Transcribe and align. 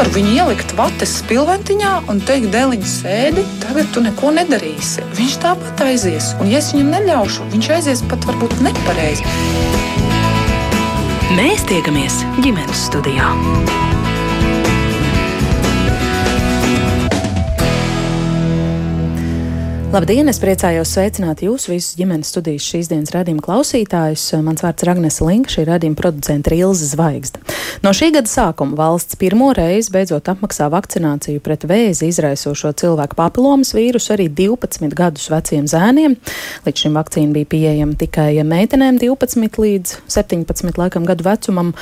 nevaru 0.00 0.16
viņu 0.16 0.30
ielikt 0.32 0.70
vates 0.78 1.10
spilventiņā 1.20 1.90
un 2.08 2.22
teikt, 2.24 2.46
dēliņš 2.54 2.92
sēdi, 3.02 3.42
tagad 3.60 3.90
tu 3.92 4.00
neko 4.00 4.30
nedarīsi. 4.32 5.04
Viņš 5.18 5.34
tāpat 5.42 5.82
aizies, 5.90 6.30
un 6.40 6.48
ja 6.48 6.62
es 6.62 6.70
viņam 6.72 6.94
neļaušu, 6.94 7.50
viņš 7.52 7.68
aizies 7.76 8.04
pat 8.08 8.24
varbūt 8.24 8.62
nepareizi. 8.64 9.28
Mēs 11.36 11.68
tiekamies 11.68 12.22
ģimenes 12.40 12.86
studijā. 12.88 13.28
Labdien! 19.90 20.28
Es 20.30 20.38
priecājos 20.38 20.92
sveicināt 20.94 21.40
jūs 21.42 21.64
visus 21.66 21.96
ģimenes 21.98 22.28
studijas 22.30 22.62
šīs 22.62 22.86
dienas 22.92 23.10
radījuma 23.10 23.42
klausītājus. 23.42 24.28
Mans 24.46 24.62
vārds 24.62 24.84
ir 24.84 24.90
Agnese 24.92 25.24
Linka, 25.26 25.50
šī 25.50 25.64
radījuma 25.66 25.98
producente 25.98 26.54
Ilza 26.54 26.86
Zvaigzda. 26.92 27.42
No 27.82 27.90
šī 27.90 28.12
gada 28.14 28.30
sākuma 28.30 28.78
valsts 28.78 29.18
pirmo 29.18 29.48
reizi 29.56 29.90
beidzot 29.90 30.30
apmaksā 30.30 30.68
vakcināciju 30.70 31.42
pret 31.42 31.66
vēzi 31.66 32.06
izraisošo 32.06 32.70
cilvēku 32.84 33.18
papilomas 33.18 33.74
vīrusu 33.74 34.14
arī 34.14 34.28
12 34.30 34.94
gadus 34.94 35.26
veciem 35.34 35.66
zēniem. 35.66 36.14
Līdz 36.68 36.86
šim 36.86 36.94
vakcīna 37.00 37.34
bija 37.40 37.50
pieejama 37.50 37.98
tikai 37.98 38.30
meitenēm 38.46 39.02
12 39.02 39.58
līdz 39.66 39.98
17 40.06 40.78
laikam 40.84 41.10
gadu 41.10 41.26
vecumam. 41.26 41.74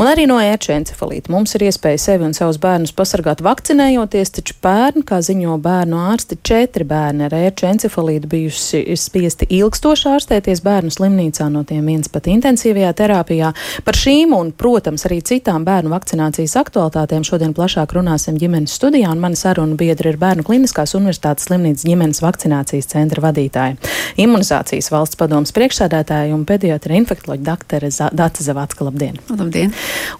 Un 0.00 0.08
arī 0.08 0.22
no 0.24 0.38
ērča 0.40 0.78
encefalīta 0.78 1.28
mums 1.28 1.52
ir 1.58 1.66
iespēja 1.66 1.98
sevi 2.00 2.24
un 2.24 2.32
savus 2.32 2.56
bērnus 2.56 2.94
pasargāt 2.96 3.42
vakcinējoties, 3.44 4.30
taču 4.32 4.54
pērn, 4.64 5.02
kā 5.04 5.18
ziņo 5.20 5.58
bērnu 5.60 5.98
ārsti, 6.00 6.38
četri 6.40 6.86
bērni 6.88 7.26
ar 7.26 7.34
ērča 7.36 7.68
encefalītu 7.68 8.30
bijusi 8.32 8.80
spiesti 8.96 9.44
ilgstoši 9.58 10.08
ārstēties 10.08 10.62
bērnu 10.64 10.94
slimnīcā, 10.94 11.50
no 11.52 11.66
tiem 11.68 11.90
viens 11.92 12.08
pat 12.08 12.30
intensīvajā 12.32 12.94
terapijā. 12.96 13.50
Par 13.84 13.98
šīm 14.00 14.32
un, 14.38 14.54
protams, 14.56 15.04
arī 15.04 15.18
citām 15.20 15.66
bērnu 15.68 15.92
vakcinācijas 15.92 16.56
aktualitātēm 16.62 17.28
šodien 17.28 17.52
plašāk 17.52 17.92
runāsim 17.98 18.40
ģimenes 18.40 18.78
studijā, 18.80 19.12
un 19.12 19.20
mani 19.20 19.36
sarunu 19.36 19.76
biedri 19.76 20.14
ir 20.14 20.20
Bērnu 20.24 20.48
Kliniskās 20.48 20.96
Universitātes 20.96 21.50
slimnīcas 21.50 21.84
ģimenes 21.84 22.22
vakcinācijas 22.24 22.88
centra 22.94 23.26
vadītāja, 23.28 23.76
imunizācijas 24.16 24.88
valsts 24.96 25.20
padomas 25.20 25.52
priekšsēdētāja 25.60 26.32
un 26.32 26.48
pediatra 26.48 26.96
infektoloģa 27.02 27.48
doktere 27.52 27.92
Dāca 27.92 28.48
Zavacka. 28.48 28.88
Labdien! 28.88 29.20
Labdien! 29.28 29.76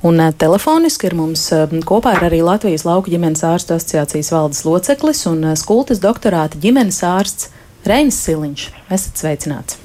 Un 0.06 0.20
uh, 0.20 0.32
telefoniski 0.32 1.10
ir 1.10 1.18
mums 1.18 1.46
uh, 1.56 1.66
kopā 1.86 2.16
ir 2.18 2.26
arī 2.30 2.40
Latvijas 2.46 2.86
Lauku 2.88 3.12
ģimenes 3.12 3.44
ārstu 3.46 3.76
asociācijas 3.76 4.32
valdes 4.34 4.64
loceklis 4.68 5.26
un 5.30 5.44
uh, 5.52 5.58
skultas 5.58 6.02
doktorāta 6.02 6.60
ģimenes 6.60 7.02
ārsts 7.06 7.52
Reinis 7.86 8.20
Siliņš. 8.24 8.66
Esat 8.92 9.22
sveicināts! 9.22 9.80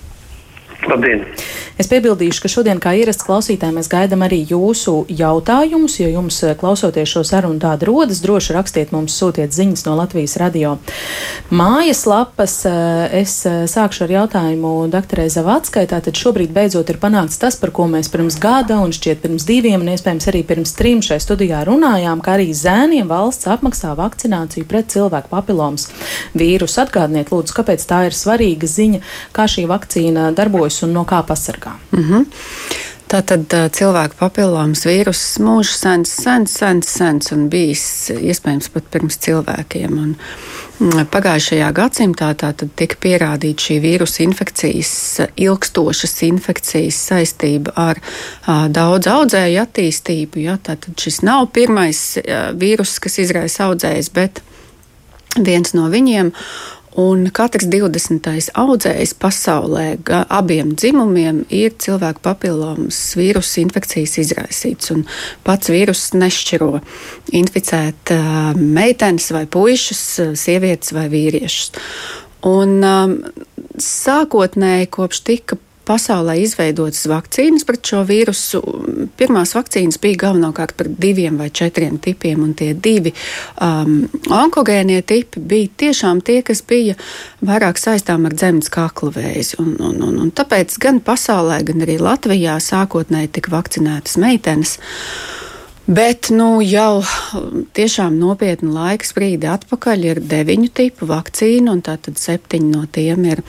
Labdien! 0.85 1.23
Es 1.81 1.87
piebildīšu, 1.91 2.43
ka 2.43 2.49
šodien, 2.51 2.79
kā 2.83 2.93
ierasts 2.99 3.25
klausītājiem, 3.25 3.79
mēs 3.79 3.89
gaidām 3.91 4.21
arī 4.25 4.41
jūsu 4.47 5.05
jautājumus. 5.09 5.97
Ja 5.99 6.09
jums, 6.11 6.37
eh, 6.43 6.55
klausoties 6.59 7.09
šo 7.09 7.23
sarunu, 7.25 7.59
tāda 7.59 7.87
rodas, 7.89 8.21
droši 8.23 8.55
rakstiet 8.55 8.93
mums, 8.95 9.15
sūtiet 9.17 9.55
ziņas 9.55 9.85
no 9.87 9.95
Latvijas 9.97 10.37
radio 10.41 10.77
mājas 11.51 12.05
lapas. 12.09 12.65
Eh, 12.65 13.21
es 13.21 13.33
eh, 13.45 13.65
sākšu 13.69 14.05
ar 14.05 14.13
jautājumu 14.13 14.71
doktorai 14.91 15.27
Zavackai. 15.29 15.85
Tātad 15.89 16.17
šobrīd 16.17 16.53
beidzot 16.55 16.89
ir 16.89 16.99
panākts 17.01 17.39
tas, 17.41 17.57
par 17.59 17.71
ko 17.75 17.87
mēs 17.91 18.09
pirms 18.13 18.39
gada 18.41 18.79
un 18.83 18.93
šķiet 18.95 19.21
pirms 19.23 19.45
diviem, 19.47 19.81
un 19.81 19.93
iespējams 19.93 20.29
arī 20.31 20.43
pirms 20.47 20.73
trim 20.77 21.03
šai 21.05 21.19
studijā 21.23 21.63
runājām, 21.67 22.23
ka 22.25 22.37
arī 22.37 22.49
zēniem 22.55 23.09
valsts 23.11 23.49
apmaksā 23.51 23.93
vakcināciju 23.99 24.65
pret 24.69 24.89
cilvēku 24.95 25.31
papilomas 25.33 25.89
vīrusu. 26.33 26.81
Atgādniet, 26.85 27.31
lūdzu, 27.33 27.55
kāpēc 27.55 27.85
tā 27.87 28.05
ir 28.09 28.17
svarīga 28.17 28.67
ziņa, 28.69 28.99
kā 29.35 29.47
šī 29.49 29.67
vakcīna 29.69 30.31
darbojas 30.35 30.81
un 30.85 30.93
no 30.97 31.05
kā 31.07 31.21
pasargā. 31.25 31.77
Mm 31.91 32.03
-hmm. 32.03 32.25
Tātad 33.05 33.53
cilvēku 33.71 34.17
papillomas 34.17 34.81
vīruss 34.87 35.37
mūžs 35.37 35.75
sens, 35.77 36.09
sens, 36.09 36.55
sens, 36.57 36.87
sens 36.89 37.31
un 37.31 37.49
bijis 37.53 38.09
iespējams 38.09 38.71
pat 38.73 38.87
pirms 38.89 39.19
cilvēkiem. 39.21 39.93
Un 39.93 40.15
pagājušajā 40.79 41.69
gadsimtā 41.75 42.31
tika 42.35 42.97
pierādīta 43.01 43.67
šī 43.67 43.77
vīrusu 43.83 44.23
infekcijas, 44.25 44.93
ilgstošas 45.39 46.15
infekcijas 46.27 46.99
saistība 47.11 47.75
ar 47.79 48.01
a, 48.45 48.65
daudz 48.67 49.07
audzēju 49.11 49.61
attīstību. 49.63 50.43
Ja? 50.43 50.57
Tātad 50.57 50.99
šis 50.99 51.21
nav 51.25 51.47
pirmais 51.55 52.01
vīruss, 52.59 52.99
kas 53.03 53.19
izraisa 53.23 53.69
audzējs, 53.69 54.11
bet 54.15 54.43
viens 55.35 55.73
no 55.75 55.89
viņiem. 55.91 56.31
Un 56.95 57.25
katrs 57.35 57.67
20. 57.67 58.29
audzējs 58.55 59.11
pasaulē 59.19 59.97
abiem 60.31 60.71
dzimumiem 60.79 61.41
ir 61.51 61.73
cilvēku 61.83 62.23
papilomas 62.23 62.99
vīrusu 63.19 63.65
infekcijas 63.65 64.15
izraisīts. 64.23 64.93
Pats 65.43 65.73
vīruss 65.73 66.13
nešķiro 66.15 66.71
inficēt 67.35 68.15
meitenes 68.55 69.27
vai 69.35 69.43
puikas, 69.43 70.05
sievietes 70.39 70.95
vai 70.95 71.09
vīriešus. 71.11 71.73
Un, 72.45 72.77
um, 72.85 73.17
sākotnēji, 73.81 74.91
kopš 74.93 75.21
tika 75.25 75.57
pasaulē 75.85 76.35
izveidotas 76.41 77.05
vakcīnas 77.09 77.65
pret 77.67 77.85
šo 77.85 78.01
vīrusu. 78.07 78.61
Pirmās 79.19 79.55
vakcīnas 79.55 79.99
bija 80.01 80.25
galvenokārt 80.25 80.75
par 80.77 80.89
diviem 80.89 81.37
vai 81.41 81.51
četriem 81.53 81.99
tipiem, 82.03 82.41
un 82.43 82.55
tie 82.57 82.71
divi 82.73 83.13
um, 83.61 84.01
onkogēnie 84.33 85.01
tipi 85.07 85.43
bija 85.53 85.71
tiešām 85.85 86.23
tie, 86.25 86.41
kas 86.45 86.63
bija 86.67 86.97
vairāk 87.45 87.79
saistām 87.81 88.27
ar 88.27 88.35
dzemdas 88.35 88.73
kakla 88.73 89.13
vēzi. 89.15 89.59
Un, 89.61 89.75
un, 89.79 90.01
un, 90.09 90.19
un 90.25 90.33
tāpēc 90.35 90.77
gan 90.81 91.01
pasaulē, 91.05 91.61
gan 91.69 91.85
arī 91.85 91.99
Latvijā 92.01 92.57
sākotnēji 92.63 93.33
tika 93.39 93.55
vakcinētas 93.55 94.19
meitenes. 94.21 94.77
Bet 95.85 96.31
nu, 96.33 96.63
jau 96.65 97.03
tiešām 97.77 98.15
nopietnu 98.17 98.71
laika 98.73 99.05
sprīdi 99.05 99.45
atpakaļ 99.45 100.05
ir 100.07 100.21
deviņu 100.25 100.71
tipu 100.73 101.05
vakcīnu, 101.11 101.75
un 101.75 101.83
tātad 101.85 102.17
septiņi 102.17 102.71
no 102.71 102.87
tiem 102.89 103.27
ir 103.29 103.43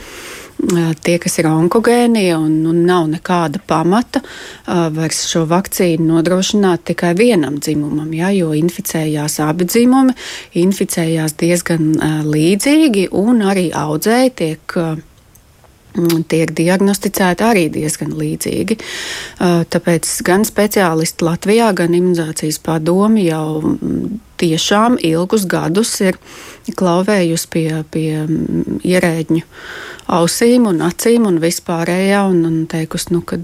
tie, 1.05 1.17
kas 1.23 1.39
ir 1.41 1.49
onkogēnie 1.51 2.31
un, 2.37 2.59
un 2.69 2.85
nav 2.89 3.09
nekāda 3.13 3.61
pamata 3.67 4.23
vairs 4.67 5.25
šo 5.31 5.45
vakcīnu 5.51 6.07
nodrošināt 6.11 6.87
tikai 6.93 7.13
vienam 7.19 7.59
dzimumam, 7.61 8.13
ja, 8.17 8.31
jo 8.35 8.53
inficējās 8.57 9.41
abi 9.45 9.69
dzimumi, 9.69 10.17
inficējās 10.63 11.37
diezgan 11.41 11.93
līdzīgi 12.27 13.11
un 13.17 13.45
arī 13.47 13.69
audzēji 13.77 14.35
tiek 14.41 14.81
tiek 16.29 16.51
diagnosticēti 16.53 17.45
arī 17.47 17.63
diezgan 17.73 18.13
līdzīgi. 18.17 18.77
Tāpēc 19.73 20.11
gan 20.27 20.45
speciālisti 20.45 21.25
Latvijā, 21.25 21.71
gan 21.77 21.97
imunizācijas 21.97 22.61
padomi 22.65 23.27
jau 23.31 23.77
tiešām 24.41 24.99
ilgus 25.01 25.47
gadus 25.49 25.95
ir 26.05 26.19
klauvējusi 26.77 27.53
pie, 27.53 27.69
pie 27.91 28.11
ierēģņu 28.85 29.45
ausīm 30.13 30.69
un 30.71 30.83
acīm 30.87 31.27
un 31.29 31.41
vispārējā 31.43 32.23
un, 32.31 32.43
un 32.49 32.65
teikusi, 32.71 33.13
nu, 33.15 33.23
ka 33.27 33.41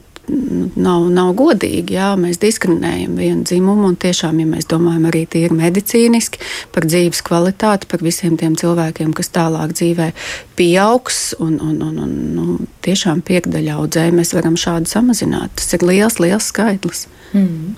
nav, 0.76 1.06
nav 1.12 1.32
godīgi. 1.38 1.96
Jā, 1.96 2.12
mēs 2.20 2.40
diskriminējam 2.42 3.16
vienu 3.18 3.46
dzimumu, 3.46 3.88
un 3.90 3.96
tiešām, 4.00 4.38
ja 4.42 4.48
mēs 4.48 4.68
domājam 4.70 5.08
arī 5.10 5.24
tīri 5.30 5.56
medicīniski 5.58 6.40
par 6.74 6.86
dzīves 6.88 7.22
kvalitāti, 7.26 7.88
par 7.90 8.04
visiem 8.04 8.36
tiem 8.40 8.56
cilvēkiem, 8.58 9.12
kas 9.16 9.32
tālāk 9.34 9.74
dzīvē 9.76 10.10
pieaugs, 10.58 11.22
un, 11.42 11.58
un, 11.60 11.78
un, 11.84 12.02
un 12.06 12.18
nu, 12.36 12.58
tiešām 12.86 13.22
piekdaļa 13.26 13.78
audzēji 13.80 14.18
mēs 14.18 14.34
varam 14.36 14.58
šādi 14.58 14.92
samazināt. 14.92 15.56
Tas 15.58 15.74
ir 15.76 15.86
liels, 15.88 16.20
liels 16.22 16.52
skaitlis. 16.52 17.06
Mm. 17.32 17.74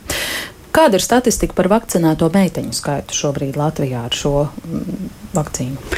Kāda 0.75 0.99
ir 0.99 1.05
statistika 1.05 1.55
par 1.55 1.71
vakcinēto 1.71 2.29
meiteņu 2.35 2.75
skaitu 2.75 3.15
šobrīd 3.15 3.59
Latvijā 3.59 4.09
ar 4.09 4.17
šo 4.19 4.49
mm, 4.51 5.13
vakcīnu? 5.37 5.95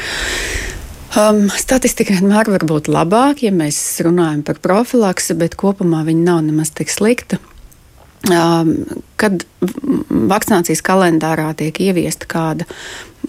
Um, 1.15 1.45
statistika 1.55 2.15
vienmēr 2.17 2.49
var 2.51 2.65
būt 2.67 2.89
labāka, 2.91 3.45
ja 3.47 3.53
mēs 3.55 3.77
runājam 4.03 4.41
par 4.47 4.59
profilaksi, 4.63 5.37
bet 5.39 5.55
kopumā 5.59 6.03
viņa 6.07 6.25
nav 6.25 6.41
nemaz 6.49 6.73
tik 6.75 6.91
slikta. 6.91 7.39
Um, 8.27 8.73
kad 9.15 9.45
vakcinācijas 9.61 10.83
kalendārā 10.83 11.53
tiek 11.55 11.79
ieviesta 11.85 12.27
kāda 12.27 12.67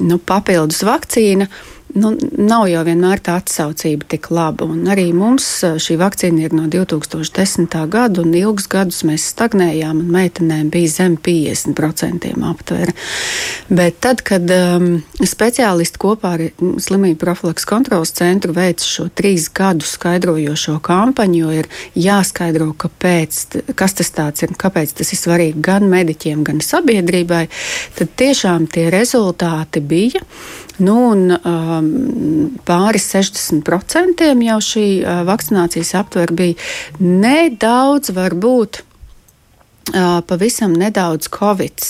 nu, 0.00 0.19
papildus 0.19 0.82
vakcīna, 0.88 1.47
uh, 1.47 1.77
nu, 1.94 2.12
nav 2.37 2.67
jau 2.69 2.82
vienmēr 2.87 3.20
tā 3.25 3.38
atsaucība 3.40 4.06
tik 4.12 4.29
laba. 4.35 4.67
Un 4.69 4.88
arī 4.90 5.08
mums 5.17 5.46
šī 5.81 5.96
vakcīna 6.00 6.44
ir 6.44 6.56
no 6.56 6.67
2010. 6.70 7.76
gada, 7.88 8.23
un 8.23 8.35
ilgus 8.37 8.69
gadus 8.70 9.02
mēs 9.08 9.29
stagnējām, 9.32 10.02
un 10.02 10.12
meitenēm 10.12 10.69
bija 10.75 10.93
zem 10.93 11.17
50% 11.17 12.32
aptvere. 12.50 12.94
Bet 13.69 14.00
tad, 14.05 14.23
kad 14.26 14.49
um, 14.55 14.88
speciālisti 15.23 16.00
kopā 16.02 16.35
ar 16.37 16.44
slimību 16.58 17.19
profilaks 17.23 17.67
kontrolas 17.69 18.12
centru 18.17 18.55
veic 18.56 18.85
šo 18.85 19.08
trīs 19.08 19.49
gadu 19.55 19.87
skaidrojošo 19.88 20.79
kampaņu, 20.85 21.40
jo 21.43 21.56
ir 21.62 21.70
jāskaidro, 21.99 22.70
kāpēc, 22.79 23.40
kas 23.79 23.99
tas 23.99 24.14
tāds 24.14 24.46
ir, 24.46 24.55
kāpēc 24.58 24.96
tas 25.00 25.12
ir 25.14 25.23
svarīgi 25.23 25.64
gan 25.64 25.88
mediķiem, 25.90 26.44
gan 26.46 26.62
sabiedrībai, 26.64 27.46
tad 27.99 28.17
tiešām 28.19 28.69
tie 28.73 28.88
rezultāti 28.94 29.85
bija. 29.85 30.25
Nu, 30.79 30.94
un, 31.11 31.32
um, 31.43 31.77
pāris 32.69 33.08
60% 33.14 34.28
jau 34.48 34.58
šī 34.70 34.86
uh, 35.00 35.22
vakcinācijas 35.28 35.94
aptver 36.02 36.34
bija 36.36 36.58
nedaudz 37.00 38.12
varbūt 38.16 38.82
pavisam 40.28 40.75
nedaudz 40.76 41.28
Covid 41.32 41.84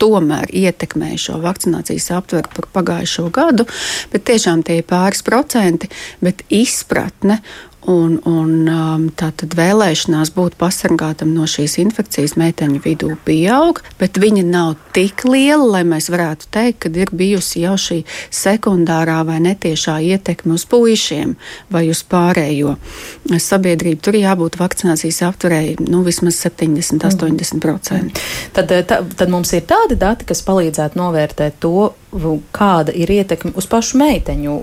tomēr 0.00 0.50
ietekmēja 0.52 1.20
šo 1.26 1.38
vakcinācijas 1.44 2.10
aptveru 2.16 2.50
par 2.54 2.68
pagājušo 2.76 3.28
gadu, 3.34 3.66
bet 4.12 4.26
tiešām 4.28 4.64
tie 4.66 4.80
ir 4.80 4.88
pāris 4.88 5.24
procenti, 5.26 5.88
bet 6.20 6.44
izpratne 6.52 7.40
Un, 7.86 8.16
un 8.26 8.66
um, 8.66 9.02
tā 9.14 9.28
tad 9.38 9.52
vēlēšanās 9.54 10.32
būt 10.34 10.56
pasargātam 10.58 11.30
no 11.36 11.44
šīs 11.46 11.76
infekcijas 11.84 12.32
meiteņu 12.34 12.80
vidū 12.82 13.12
pieaug, 13.22 13.78
bet 14.00 14.18
viņa 14.18 14.42
nav 14.48 14.72
tik 14.96 15.22
liela, 15.28 15.68
lai 15.76 15.82
mēs 15.86 16.08
varētu 16.10 16.48
teikt, 16.50 16.80
ka 16.82 16.90
ir 16.90 17.12
bijusi 17.14 17.62
jau 17.62 17.76
šī 17.78 18.00
sekundārā 18.34 19.20
vai 19.28 19.38
netiešā 19.44 20.00
ietekme 20.02 20.56
uz 20.56 20.64
puišiem 20.66 21.36
vai 21.70 21.84
uz 21.92 22.02
pārējo 22.02 22.74
sabiedrību. 23.30 24.02
Tur 24.02 24.18
jābūt 24.18 24.58
vakcinācijas 24.58 25.22
apturēji 25.28 25.78
nu, 25.86 26.02
vismaz 26.06 26.40
70-80%. 26.42 28.00
Mm. 28.02 28.10
Tad, 28.56 28.74
tā, 28.90 28.98
tad 29.14 29.30
mums 29.30 29.54
ir 29.54 29.62
tādi 29.70 29.94
dati, 30.00 30.26
kas 30.26 30.42
palīdzētu 30.48 30.98
novērtēt 30.98 31.62
to, 31.62 31.92
kāda 32.56 32.94
ir 32.96 33.10
ietekme 33.12 33.52
uz 33.56 33.66
pašu 33.70 33.98
meiteņu 34.00 34.56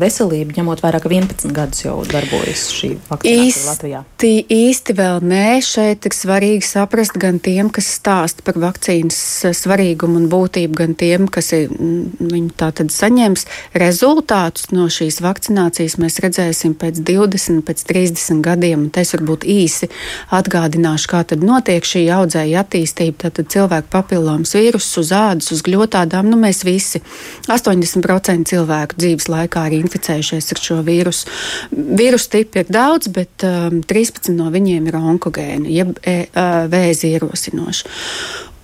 veselību, 0.00 0.54
ņemot 0.58 0.82
vērā, 0.84 1.00
ka 1.02 1.10
11 1.10 1.52
gadus 1.54 1.84
jau 1.84 1.96
darbojas 2.08 2.68
šī 2.74 2.94
vakcinācija 3.08 3.68
Latvijā? 3.70 4.02
Īsti, 4.24 4.96
vēl 4.96 5.20
nē. 5.24 5.46
Šeit 5.64 6.06
ir 6.08 6.14
svarīgi 6.16 6.64
saprast 6.64 7.16
gan 7.20 7.40
tiem, 7.42 7.68
kas 7.74 7.90
stāsta 7.98 8.44
par 8.46 8.56
vakcīnas 8.62 9.18
svarīgumu 9.56 10.22
un 10.22 10.28
būtību, 10.32 10.76
gan 10.78 10.94
tiem, 10.98 11.26
kas 11.28 11.52
ir, 11.56 11.68
viņi 11.70 12.54
tātad 12.60 12.92
saņems 12.94 13.46
rezultātus 13.76 14.70
no 14.72 14.86
šīs 14.92 15.20
vakcinācijas. 15.24 15.98
Mēs 16.00 16.20
redzēsim 16.24 16.76
pēc 16.80 17.02
20, 17.04 17.64
pēc 17.66 17.84
30 17.90 18.40
gadiem, 18.44 18.86
un 18.86 19.02
es 19.02 19.12
varbūt 19.16 19.44
īsi 19.48 19.90
atgādināšu, 20.34 21.10
kā 21.12 21.24
tad 21.28 21.44
notiek 21.44 21.84
šī 21.84 22.06
audzēja 22.16 22.64
attīstība. 22.64 23.26
Tātad 23.26 23.52
cilvēku 23.52 23.92
papillomas 23.92 24.54
vīrusus 24.56 25.02
uz 25.04 25.12
ādas, 25.14 25.52
uz 25.54 25.60
gļotādām. 25.66 26.30
Nu, 26.32 26.40
mēs 26.44 26.62
visi 26.66 27.02
80% 27.48 28.52
cilvēku 28.52 29.00
dzīves 29.00 29.28
laikā 29.32 29.66
ir 29.70 29.78
inficējušies 29.80 30.52
ar 30.54 30.62
šo 30.68 30.80
vīrusu. 30.86 31.30
Vīrusu 31.72 32.32
tipu 32.36 32.62
ir 32.62 32.72
daudz, 32.72 33.10
bet 33.14 33.46
um, 33.48 33.80
13 33.82 34.34
no 34.36 34.50
viņiem 34.54 34.90
ir 34.90 34.98
onkogēni, 35.00 35.72
jeb 35.74 35.96
e, 36.04 36.24
vēzi 36.70 37.14
ierosinoši. 37.16 37.94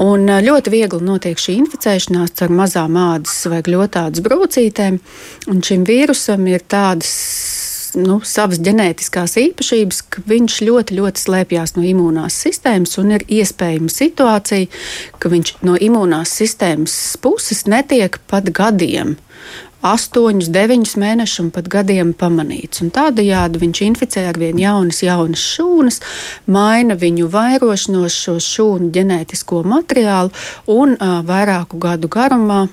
Un 0.00 0.24
ļoti 0.24 0.72
viegli 0.72 1.04
notiek 1.04 1.36
šī 1.36 1.58
inficēšanās 1.60 2.40
ar 2.46 2.52
mazām 2.56 2.94
ādas 2.96 3.34
vai 3.52 3.58
gļotādas 3.66 4.22
brūcītēm, 4.24 4.96
un 5.52 5.60
šim 5.66 5.84
vīrusam 5.84 6.46
ir 6.48 6.64
tādas 6.64 7.10
nu, 7.98 8.20
savas 8.26 8.60
ģenētiskās 8.62 9.36
īpašības, 9.40 10.02
ka 10.12 10.22
viņš 10.30 10.58
ļoti, 10.66 10.98
ļoti 10.98 11.24
slēpjas 11.24 11.76
no 11.76 11.86
imūnās 11.86 12.36
sistēmas 12.44 12.98
un 13.02 13.16
ir 13.16 13.24
iespējama 13.40 13.90
situācija, 13.92 14.68
ka 15.18 15.32
viņš 15.32 15.56
no 15.66 15.78
imūnās 15.80 16.36
sistēmas 16.40 16.94
puses 17.22 17.66
netiek 17.70 18.20
pat 18.30 18.52
gadiem. 18.54 19.16
8, 19.80 20.42
9 20.52 20.90
mēnešus 21.00 21.40
un 21.40 21.46
pat 21.54 21.68
gadiem 21.72 22.10
pamanīts. 22.12 22.82
Tādējādi 22.92 23.62
viņš 23.62 23.80
inficē 23.86 24.26
ar 24.28 24.36
vien 24.40 24.58
jaunas, 24.60 25.00
jaunas 25.00 25.40
šūnas, 25.54 26.02
maina 26.52 26.98
viņu 27.00 27.30
vairošanos, 27.32 28.18
šo 28.26 28.36
šūnu 28.44 28.90
ģenētisko 28.92 29.62
materiālu 29.64 30.34
un 30.68 30.98
uh, 30.98 31.22
vairāku 31.24 31.80
gadu 31.80 32.12
garumā 32.12 32.66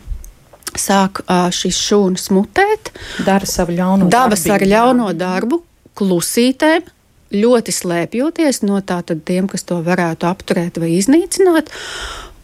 sāk 0.82 1.24
šīs 1.28 1.80
šūnas 1.90 2.30
mutēt. 2.36 2.92
Dara 3.26 3.48
savu 3.50 3.76
ļauno 3.78 4.08
darbu. 4.08 4.14
Dara 4.14 4.40
ar 4.40 4.68
ļauno 4.74 5.10
darbu, 5.18 5.62
klusītēm. 5.98 6.94
Ļoti 7.28 7.74
slēpjoties 7.76 8.62
no 8.64 8.80
tiem, 9.28 9.50
kas 9.52 9.68
to 9.68 9.82
varētu 9.84 10.30
apturēt 10.30 10.80
vai 10.80 10.94
iznīcināt. 10.96 11.74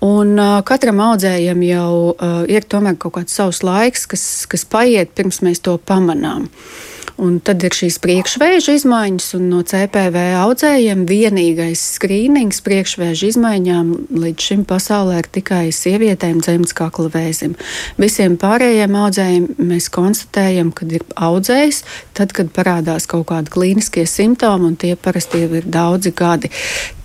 Un 0.04 0.34
uh, 0.36 0.58
katram 0.68 1.00
audzējam 1.00 1.62
jau 1.64 1.92
uh, 2.12 2.42
ir 2.52 2.68
tomēr 2.68 2.98
kaut 3.00 3.16
kāds 3.16 3.38
savs 3.38 3.62
laiks, 3.64 4.04
kas, 4.12 4.24
kas 4.52 4.68
paiet 4.68 5.14
pirms 5.16 5.40
mēs 5.46 5.64
to 5.64 5.78
pamanām. 5.88 6.50
Uh, 6.50 6.93
Un 7.22 7.36
tad 7.46 7.62
ir 7.62 7.76
šīs 7.78 8.00
priekšvēža 8.02 8.74
izmaiņas, 8.80 9.28
un 9.38 9.46
no 9.52 9.60
CPV 9.70 10.22
audzējiem 10.42 11.04
vienīgais 11.06 11.82
skrīnings 12.00 12.64
priekšvēža 12.66 13.28
izmaiņām 13.30 13.92
līdz 14.24 14.48
šim 14.48 14.64
pasaulē 14.70 15.20
ir 15.22 15.30
tikai 15.38 15.68
sievietēm 15.76 16.42
dzemdas 16.42 16.74
kakla 16.78 17.12
vēzim. 17.14 17.54
Visiem 18.02 18.40
pārējiem 18.42 18.98
audzējiem 18.98 19.46
mēs 19.62 19.92
konstatējam, 19.94 20.72
ka 20.74 20.90
ir 20.90 21.06
audzējs, 21.14 21.84
tad, 22.18 22.34
kad 22.34 22.50
parādās 22.56 23.06
kaut 23.12 23.28
kādi 23.30 23.54
klīniskie 23.54 24.08
simptomi, 24.10 24.72
un 24.72 24.80
tie 24.82 24.96
parasti 24.98 25.44
jau 25.46 25.52
ir 25.62 25.70
daudzi 25.70 26.16
gadi. 26.18 26.50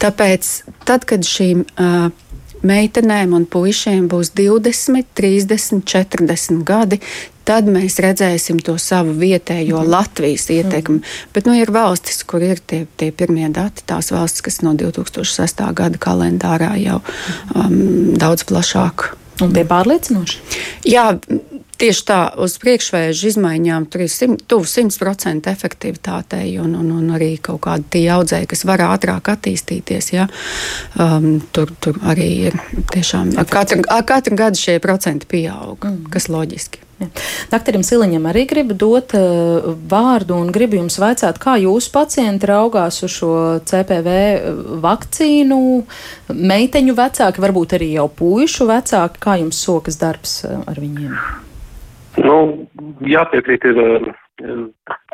Tāpēc, 0.00 0.54
tad, 0.88 1.04
kad 1.10 1.28
šīm 1.28 1.66
uh, 1.68 2.08
meitenēm 2.66 3.34
un 3.36 3.46
puišiem 3.50 4.08
būs 4.10 4.32
20, 4.38 5.10
30, 5.18 5.84
40 5.88 6.64
gadi, 6.66 7.00
tad 7.48 7.68
mēs 7.70 7.96
redzēsim 8.04 8.60
to 8.64 8.76
savu 8.82 9.14
vietējo 9.16 9.80
mm. 9.80 9.90
Latvijas 9.92 10.48
ietekmi. 10.52 10.98
Mm. 11.00 11.14
Bet 11.34 11.48
nu, 11.48 11.54
ir 11.56 11.72
valstis, 11.72 12.20
kur 12.28 12.44
ir 12.44 12.60
tie, 12.60 12.82
tie 13.00 13.08
pirmie 13.14 13.48
dati, 13.54 13.86
tās 13.88 14.12
valstis, 14.12 14.44
kas 14.44 14.60
no 14.66 14.74
2006. 14.76 15.64
gada 15.78 16.02
kalendārā 16.02 16.74
jau 16.82 17.00
um, 17.54 17.78
daudz 18.20 18.44
plašāk. 18.48 19.12
Un 19.44 19.54
bija 19.54 19.68
pārliecinoši? 19.70 20.40
Jā, 20.90 21.12
Tieši 21.78 22.02
tā, 22.08 22.18
uz 22.42 22.56
priekšvēju 22.58 23.14
izmaiņām 23.28 23.84
tur 23.86 24.02
ir 24.02 24.10
simt, 24.10 24.40
tuvu 24.50 24.66
100% 24.66 25.46
efektivitātei, 25.52 26.56
un, 26.58 26.72
un, 26.74 26.90
un 26.96 27.12
arī 27.14 27.36
kaut 27.38 27.60
kādi 27.68 27.86
tie 27.94 28.02
audzēji, 28.16 28.48
kas 28.50 28.64
var 28.66 28.82
ātrāk 28.88 29.30
attīstīties. 29.30 30.10
Ja, 30.16 30.26
um, 30.98 31.38
tur, 31.54 31.70
tur 31.78 32.02
arī 32.02 32.28
ir 32.50 32.58
tiešām 32.90 33.30
katru, 33.46 33.86
katru 33.86 34.42
gadu 34.42 34.58
šie 34.58 34.80
procenti 34.82 35.30
pieaug, 35.30 35.78
mm. 35.78 36.10
kas 36.10 36.26
loģiski. 36.34 36.82
Ja. 36.98 37.06
Doktoram 37.52 37.86
Siliņam 37.86 38.26
arī 38.26 38.42
gribu 38.50 38.74
dot 38.74 39.14
uh, 39.14 39.70
vārdu 39.78 40.34
un 40.34 40.50
gribu 40.50 40.80
jums 40.80 40.98
vaicāt, 40.98 41.38
kā 41.38 41.60
jūsu 41.62 41.94
pacienti 41.94 42.50
raugās 42.50 43.04
uz 43.06 43.20
šo 43.20 43.34
CPV 43.70 44.16
vakcīnu, 44.82 45.60
meiteņu 46.34 46.98
vecāki, 46.98 47.44
varbūt 47.46 47.78
arī 47.78 47.94
jau 48.00 48.10
puišu 48.10 48.66
vecāki, 48.66 49.22
kā 49.22 49.38
jums 49.44 49.62
sokas 49.62 50.02
darbs 50.02 50.40
uh, 50.48 50.64
ar 50.66 50.82
viņiem? 50.82 51.46
Nu, 52.24 52.36
jāpiekrīt 53.06 53.64
ir 53.68 53.78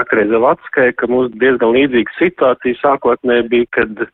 Akreizē 0.01 0.39
Latskai, 0.41 0.93
ka 0.99 1.09
mums 1.09 1.33
diezgan 1.41 1.75
līdzīga 1.77 2.17
situācija 2.19 2.81
sākotnēji 2.81 3.49
bija, 3.53 3.71
kad 3.79 4.07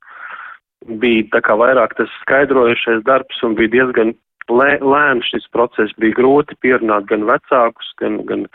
bija 1.03 1.29
tā 1.35 1.43
kā 1.45 1.57
vairāk 1.61 1.97
tas 1.99 2.11
skaidrojušais 2.23 3.03
darbs 3.09 3.43
un 3.47 3.57
bija 3.59 3.75
diezgan 3.75 4.15
lē, 4.51 4.71
lēns 4.83 5.29
šis 5.31 5.47
process, 5.55 5.95
bija 6.01 6.17
grūti 6.19 6.57
pierunāt 6.63 7.07
gan 7.11 7.27
vecākus, 7.29 7.91
gan, 8.01 8.21
gan 8.29 8.47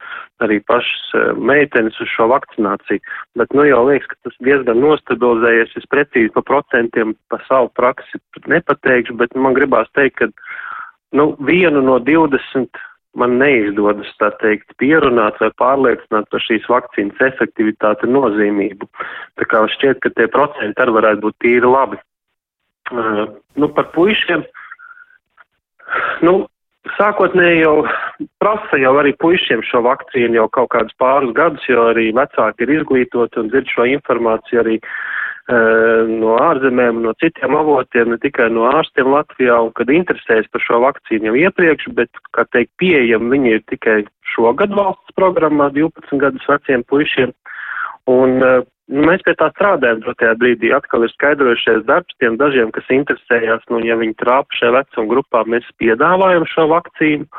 arī 0.44 0.60
pašas 0.68 1.36
meitenes 1.38 2.00
uz 2.02 2.12
šo 2.12 2.30
vakcināciju. 2.32 3.04
Bet 3.40 3.54
nu 3.56 3.68
jau 3.68 3.84
liekas, 3.90 4.10
ka 4.12 4.30
tas 4.30 4.40
diezgan 4.48 4.82
nostabilizējies, 4.84 5.76
es 5.80 5.88
precīzi 5.92 6.34
pa 6.36 6.44
procentiem 6.48 7.16
pa 7.32 7.40
savu 7.50 7.72
praksi 7.78 8.22
nepateikšu, 8.52 9.16
bet 9.22 9.36
man 9.36 9.58
gribās 9.58 9.92
teikt, 9.98 10.20
ka 10.20 10.32
nu, 11.16 11.34
vienu 11.48 11.84
no 11.86 12.00
20 12.04 12.84
man 13.20 13.38
neizdodas, 13.40 14.10
tā 14.20 14.32
teikt, 14.42 14.76
pierunāt 14.82 15.40
vai 15.42 15.52
pārliecināt 15.60 16.28
par 16.32 16.44
šīs 16.44 16.68
vakcīnas 16.72 17.22
efektivitāti 17.30 18.08
un 18.08 18.18
nozīmību. 18.20 18.90
Tā 19.40 19.48
kā 19.52 19.64
šķiet, 19.76 20.02
ka 20.04 20.12
tie 20.18 20.28
procenti 20.32 20.84
arī 20.84 20.98
varētu 20.98 21.24
būt 21.28 21.38
tīri 21.44 21.72
labi. 21.72 22.02
Uh, 22.94 23.26
nu, 23.58 23.72
par 23.74 23.90
puišiem. 23.96 24.44
Nu, 26.28 26.36
sākotnēji 27.00 27.64
jau 27.64 27.76
prasa 28.44 28.78
jau 28.82 28.94
arī 29.02 29.16
puišiem 29.22 29.64
šo 29.66 29.82
vakcīnu 29.88 30.38
jau 30.38 30.48
kaut 30.54 30.72
kādus 30.76 30.98
pāris 31.02 31.34
gadus, 31.38 31.66
jo 31.70 31.88
arī 31.90 32.12
vecāki 32.14 32.68
ir 32.68 32.78
izglītoti 32.80 33.42
un 33.42 33.50
dzird 33.50 33.72
šo 33.74 33.88
informāciju 33.96 34.62
arī 34.62 34.78
uh, 34.78 34.94
no 35.46 36.38
ārzemēm, 36.42 37.04
no 37.04 37.14
citiem 37.22 37.54
avotiem, 37.54 38.10
ne 38.10 38.18
tikai 38.18 38.48
no 38.50 38.66
ārstiem 38.66 39.12
Latvijā, 39.14 39.60
un 39.62 39.74
kad 39.78 39.92
interesējas 39.94 40.48
par 40.50 40.64
šo 40.66 40.80
vakcīnu 40.82 41.30
jau 41.30 41.36
iepriekš, 41.44 41.92
bet, 41.94 42.10
kā 42.34 42.48
teikt, 42.50 42.72
pieejami 42.82 43.30
viņi 43.36 43.52
ir 43.54 43.66
tikai 43.70 43.98
šogad 44.34 44.74
valsts 44.74 45.14
programmā 45.20 45.70
12 45.76 46.18
gadus 46.24 46.50
veciem 46.50 46.82
puišiem. 46.90 47.36
Un 48.10 48.42
eh, 48.42 48.66
nu, 48.90 49.06
mēs 49.06 49.22
pie 49.26 49.36
tā 49.38 49.52
strādājam, 49.54 50.02
jo 50.06 50.16
tajā 50.18 50.34
brīdī 50.42 50.74
atkal 50.74 51.06
ir 51.06 51.14
skaidrojušies 51.14 51.86
darbs 51.86 52.18
tiem 52.18 52.42
dažiem, 52.42 52.74
kas 52.74 52.90
interesējās, 52.90 53.70
nu, 53.70 53.86
ja 53.86 54.02
viņi 54.02 54.18
trāpa 54.22 54.60
šajā 54.60 54.74
vecuma 54.80 55.12
grupā, 55.14 55.46
mēs 55.46 55.70
piedāvājam 55.82 56.50
šo 56.50 56.70
vakcīnu. 56.74 57.30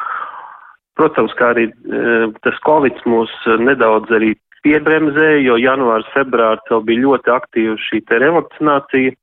Protams, 0.97 1.35
kā 1.37 1.51
arī 1.53 1.67
e, 1.69 2.03
tas 2.41 2.57
Covid 2.65 3.03
mūs 3.05 3.33
nedaudz 3.61 4.15
arī 4.17 4.31
piebremzēja, 4.67 5.45
jo 5.47 5.59
janvārs, 5.63 6.09
februārs 6.15 6.67
vēl 6.71 6.83
bija 6.89 7.05
ļoti 7.05 7.33
aktīva 7.37 7.77
šī 7.87 8.03
te 8.09 8.19
revakcinācija, 8.23 9.15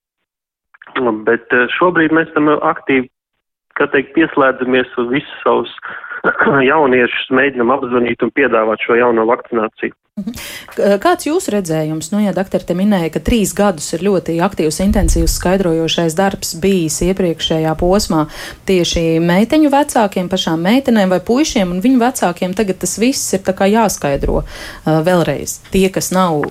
bet 1.28 1.58
eh, 1.58 1.68
šobrīd 1.78 2.16
mēs 2.16 2.32
tam 2.38 2.52
aktīvi, 2.56 3.10
kā 3.80 3.90
teikt, 3.92 4.14
pieslēdzamies 4.16 4.92
uz 5.02 5.12
visus 5.12 5.40
savus 5.44 5.74
jauniešus 6.72 7.34
mēģinam 7.36 7.74
apzvanīt 7.76 8.24
un 8.24 8.32
piedāvāt 8.36 8.86
šo 8.86 8.98
jauno 9.00 9.28
vakcināciju. 9.30 9.96
Mhm. 10.14 10.36
Kāds 11.02 11.26
jūsu 11.26 11.56
redzējums? 11.56 12.12
Nu, 12.14 12.20
ja 12.22 12.36
doktori 12.38 12.68
te 12.70 12.76
minēja, 12.78 13.10
ka 13.16 13.22
trīs 13.26 13.50
gadus 13.58 13.88
ir 13.96 14.04
ļoti 14.06 14.36
aktīvs, 14.46 14.78
intensīvs 14.86 15.40
skaidrojošais 15.40 16.14
darbs 16.14 16.54
bijis 16.62 17.00
iepriekšējā 17.08 17.74
posmā 17.80 18.28
tieši 18.70 19.18
meiteņu 19.26 19.74
vecākiem, 19.74 20.30
pašām 20.30 20.62
meitenēm 20.70 21.16
vai 21.16 21.20
puišiem 21.26 21.74
un 21.74 21.82
viņu 21.82 22.04
vecākiem, 22.06 22.54
tagad 22.54 22.84
tas 22.86 22.94
viss 23.02 23.34
ir 23.34 23.42
tā 23.42 23.58
kā 23.58 23.66
jāskaidro 23.74 24.46
vēlreiz. 24.86 25.64
Tie, 25.74 25.88
kas 25.90 26.14
nav 26.14 26.46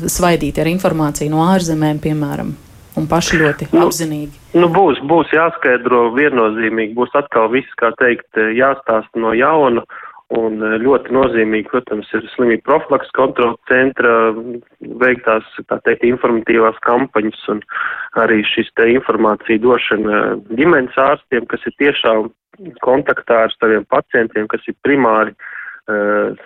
svaidīti 0.00 0.64
ar 0.64 0.72
informāciju 0.72 1.36
no 1.36 1.44
ārzemēm, 1.52 2.00
piemēram 2.00 2.56
un 2.98 3.08
paši 3.10 3.40
ļoti 3.42 3.68
nu, 3.72 3.86
apzinīgi? 3.86 4.40
Nu, 4.58 4.68
būs, 4.72 5.00
būs 5.08 5.32
jāskaidro 5.34 6.08
viennozīmīgi, 6.16 6.96
būs 6.96 7.14
atkal 7.18 7.50
viss, 7.52 7.76
kā 7.80 7.92
teikt, 8.00 8.28
jāstāsta 8.56 9.22
no 9.22 9.34
jauna. 9.36 9.84
Un 10.32 10.62
ļoti 10.80 11.12
nozīmīgi, 11.12 11.66
protams, 11.68 12.08
ir 12.16 12.24
slimību 12.32 12.62
profilaks 12.64 13.10
kontrola 13.12 13.52
centra 13.68 14.32
veiktās, 15.02 15.44
tā 15.68 15.76
teikt, 15.84 16.06
informatīvās 16.08 16.78
kampaņas 16.86 17.42
un 17.52 17.60
arī 18.22 18.40
šis 18.48 18.70
te 18.80 18.86
informācija 18.94 19.60
došana 19.60 20.22
ģimenes 20.56 20.96
ārstiem, 20.96 21.44
kas 21.52 21.68
ir 21.68 21.76
tiešām 21.84 22.30
kontaktā 22.80 23.42
ar 23.44 23.52
saviem 23.58 23.84
pacientiem, 23.92 24.48
kas 24.48 24.64
ir 24.72 24.78
primāri 24.86 25.36
uh, 25.36 25.44
Uh, 25.44 25.61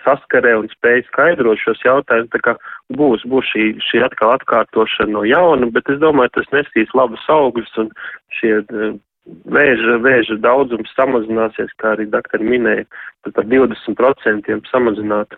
saskarē 0.03 0.55
un 0.57 0.69
spēj 0.71 1.03
skaidrot 1.07 1.59
šos 1.61 1.83
jautājumus. 1.85 2.31
Tā 2.33 2.39
kā 2.41 2.55
būs, 2.97 3.25
būs 3.29 3.51
šī, 3.53 3.65
šī 3.85 4.01
atkal 4.07 4.33
atkārtošana 4.37 5.13
no 5.13 5.25
jauna, 5.27 5.69
bet 5.73 5.89
es 5.93 5.99
domāju, 6.01 6.33
tas 6.39 6.49
nesīs 6.55 6.93
labus 6.97 7.25
augļus 7.29 7.75
un 7.83 7.91
šie 8.39 8.55
uh, 8.63 8.95
vēža, 9.27 9.99
vēža 10.03 10.39
daudzums 10.43 10.93
samazināsies, 10.97 11.73
kā 11.81 11.95
arī 11.95 12.07
doktori 12.09 12.47
minēja, 12.47 12.87
par 13.27 13.45
20% 13.45 14.57
samazināt 14.71 15.37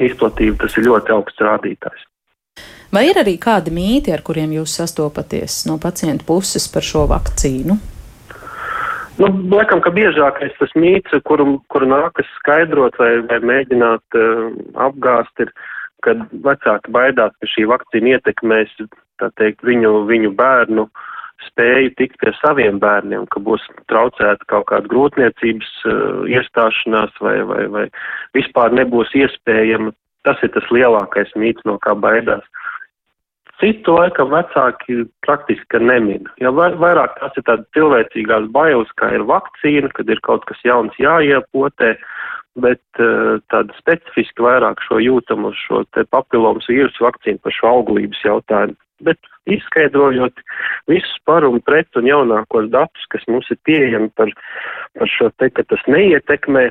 izplatību. 0.00 0.58
Tas 0.62 0.78
ir 0.78 0.88
ļoti 0.88 1.14
augsts 1.14 1.44
rādītājs. 1.44 2.08
Vai 2.92 3.06
ir 3.08 3.16
arī 3.16 3.38
kādi 3.40 3.72
mīti, 3.72 4.12
ar 4.12 4.20
kuriem 4.24 4.52
jūs 4.58 4.74
sastopaties 4.76 5.62
no 5.68 5.78
pacientu 5.80 6.28
puses 6.28 6.68
par 6.72 6.84
šo 6.84 7.06
vakcīnu? 7.10 7.78
Nu, 9.20 9.28
laikam, 9.52 9.82
ka 9.84 9.92
biežākais 9.92 10.54
tas 10.56 10.72
mīts, 10.78 11.12
kuru, 11.28 11.58
kuru 11.72 11.88
nākas 11.90 12.28
skaidrot 12.38 12.96
vai, 13.00 13.12
vai 13.28 13.38
mēģināt 13.44 14.16
uh, 14.16 14.46
apgāst, 14.86 15.44
ir, 15.44 15.52
kad 16.06 16.22
vecāki 16.46 16.92
baidās, 16.94 17.34
ka 17.38 17.50
šī 17.52 17.66
vakcīna 17.70 18.16
ietekmēs, 18.16 18.72
teikt, 19.38 19.60
viņu, 19.66 19.92
viņu 20.08 20.32
bērnu 20.38 20.86
spēju 21.42 21.92
tikt 21.98 22.16
pie 22.22 22.32
saviem 22.38 22.78
bērniem, 22.82 23.26
ka 23.30 23.42
būs 23.42 23.62
traucēta 23.90 24.46
kaut 24.50 24.68
kāda 24.70 24.88
grūtniecības 24.90 25.72
uh, 25.84 26.24
iestāšanās 26.32 27.20
vai, 27.20 27.36
vai, 27.46 27.66
vai 27.74 27.86
vispār 28.38 28.72
nebūs 28.78 29.12
iespējama. 29.18 29.92
Tas 30.22 30.38
ir 30.46 30.52
tas 30.54 30.66
lielākais 30.70 31.32
mīts, 31.34 31.64
no 31.66 31.80
kā 31.82 31.96
baidās. 31.98 32.44
Citu 33.62 33.92
laikam 33.94 34.32
vecāki 34.32 35.04
praktiski 35.22 35.78
nemin. 35.78 36.24
Ja 36.42 36.50
vairāk 36.50 37.12
tas 37.20 37.36
ir 37.38 37.44
tādas 37.46 37.68
cilvēcīgās 37.76 38.48
bailes, 38.50 38.90
kā 38.98 39.12
ir 39.14 39.22
vakcīna, 39.28 39.92
kad 39.94 40.08
ir 40.10 40.18
kaut 40.26 40.42
kas 40.48 40.58
jauns 40.66 40.96
jāiepotē, 40.98 41.92
bet 42.58 42.82
uh, 42.98 43.36
tāda 43.54 43.76
specifiski 43.78 44.42
vairāk 44.42 44.82
šo 44.82 44.98
jūtam 44.98 45.46
uz 45.46 45.60
šo 45.62 45.84
te 45.94 46.02
papilomas 46.10 46.66
vīrusu 46.66 47.06
vakcīnu 47.06 47.38
par 47.44 47.54
šo 47.54 47.70
auglības 47.70 48.24
jautājumu. 48.26 48.74
Bet 49.06 49.30
izskaidrojot 49.50 50.42
visus 50.90 51.14
par 51.26 51.46
un 51.46 51.62
pret 51.62 51.86
un 51.98 52.08
jaunākos 52.10 52.66
datus, 52.70 53.06
kas 53.14 53.22
mums 53.30 53.46
ir 53.54 53.60
pieejami 53.66 54.10
par, 54.18 54.32
par 54.98 55.10
šo 55.10 55.30
te, 55.38 55.52
ka 55.54 55.62
tas 55.70 55.86
neietekmē 55.86 56.64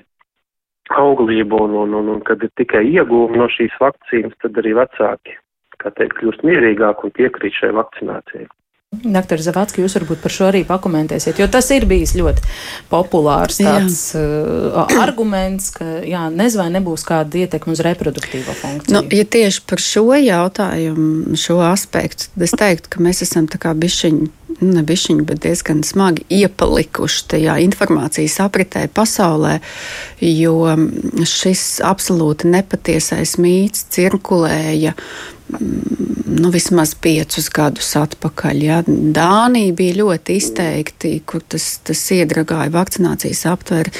auglību 0.99 1.63
un, 1.69 1.77
un, 1.85 1.95
un, 2.01 2.11
un 2.17 2.19
kad 2.27 2.43
ir 2.43 2.51
tikai 2.59 2.83
iegūmi 2.91 3.39
no 3.39 3.47
šīs 3.55 3.79
vakcīnas, 3.79 4.35
tad 4.43 4.59
arī 4.59 4.75
vecāki 4.75 5.39
kā 5.81 5.93
teikt, 5.97 6.17
kļūst 6.21 6.47
mierīgāk 6.47 7.05
un 7.05 7.15
piekrīt 7.17 7.59
šai 7.59 7.73
vakcinācijai. 7.77 8.49
Doktor 8.91 9.39
Zavacki, 9.39 9.85
jūs 9.85 9.93
varbūt 9.95 10.19
par 10.19 10.33
šo 10.35 10.49
arī 10.49 10.65
pakomentēsiet, 10.67 11.37
jo 11.39 11.45
tas 11.47 11.69
ir 11.71 11.85
bijis 11.87 12.11
ļoti 12.19 12.41
populārs 12.89 13.61
tāds 13.61 14.01
uh, 14.19 14.81
arguments, 14.99 15.69
ka 15.77 16.01
jā, 16.03 16.25
nezvai 16.35 16.65
nebūs 16.73 17.07
kāda 17.07 17.39
ietekme 17.45 17.71
uz 17.71 17.79
reproduktīvo 17.87 18.51
funkciju. 18.59 18.97
Nu, 18.97 19.05
ja 19.15 19.23
tieši 19.23 19.63
par 19.71 19.79
šo 19.79 20.03
jautājumu, 20.19 21.39
šo 21.39 21.61
aspektu, 21.69 22.27
tad 22.33 22.45
es 22.49 22.57
teiktu, 22.59 22.91
ka 22.91 23.07
mēs 23.07 23.23
esam 23.23 23.47
tā 23.47 23.63
kā 23.63 23.71
bišķiņi, 23.79 24.29
nu, 24.59 24.69
ne 24.75 24.83
bišķiņi, 24.91 25.27
bet 25.31 25.45
diezgan 25.47 25.85
smagi 25.87 26.27
iepalikuši 26.41 27.27
tajā 27.31 27.61
informācijas 27.63 28.41
apritē 28.43 28.89
pasaulē, 28.91 29.61
jo 30.19 30.57
šis 31.23 31.77
absolūti 31.87 32.51
nepatiesais 32.51 33.39
mīts 33.39 33.87
cirkulēja 33.95 34.97
nu, 35.59 36.51
vismaz 36.53 36.93
piecus 37.01 37.49
gadus 37.53 37.91
atpakaļ. 37.99 38.63
Ja. 38.63 38.79
Dānija 38.87 39.75
bija 39.77 39.99
ļoti 40.01 40.37
izteikti, 40.41 41.17
kur 41.25 41.43
tas, 41.47 41.73
tas 41.85 42.01
iedragāja 42.15 42.71
vakcinācijas 42.73 43.45
aptveri. 43.51 43.93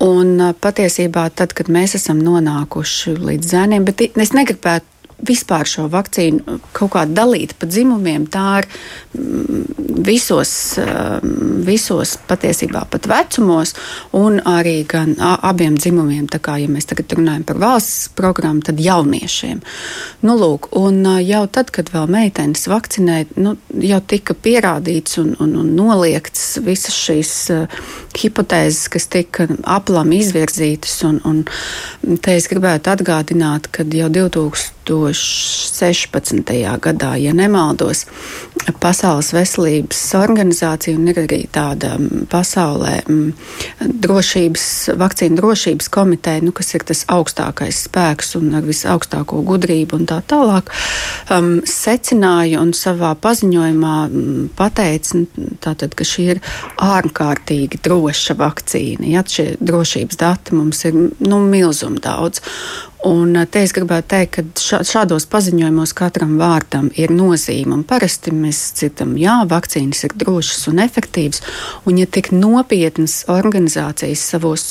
Un 0.00 0.38
patiesībā, 0.62 1.26
tad, 1.36 1.52
kad 1.56 1.68
mēs 1.72 1.98
esam 1.98 2.22
nonākuši 2.24 3.18
līdz 3.20 3.52
zēniem, 3.52 3.84
bet 3.84 4.06
es 4.08 4.32
negribētu 4.36 4.99
vispār 5.26 5.68
šo 5.68 5.86
vakcīnu 5.92 6.58
kaut 6.76 6.92
kā 6.94 7.04
dalīt 7.08 7.54
pa 7.58 7.68
dzimumiem, 7.68 8.26
tā 8.30 8.60
ir 8.62 8.68
mm, 9.18 10.00
visos, 10.06 10.52
mm, 10.80 11.60
visos 11.66 12.16
patiesībā 12.28 12.84
pat 12.90 13.08
vecumos, 13.10 13.74
un 14.16 14.40
arī 14.48 14.80
gan 14.88 15.14
abiem 15.20 15.76
dzimumiem, 15.78 16.26
tā 16.30 16.40
kā, 16.42 16.56
ja 16.60 16.70
mēs 16.70 16.88
tagad 16.90 17.16
runājam 17.18 17.44
par 17.48 17.60
valsts 17.62 18.10
programmu, 18.16 18.64
tad 18.66 18.80
jauniešiem. 18.80 19.60
Nu, 20.26 20.36
lūk, 20.40 20.70
un 20.78 21.02
jau 21.24 21.44
tad, 21.52 21.72
kad 21.74 21.92
vēl 21.92 22.10
meitenes 22.10 22.66
vakcinē, 22.70 23.20
nu, 23.40 23.56
jau 23.84 24.00
tika 24.10 24.36
pierādīts 24.36 25.20
un, 25.22 25.34
un, 25.42 25.54
un 25.62 25.74
noliegts 25.76 26.58
visas 26.64 26.96
šīs 26.96 27.34
hipotēzes, 28.20 28.88
kas 28.92 29.08
tika 29.12 29.48
aplam 29.68 30.12
izvirzītas, 30.16 30.96
un, 31.08 31.20
un 31.28 31.44
te 32.22 32.36
es 32.38 32.48
gribētu 32.50 32.92
atgādināt, 32.94 33.70
ka 33.74 33.86
jau 33.86 34.10
2000 34.12 34.79
2016. 34.90 36.50
gadā, 36.82 37.14
ja 37.20 37.34
nemaldos, 37.36 38.06
Pasaules 38.80 39.30
veselības 39.32 40.00
organizācija 40.18 40.98
un 40.98 41.08
ir 41.10 41.18
arī 41.22 41.40
tāda 41.52 41.94
pasaulē 42.30 42.98
drošības, 43.80 44.64
vakcīnu 45.00 45.38
drošības 45.38 45.88
komiteja, 45.92 46.42
nu, 46.44 46.52
kas 46.56 46.74
ir 46.76 46.84
tas 46.88 47.04
augstākais 47.10 47.84
spēks 47.86 48.34
un 48.38 48.54
ar 48.58 48.66
visaugstāko 48.66 49.40
gudrību 49.46 50.00
un 50.00 50.06
tā 50.10 50.20
tālāk, 50.28 50.70
um, 51.32 51.50
secināja 51.64 52.60
un 52.60 52.74
savā 52.76 53.14
paziņojumā 53.22 53.96
pateica, 54.58 55.24
tātad, 55.64 55.96
ka 55.96 56.06
šī 56.06 56.28
ir 56.34 56.42
ārkārtīgi 56.84 57.80
droša 57.84 58.36
vakcīna. 58.40 59.08
Ja, 59.14 59.24
šie 59.24 59.54
drošības 59.60 60.20
dati 60.20 60.56
mums 60.58 60.84
ir 60.88 60.96
nu, 60.98 61.42
milzum 61.48 61.96
daudz. 62.02 62.44
Un 63.06 63.36
eh, 63.36 63.46
te 63.48 63.62
es 63.64 63.72
gribētu 63.76 64.10
teikt, 64.12 64.36
ka 64.36 64.82
šādos 64.84 65.26
paziņojumos 65.32 65.94
katram 65.96 66.36
vārdam 66.40 66.90
ir 67.00 67.12
nozīme. 67.14 67.80
Parasti 67.88 68.34
mēs 68.34 68.60
dzirdam, 68.76 69.16
jā, 69.20 69.40
vakcīnas 69.48 70.04
ir 70.08 70.16
drošas 70.20 70.68
un 70.72 70.82
efektīvas. 70.84 71.40
Un 71.88 72.00
ja 72.02 72.06
tik 72.06 72.32
nopietnas 72.34 73.22
organizācijas 73.32 74.26
savos 74.34 74.68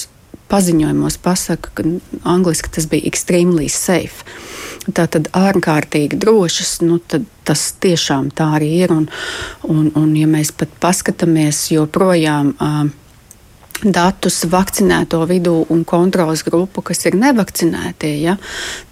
paziņojumos 0.49 1.17
pasaka, 1.21 1.73
ka 1.73 1.85
angliski 2.29 2.71
tas 2.73 2.87
bija 2.89 3.09
extremely 3.09 3.69
safe. 3.69 4.25
Tā 4.93 5.05
tad 5.11 5.29
ārkārtīgi 5.37 6.17
drošas, 6.17 6.79
nu, 6.85 6.97
tad 7.01 7.25
tas 7.45 7.67
tiešām 7.81 8.31
tā 8.33 8.53
arī 8.57 8.71
ir. 8.85 8.93
Un, 8.93 9.05
un, 9.69 9.91
un 9.97 10.15
ja 10.17 10.29
mēs 10.29 10.53
pat 10.57 10.73
paskatāmies 10.81 11.67
joprojām. 11.73 12.55
Uh, 12.57 13.08
datus 13.83 14.41
vakcinēto 14.49 15.21
vidū 15.29 15.55
un 15.71 15.83
kontrolas 15.87 16.43
grupu, 16.47 16.83
kas 16.85 17.05
ir 17.07 17.17
nevakcinētie, 17.19 18.13
ja, 18.21 18.37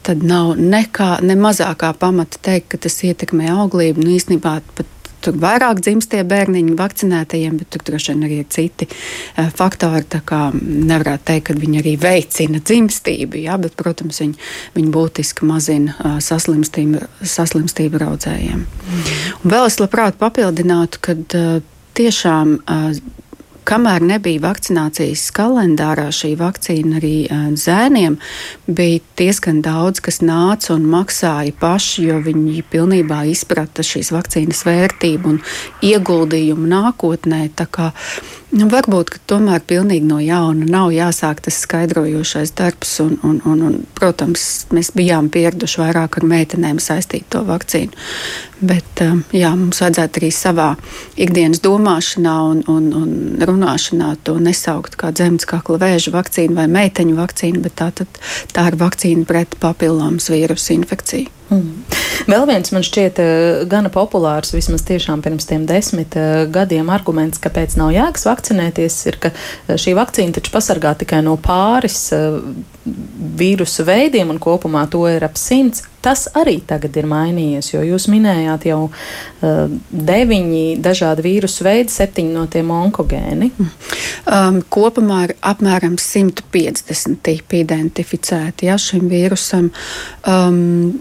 tad 0.07 0.23
nav 0.23 0.55
nekā, 0.59 1.17
ne 1.27 1.37
mazākā 1.39 1.93
pamata 1.99 2.39
teikt, 2.41 2.71
ka 2.73 2.83
tas 2.87 3.01
ietekmē 3.03 3.49
auglību. 3.51 4.05
Nu, 4.05 4.13
īstenībā 4.15 4.59
pat 4.77 4.93
tur 5.27 5.37
vairāk 5.41 5.81
dzimstie 5.83 6.21
bērniņi 6.27 6.75
vakcinētajiem, 6.77 7.57
bet 7.59 7.71
tur 7.73 7.83
droši 7.89 8.13
vien 8.13 8.25
arī 8.27 8.39
ir 8.43 8.49
citi 8.53 8.87
uh, 8.87 9.49
faktori. 9.53 10.05
Tā 10.07 10.21
kā 10.27 10.41
nevarētu 10.55 11.27
teikt, 11.31 11.47
ka 11.49 11.57
viņi 11.57 11.81
arī 11.81 11.95
veicina 12.01 12.61
dzimstību, 12.63 13.41
ja, 13.43 13.57
bet, 13.61 13.75
protams, 13.79 14.21
viņi, 14.23 14.37
viņi 14.77 14.93
būtiski 14.93 15.47
mazina 15.49 15.97
uh, 15.97 16.17
saslimstību, 16.23 17.03
saslimstību 17.35 18.03
raudzējiem. 18.05 18.65
Un 19.41 19.55
vēl 19.55 19.69
es 19.69 19.79
labprāt 19.81 20.19
papildinātu, 20.21 21.03
ka 21.03 21.17
uh, 21.17 21.57
tiešām 21.97 22.59
kamēr 23.67 24.03
nebija 24.07 24.41
vakcinācijas 24.45 25.27
kalendārā 25.35 26.07
šī 26.15 26.33
vakcīna 26.39 26.99
arī 27.01 27.13
zēniem, 27.59 28.17
bija 28.67 29.01
diezgan 29.19 29.61
daudz, 29.65 30.01
kas 30.05 30.21
nāca 30.23 30.73
un 30.75 30.87
maksāja 30.91 31.55
paši, 31.59 32.07
jo 32.09 32.21
viņi 32.25 32.63
pilnībā 32.71 33.23
izprata 33.31 33.85
šīs 33.85 34.13
vakcīnas 34.15 34.63
vērtību 34.67 35.33
un 35.35 35.41
ieguldījumu 35.85 36.69
nākotnē. 36.71 37.47
Nu, 38.47 38.69
varbūt, 38.71 39.17
tomēr 39.27 39.59
pilnīgi 39.67 40.07
no 40.07 40.21
jauna 40.23 40.63
nav 40.71 40.93
jāsāk 40.95 41.41
tas 41.43 41.57
skaidrojošais 41.65 42.53
darbs. 42.55 42.93
Un, 43.03 43.17
un, 43.27 43.41
un, 43.43 43.63
un, 43.67 43.75
protams, 43.97 44.45
mēs 44.71 44.93
bijām 44.95 45.27
pieraduši 45.33 45.81
vairāk 45.81 46.21
ar 46.21 46.27
meitenēm 46.31 46.79
saistīt 46.79 47.27
to 47.33 47.43
vakcīnu. 47.43 47.91
Bet 48.63 49.03
um, 49.03 49.25
jā, 49.35 49.51
mums 49.51 49.83
vajadzētu 49.83 50.21
arī 50.21 50.31
savā 50.31 50.69
ikdienas 51.19 51.59
domāšanā 51.65 52.37
un, 52.53 52.63
un, 52.71 52.87
un 52.95 53.13
runāšanā 53.51 54.13
to 54.23 54.37
nesaukt 54.39 54.95
kā 54.95 55.11
dzemdas 55.11 55.49
kakla 55.49 55.81
vēža 55.83 56.15
vakcīnu 56.15 56.55
vai 56.55 56.69
meiteņu 56.71 57.19
vakcīnu, 57.19 57.65
bet 57.67 57.75
tā, 57.83 57.91
tad, 57.99 58.21
tā 58.55 58.69
ir 58.71 58.79
vakcīna 58.79 59.27
pret 59.27 59.59
papillomas 59.59 60.31
vīrusu 60.31 60.77
infekciju. 60.79 61.36
Mm. 61.47 61.97
Vēl 62.27 62.43
viens 62.49 62.73
man 62.75 62.83
šķiet 62.83 63.19
uh, 63.23 63.61
gana 63.71 63.91
populārs, 63.93 64.51
vismaz 64.55 64.83
tiešām 64.87 65.21
pirms 65.23 65.47
tiem 65.47 65.63
desmit 65.69 66.17
uh, 66.19 66.43
gadiem, 66.51 66.89
arguments, 66.91 67.39
kāpēc 67.39 67.77
nav 67.79 67.93
jēgas 67.95 68.27
vakcinēties, 68.27 68.97
ir, 69.07 69.19
ka 69.23 69.31
uh, 69.31 69.77
šī 69.79 69.93
vakcīna 69.95 70.35
taču 70.35 70.51
pasargā 70.51 70.91
tikai 70.99 71.21
no 71.23 71.37
pāris 71.39 72.09
vīrusu 73.37 73.85
veidiem, 73.87 74.33
un 74.33 74.41
kopumā 74.43 74.85
to 74.91 75.05
ir 75.09 75.23
ap 75.27 75.39
simts. 75.39 75.85
Tas 76.03 76.27
arī 76.37 76.59
tagad 76.67 76.95
ir 76.99 77.07
mainījies, 77.09 77.71
jo 77.73 77.81
jūs 77.83 78.05
minējāt 78.11 78.67
jau 78.69 78.83
uh, 78.87 79.63
deviņi 80.11 80.77
dažādi 80.83 81.25
vīrusu 81.25 81.65
veidi, 81.67 81.95
septiņi 81.95 82.35
no 82.35 82.45
tiem 82.51 82.71
onkogēni. 82.75 83.51
Um, 84.27 84.61
kopumā 84.67 85.23
ir 85.29 85.37
apmēram 85.47 85.95
150 85.99 87.23
tipi 87.23 87.63
identificēti 87.63 88.67
ja, 88.67 88.75
šim 88.79 89.07
vīrusam. 89.11 89.71
Um, 90.27 90.99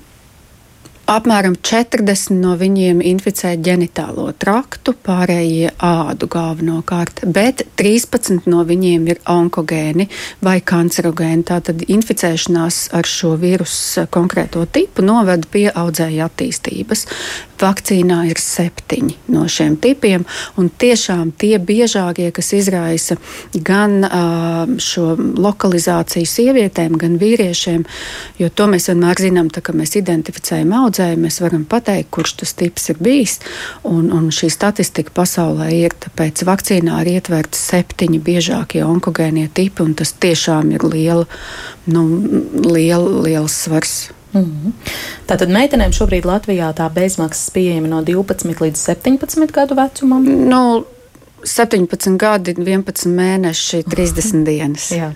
Apmēram 1.07 1.53
40 1.63 2.33
no 2.35 2.57
viņiem 2.59 2.99
inficē 2.99 3.53
ģenitālo 3.63 4.25
traktu, 4.43 4.91
pārējie 5.07 5.69
ādu 5.79 6.27
galvenokārt, 6.27 7.21
bet 7.31 7.63
13 7.79 8.49
no 8.51 8.65
viņiem 8.67 9.05
ir 9.13 9.21
onkogēni 9.31 10.09
vai 10.43 10.57
kancerogēni. 10.67 11.45
Tātad 11.47 11.85
inficēšanās 11.87 12.81
ar 12.99 13.07
šo 13.07 13.37
vīrusu 13.39 14.09
konkrēto 14.11 14.65
tipu 14.67 15.05
noved 15.07 15.47
pie 15.53 15.69
audzēja 15.71 16.27
attīstības. 16.27 17.07
Vakcīnā 17.63 18.19
ir 18.33 18.43
septiņi 18.43 19.15
no 19.33 19.47
šiem 19.49 19.79
tipiem, 19.81 20.27
un 20.59 20.73
tiešām 20.75 21.31
tie 21.39 21.55
biežākie, 21.63 22.33
kas 22.35 22.51
izraisa 22.59 23.15
gan 23.55 24.03
uh, 24.03 24.75
šo 24.83 25.15
lokalizāciju 25.39 26.27
sievietēm, 26.35 26.99
gan 26.99 27.15
vīriešiem, 27.23 27.87
jo 28.43 28.51
to 28.51 28.67
mēs 28.75 28.91
vienmēr 28.91 29.23
zinām, 29.23 29.55
tā, 29.55 29.63
ka 29.65 29.73
mēs 29.73 29.95
identificējam 30.03 30.75
audzēju 30.83 30.96
audzēju, 30.97 31.21
mēs 31.21 31.41
varam 31.43 31.65
pateikt, 31.69 32.11
kurš 32.11 32.37
tas 32.41 32.55
tips 32.57 32.91
ir 32.91 33.01
bijis. 33.01 33.39
Un, 33.85 34.11
un 34.13 34.31
šī 34.31 34.51
statistika 34.51 35.13
pasaulē 35.15 35.71
ir, 35.75 35.95
tāpēc 36.01 36.45
vakcīnā 36.47 37.03
ir 37.05 37.17
ietverti 37.17 37.59
septiņi 37.59 38.21
biežākie 38.21 38.85
onkogēnie 38.85 39.49
tipi, 39.53 39.83
un 39.83 39.95
tas 39.95 40.13
tiešām 40.13 40.73
ir 40.77 40.85
liela, 40.85 41.27
nu, 41.87 42.07
liela, 42.65 43.23
liels 43.27 43.63
svars. 43.67 44.11
Mm 44.33 44.43
-hmm. 44.43 44.73
Tātad 45.27 45.49
meitenēm 45.49 45.93
šobrīd 45.93 46.25
Latvijā 46.25 46.73
tā 46.75 46.91
bezmaksas 46.93 47.51
pieejama 47.51 47.89
no 47.89 48.03
12 48.03 48.61
līdz 48.61 48.77
17 48.77 49.53
gadu 49.53 49.75
vecumam? 49.75 50.25
Nu, 50.25 50.85
17 51.45 52.17
gadi, 52.17 52.55
11 52.55 53.07
mēneši, 53.07 53.85
30 53.85 54.45
dienas. 54.45 54.91
Jā. 54.91 55.13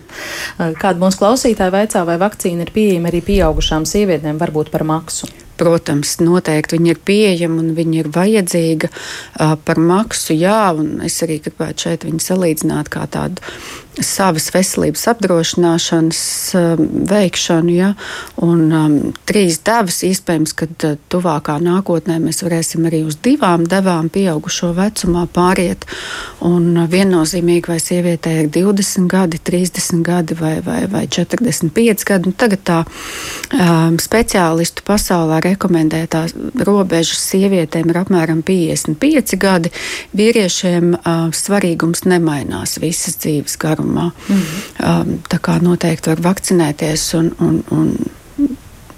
Kāda 0.59 0.99
mūsu 0.99 1.19
klausītāja 1.19 1.71
vaicā, 1.71 2.05
vai 2.07 2.19
vakcīna 2.19 2.61
ir 2.61 2.71
pieejama 2.71 3.09
arī 3.09 3.21
pieaugušām 3.21 3.85
sievietēm, 3.85 4.39
varbūt 4.39 4.71
par 4.71 4.85
maksu? 4.85 5.27
Protams, 5.61 6.17
noteikti 6.25 6.79
viņi 6.79 6.95
ir 6.95 7.00
pieejami 7.05 7.61
un 7.61 7.75
viņi 7.76 8.00
ir 8.00 8.11
vajadzīga 8.14 8.88
par 9.67 9.81
maksu. 9.81 10.33
Jā, 10.38 10.71
un 10.73 11.02
es 11.05 11.19
arī 11.26 11.40
gribētu 11.45 11.88
šeit 11.88 12.07
viņu 12.09 12.25
salīdzināt 12.25 12.88
kā 12.93 13.05
tādu 13.12 13.45
savas 13.99 14.49
veselības 14.55 15.03
apdrošināšanas 15.11 16.21
um, 16.55 16.83
veikšanu. 17.11 17.73
Ja? 17.75 17.91
Un, 18.43 18.63
um, 18.73 18.97
trīs 19.29 19.59
devas 19.67 20.01
iespējams, 20.07 20.55
ka 20.57 20.69
uh, 20.71 20.97
tuvākā 21.13 21.57
nākotnē 21.63 22.21
mēs 22.23 22.45
varēsim 22.47 22.87
arī 22.89 23.03
uz 23.09 23.19
divām 23.23 23.67
devām 23.69 24.09
pieaugušo 24.13 24.73
vecumā 24.79 25.27
pāriet. 25.35 25.87
Un 26.47 26.71
uh, 26.77 26.87
viennozīmīgi, 26.91 27.73
vai 27.73 27.81
sievietē 27.83 28.37
ir 28.45 28.53
20 28.55 29.11
gadi, 29.11 29.41
30 29.51 30.05
gadi 30.07 30.39
vai, 30.39 30.57
vai, 30.65 30.85
vai 30.91 31.05
45 31.11 32.07
gadi. 32.09 32.31
Nu, 32.31 32.37
tagad 32.39 32.65
tā 32.71 32.79
um, 32.87 33.99
speciālistu 34.00 34.87
pasaulē 34.87 35.43
rekomendētās 35.50 36.37
robežas 36.67 37.26
sievietēm 37.33 37.91
ir 37.91 38.00
apmēram 38.05 38.45
55 38.47 39.37
gadi, 39.41 39.75
vīriešiem 40.17 40.95
uh, 40.95 41.29
svarīgums 41.35 42.07
nemainās 42.07 42.79
visas 42.81 43.19
dzīves 43.21 43.59
garumā. 43.80 44.10
Mm 44.28 44.36
-hmm. 44.36 45.00
um, 45.00 45.19
tā 45.28 45.38
kā 45.38 45.62
noteikti 45.62 46.10
var 46.10 46.21
vakcinēties 46.21 47.14
un, 47.14 47.34
un, 47.40 47.64
un 47.71 47.97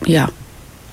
jā. 0.06 0.28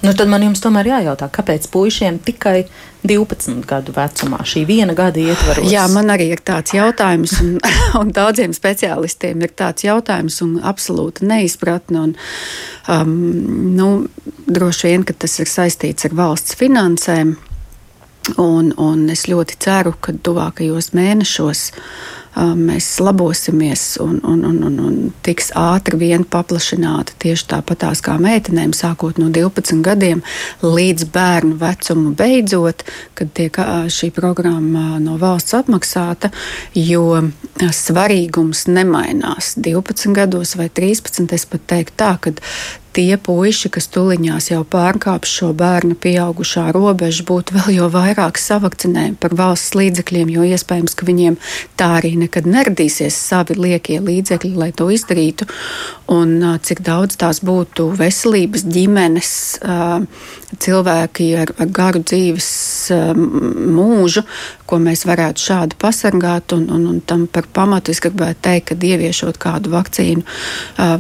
Nu, 0.02 0.14
tad 0.14 0.30
man 0.30 0.44
jums 0.44 0.62
tomēr 0.64 0.88
jājautā, 0.88 1.28
kāpēc 1.28 1.68
puišiem 1.72 2.20
tikai 2.20 2.66
12 3.04 3.66
gadu 3.68 3.92
vecumā 3.92 4.38
šī 4.44 4.66
viena 4.66 4.94
gada 4.94 5.20
ietvaros? 5.20 5.72
Jā, 5.72 5.88
man 5.88 6.08
arī 6.08 6.30
ir 6.32 6.40
tāds 6.40 6.72
jautājums, 6.74 7.34
un, 7.42 7.58
un 8.02 8.12
daudziem 8.12 8.54
speciālistiem 8.54 9.42
ir 9.42 9.52
tāds 9.56 9.84
jautājums, 9.84 10.42
un 10.42 10.60
absolūta 10.64 11.26
neizpratne. 11.26 12.00
Un, 12.00 12.16
um, 12.88 13.12
nu, 13.76 14.08
droši 14.48 14.88
vien, 14.88 15.04
ka 15.04 15.14
tas 15.14 15.40
ir 15.40 15.52
saistīts 15.52 16.06
ar 16.06 16.16
valsts 16.16 16.56
finansēm, 16.56 17.36
un, 18.38 18.74
un 18.78 19.10
es 19.10 19.28
ļoti 19.28 19.60
ceru, 19.60 19.94
ka 20.00 20.14
tuvākajos 20.14 20.94
mēnešos 20.94 21.72
mēs 22.36 22.88
labosimies 23.02 23.98
un, 24.04 24.20
un, 24.24 24.44
un, 24.46 24.64
un, 24.64 24.80
un 24.86 24.98
tiks 25.26 25.52
ātri 25.58 26.00
vien 26.00 26.24
paplašināta 26.24 27.16
tieši 27.22 27.48
tāpatās 27.54 28.04
kā 28.06 28.18
meitenēm, 28.22 28.74
sākot 28.76 29.20
no 29.22 29.30
12 29.34 29.82
gadiem 29.86 30.24
līdz 30.64 31.10
bērnu 31.14 31.58
vecumu 31.60 32.14
beidzot, 32.18 32.86
kad 33.18 33.34
tiek 33.38 33.56
šī 33.92 34.12
programma 34.16 35.00
no 35.04 35.18
valsts 35.22 35.58
apmaksāta, 35.58 36.32
jo 36.76 37.32
svarīgums 37.60 38.68
nemainās 38.70 39.56
12 39.58 40.14
gados 40.16 40.56
vai 40.60 40.70
13. 40.70 41.34
Es 41.34 41.46
pat 41.50 41.66
teiktu 41.70 41.98
tā, 42.00 42.14
ka 42.22 42.34
tie 42.94 43.18
puiši, 43.22 43.70
kas 43.74 43.88
tuliņās 43.94 44.50
jau 44.52 44.64
pārkāps 44.68 45.32
šo 45.40 45.52
bērnu 45.58 45.96
pieaugušā 46.02 46.70
robežu, 46.76 47.26
būtu 47.30 47.56
vēl 47.58 47.70
jau 47.78 47.90
vairāk 47.94 48.40
savakcinējumi 48.42 49.20
par 49.22 49.36
valsts 49.40 49.76
līdzekļiem, 49.78 50.32
jo 50.34 50.48
iespējams, 50.50 50.98
ka 50.98 51.08
viņiem 51.08 51.38
tā 51.80 51.92
arī 52.00 52.16
nekad 52.20 52.48
neradīsies 52.50 53.16
savi 53.30 53.58
liekie 53.60 54.00
līdzekļi, 54.04 54.54
lai 54.60 54.70
to 54.76 54.90
izdarītu. 54.94 55.48
Un 56.10 56.38
cik 56.66 56.82
daudz 56.86 57.20
tās 57.22 57.42
būtu 57.46 57.90
veselības 57.98 58.66
ģimenes, 58.66 59.34
cilvēki 60.58 61.28
ar, 61.38 61.52
ar 61.62 61.70
garu 61.74 62.02
dzīves 62.02 62.50
mūžu, 63.70 64.24
ko 64.70 64.80
mēs 64.82 65.06
varētu 65.10 65.46
šādi 65.46 65.78
pasargāt. 65.82 66.56
Un, 66.58 66.66
un, 66.74 66.88
un 66.94 67.02
tam 67.06 67.28
par 67.32 67.48
pamatu 67.54 67.94
es 67.94 68.02
gribētu 68.04 68.44
teikt, 68.48 68.72
ka 68.72 68.90
ieviešot 68.90 69.38
kādu 69.42 69.74
vakcīnu 69.74 70.26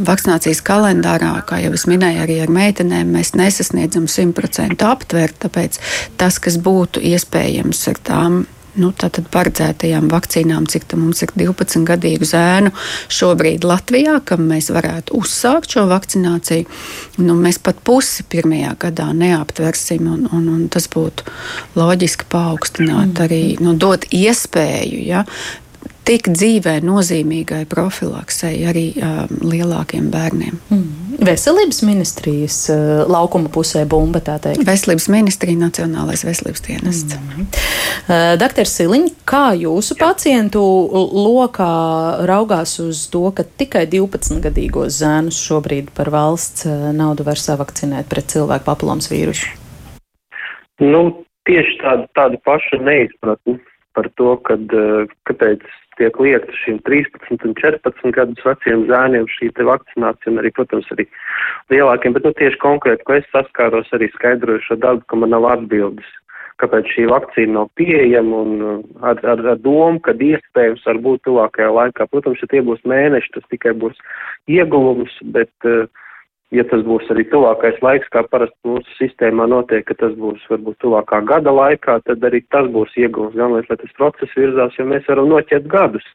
vakcinācijas 0.05 0.61
kalendārā, 0.65 1.33
kā 1.49 1.61
jau 1.63 1.73
es 1.77 1.87
minēju, 1.89 2.23
arī 2.25 2.39
ar 2.45 2.53
meitenēm 2.53 3.15
mēs 3.17 3.33
nesasniedzam 3.39 4.07
100% 4.09 4.85
aptvert. 4.85 5.41
Tāpēc 5.45 5.81
tas, 6.19 6.39
kas 6.43 6.59
būtu 6.61 7.03
iespējams 7.13 7.85
ar 7.91 8.01
tām 8.05 8.39
nu, 8.79 8.91
paredzētajām 9.33 10.09
vakcīnām, 10.11 10.67
cik 10.69 10.87
mums 10.99 11.23
ir 11.25 11.33
12 11.37 11.85
gadīgu 11.87 12.27
zēnu 12.27 12.73
šobrīd 13.13 13.65
Latvijā, 13.67 14.19
kam 14.25 14.45
mēs 14.49 14.69
varētu 14.73 15.15
uzsākt 15.19 15.75
šo 15.75 15.87
vakcināciju. 15.89 16.67
Nu, 17.23 17.37
mēs 17.39 17.61
pat 17.63 17.81
pusi 17.85 18.25
pirmajā 18.29 18.75
gadā 18.85 19.09
neaptversim, 19.15 20.05
un, 20.07 20.27
un, 20.35 20.45
un 20.53 20.67
tas 20.71 20.89
būtu 20.91 21.25
loģiski 21.79 22.29
paaugstināt, 22.29 23.15
mm. 23.15 23.23
arī 23.25 23.43
nu, 23.63 23.75
dot 23.79 24.07
iespēju. 24.13 25.01
Ja, 25.09 25.25
tik 26.09 26.31
dzīvē 26.33 26.79
nozīmīgai 26.81 27.65
profilaksei 27.69 28.63
arī 28.65 28.87
um, 28.97 29.29
lielākiem 29.45 30.09
bērniem. 30.09 30.57
Mm. 30.73 31.19
Veselības 31.27 31.83
ministrijas 31.85 32.57
uh, 32.73 32.79
laukuma 33.09 33.51
pusē 33.53 33.83
bumba 33.89 34.21
tā 34.25 34.39
teikt. 34.41 34.63
Veselības 34.65 35.09
ministrija, 35.13 35.59
Nacionālais 35.59 36.23
veselības 36.25 36.63
dienests. 36.65 37.17
Mm. 37.19 37.45
Uh, 37.45 38.33
Doktor 38.41 38.69
Siliņ, 38.69 39.05
kā 39.29 39.51
jūsu 39.59 39.99
pacientu 39.99 40.63
lokā 41.13 41.73
raugās 42.29 42.77
uz 42.81 43.03
to, 43.13 43.27
ka 43.35 43.45
tikai 43.45 43.85
12-gadīgos 43.91 45.01
zēnus 45.03 45.37
šobrīd 45.45 45.91
par 45.97 46.09
valsts 46.15 46.65
uh, 46.65 46.89
naudu 46.95 47.27
var 47.27 47.41
savakcinēt 47.41 48.09
pret 48.09 48.33
cilvēku 48.33 48.65
papilomas 48.65 49.11
vīrusu? 49.13 49.51
Nu, 50.81 51.03
tieši 51.45 51.77
tāda, 51.83 52.09
tāda 52.17 52.41
paša 52.47 52.81
neizpratne 52.81 53.59
par 53.97 54.09
to, 54.17 54.33
kad, 54.47 54.65
uh, 54.73 55.05
kāpēc 55.29 55.67
tiek 55.99 56.19
liekta 56.23 56.55
šiem 56.63 56.79
13 56.87 57.45
un 57.47 57.57
14 57.59 58.15
gadus 58.15 58.45
veciem 58.47 58.85
zēniem 58.89 59.27
šī 59.35 59.51
te 59.57 59.67
vakcinācija 59.67 60.31
un 60.31 60.41
arī, 60.41 60.53
protams, 60.55 60.87
arī 60.95 61.05
lielākiem, 61.73 62.15
bet 62.15 62.25
nu 62.27 62.33
tieši 62.39 62.61
konkrēti, 62.63 63.05
ko 63.05 63.19
es 63.19 63.27
saskāros 63.33 63.91
arī 63.95 64.09
skaidroju 64.15 64.65
šo 64.65 64.79
darbu, 64.79 65.05
ka 65.07 65.19
man 65.19 65.35
nav 65.35 65.47
atbildes. 65.57 66.15
kāpēc 66.59 66.89
šī 66.91 67.05
vakcīna 67.07 67.53
nav 67.55 67.69
pieejama 67.79 68.39
un 68.43 68.49
uh, 68.59 68.79
ar, 69.07 69.19
ar, 69.23 69.39
ar 69.53 69.59
domu, 69.63 70.01
ka 70.03 70.11
iespējams 70.11 70.83
varbūt 70.89 71.21
tuvākajā 71.23 71.69
laikā, 71.71 72.07
protams, 72.11 72.41
ja 72.43 72.49
tie 72.51 72.59
būs 72.67 72.81
mēneši, 72.83 73.31
tas 73.37 73.45
tikai 73.53 73.71
būs 73.79 73.95
ieguvums, 74.51 75.13
bet, 75.35 75.53
uh, 75.63 75.87
ja 76.55 76.65
tas 76.69 76.81
būs 76.85 77.09
arī 77.13 77.25
tuvākais 77.29 77.77
laiks, 77.85 78.09
kā 78.13 78.23
parasti 78.31 78.57
mūsu 78.67 78.95
sistēmā 78.97 79.45
notiek, 79.51 79.85
ka 79.85 79.97
tas 79.99 80.15
būs 80.17 80.41
varbūt 80.49 80.79
tuvākā 80.83 81.21
gada 81.29 81.53
laikā, 81.53 81.99
tad 82.07 82.25
arī 82.25 82.41
tas 82.53 82.69
būs 82.73 82.95
ieguvums, 82.97 83.37
gan 83.37 83.53
lai 83.53 83.63
tas 83.69 83.95
process 83.97 84.33
virzās, 84.37 84.75
jo 84.79 84.87
mēs 84.89 85.07
varam 85.09 85.29
noķert 85.29 85.69
gadus 85.69 86.05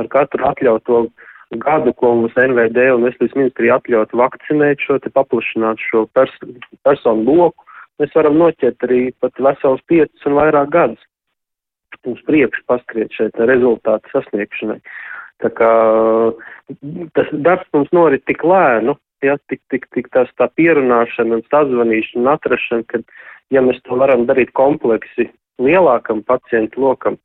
ar 0.00 0.08
katru 0.12 0.44
atļautu 0.50 1.02
gadu, 1.64 1.94
ko 1.98 2.14
mums 2.20 2.36
NVD 2.38 2.86
un 2.94 3.08
Veselības 3.08 3.36
ministrija 3.38 3.80
atļaut 3.80 4.14
vakcinēt 4.20 4.84
šo 4.84 5.00
te 5.02 5.10
paplašināt 5.16 5.82
šo 5.82 6.04
pers 6.14 6.32
personu 6.86 7.26
loku, 7.26 7.66
mēs 8.00 8.12
varam 8.16 8.38
noķert 8.40 8.86
arī 8.86 9.02
pat 9.20 9.40
vesels 9.40 9.82
piecus 9.90 10.28
un 10.28 10.38
vairāk 10.38 10.70
gadus. 10.76 11.06
Uz 12.08 12.20
priekšu 12.24 12.62
paskriet 12.70 13.12
šeit 13.12 13.36
rezultātu 13.50 14.08
sasniegšanai. 14.12 14.78
Tā 15.40 15.50
kā 15.56 15.70
tas 17.16 17.32
darbs 17.32 17.68
mums 17.74 17.90
norit 17.96 18.24
tik 18.28 18.44
lēnu, 18.46 18.94
ja, 19.26 19.36
tik, 19.50 19.62
tik, 19.72 19.86
tik 19.94 20.08
tas 20.14 20.30
tā 20.40 20.48
pierunāšana 20.56 21.38
un 21.38 21.44
sazvanīšana 21.50 22.22
un 22.22 22.32
atrašana, 22.34 22.86
ka, 22.90 23.02
ja 23.54 23.64
mēs 23.64 23.80
to 23.86 23.98
varam 24.00 24.26
darīt 24.28 24.52
kompleksi 24.58 25.30
lielākam 25.60 26.22
pacientu 26.26 26.86
lokam, 26.86 27.18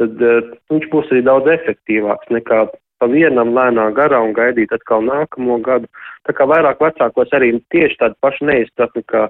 tad 0.00 0.20
uh, 0.22 0.44
viņš 0.72 0.90
būs 0.92 1.10
arī 1.12 1.24
daudz 1.26 1.50
efektīvāks 1.56 2.30
nekā 2.34 2.66
pa 2.98 3.06
vienam 3.10 3.52
lēnā 3.54 3.90
garā 3.96 4.20
un 4.24 4.34
gaidīt 4.36 4.72
atkal 4.74 5.04
nākamo 5.06 5.60
gadu. 5.64 5.88
Tā 6.26 6.34
kā 6.34 6.46
vairāk 6.50 6.82
vecākos 6.82 7.34
arī 7.36 7.52
tieši 7.74 8.00
tādu 8.00 8.18
pašu 8.24 8.48
neizpratni, 8.50 9.04
kā, 9.10 9.28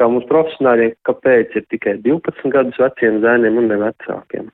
kā 0.00 0.08
mums 0.08 0.28
profesionāļiem, 0.30 0.96
kāpēc 1.08 1.58
ir 1.60 1.66
tikai 1.72 1.98
12 2.06 2.54
gadus 2.54 2.80
veciem 2.80 3.20
zēniem 3.24 3.60
un 3.60 3.68
ne 3.70 3.80
vecākiem. 3.84 4.48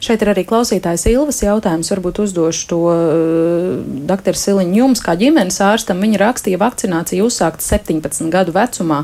Šeit 0.00 0.22
ir 0.24 0.30
arī 0.32 0.46
klausītājs 0.48 1.04
Ilvas 1.10 1.42
jautājums. 1.42 1.90
Varbūt 1.92 2.22
uzdošu 2.24 2.62
to 2.70 2.78
uh, 2.88 2.94
eh, 2.96 3.98
doktor 4.08 4.38
Siliņu 4.38 4.78
jums, 4.78 5.02
kā 5.04 5.12
ģimenes 5.20 5.60
ārstam. 5.64 6.00
Viņa 6.00 6.20
rakstīja, 6.22 6.60
vakcinācija 6.62 7.26
uzsākta 7.26 7.64
17 7.66 8.30
gadu 8.32 8.54
vecumā. 8.56 9.02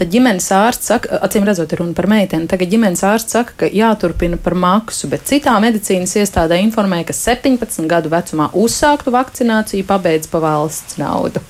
Tad 0.00 0.10
ģimenes 0.10 0.48
ārsts 0.58 0.90
saka, 0.90 1.20
acīm 1.22 1.46
redzot, 1.46 1.70
ir 1.70 1.84
runa 1.84 1.94
par 1.98 2.10
meiteni. 2.10 2.50
Tagad 2.50 2.74
ģimenes 2.74 3.04
ārsts 3.06 3.38
saka, 3.38 3.54
ka 3.62 3.70
jāturpina 3.70 4.40
par 4.42 4.58
maksu, 4.58 5.10
bet 5.12 5.28
citā 5.30 5.54
medicīnas 5.62 6.16
iestādē 6.18 6.58
informēja, 6.66 7.12
ka 7.12 7.18
17 7.20 7.86
gadu 7.90 8.10
vecumā 8.12 8.50
uzsāktu 8.58 9.14
vakcināciju 9.14 9.86
pabeidz 9.86 10.26
pa 10.32 10.42
valsts 10.42 10.98
naudu. 10.98 11.44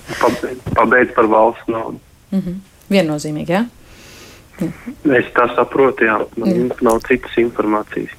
Pabeidz 0.76 1.16
par 1.16 1.30
valsts 1.32 1.72
naudu. 1.72 2.02
Mhm. 2.36 2.60
Viennozīmīgi, 2.92 3.48
jā. 3.56 3.64
Ja? 3.64 3.81
Es 4.60 5.28
tā 5.34 5.46
saprotu, 5.56 6.04
jā, 6.06 6.18
man 6.38 6.50
jā. 6.52 6.76
nav 6.86 7.00
citas 7.06 7.34
informācijas. 7.40 8.12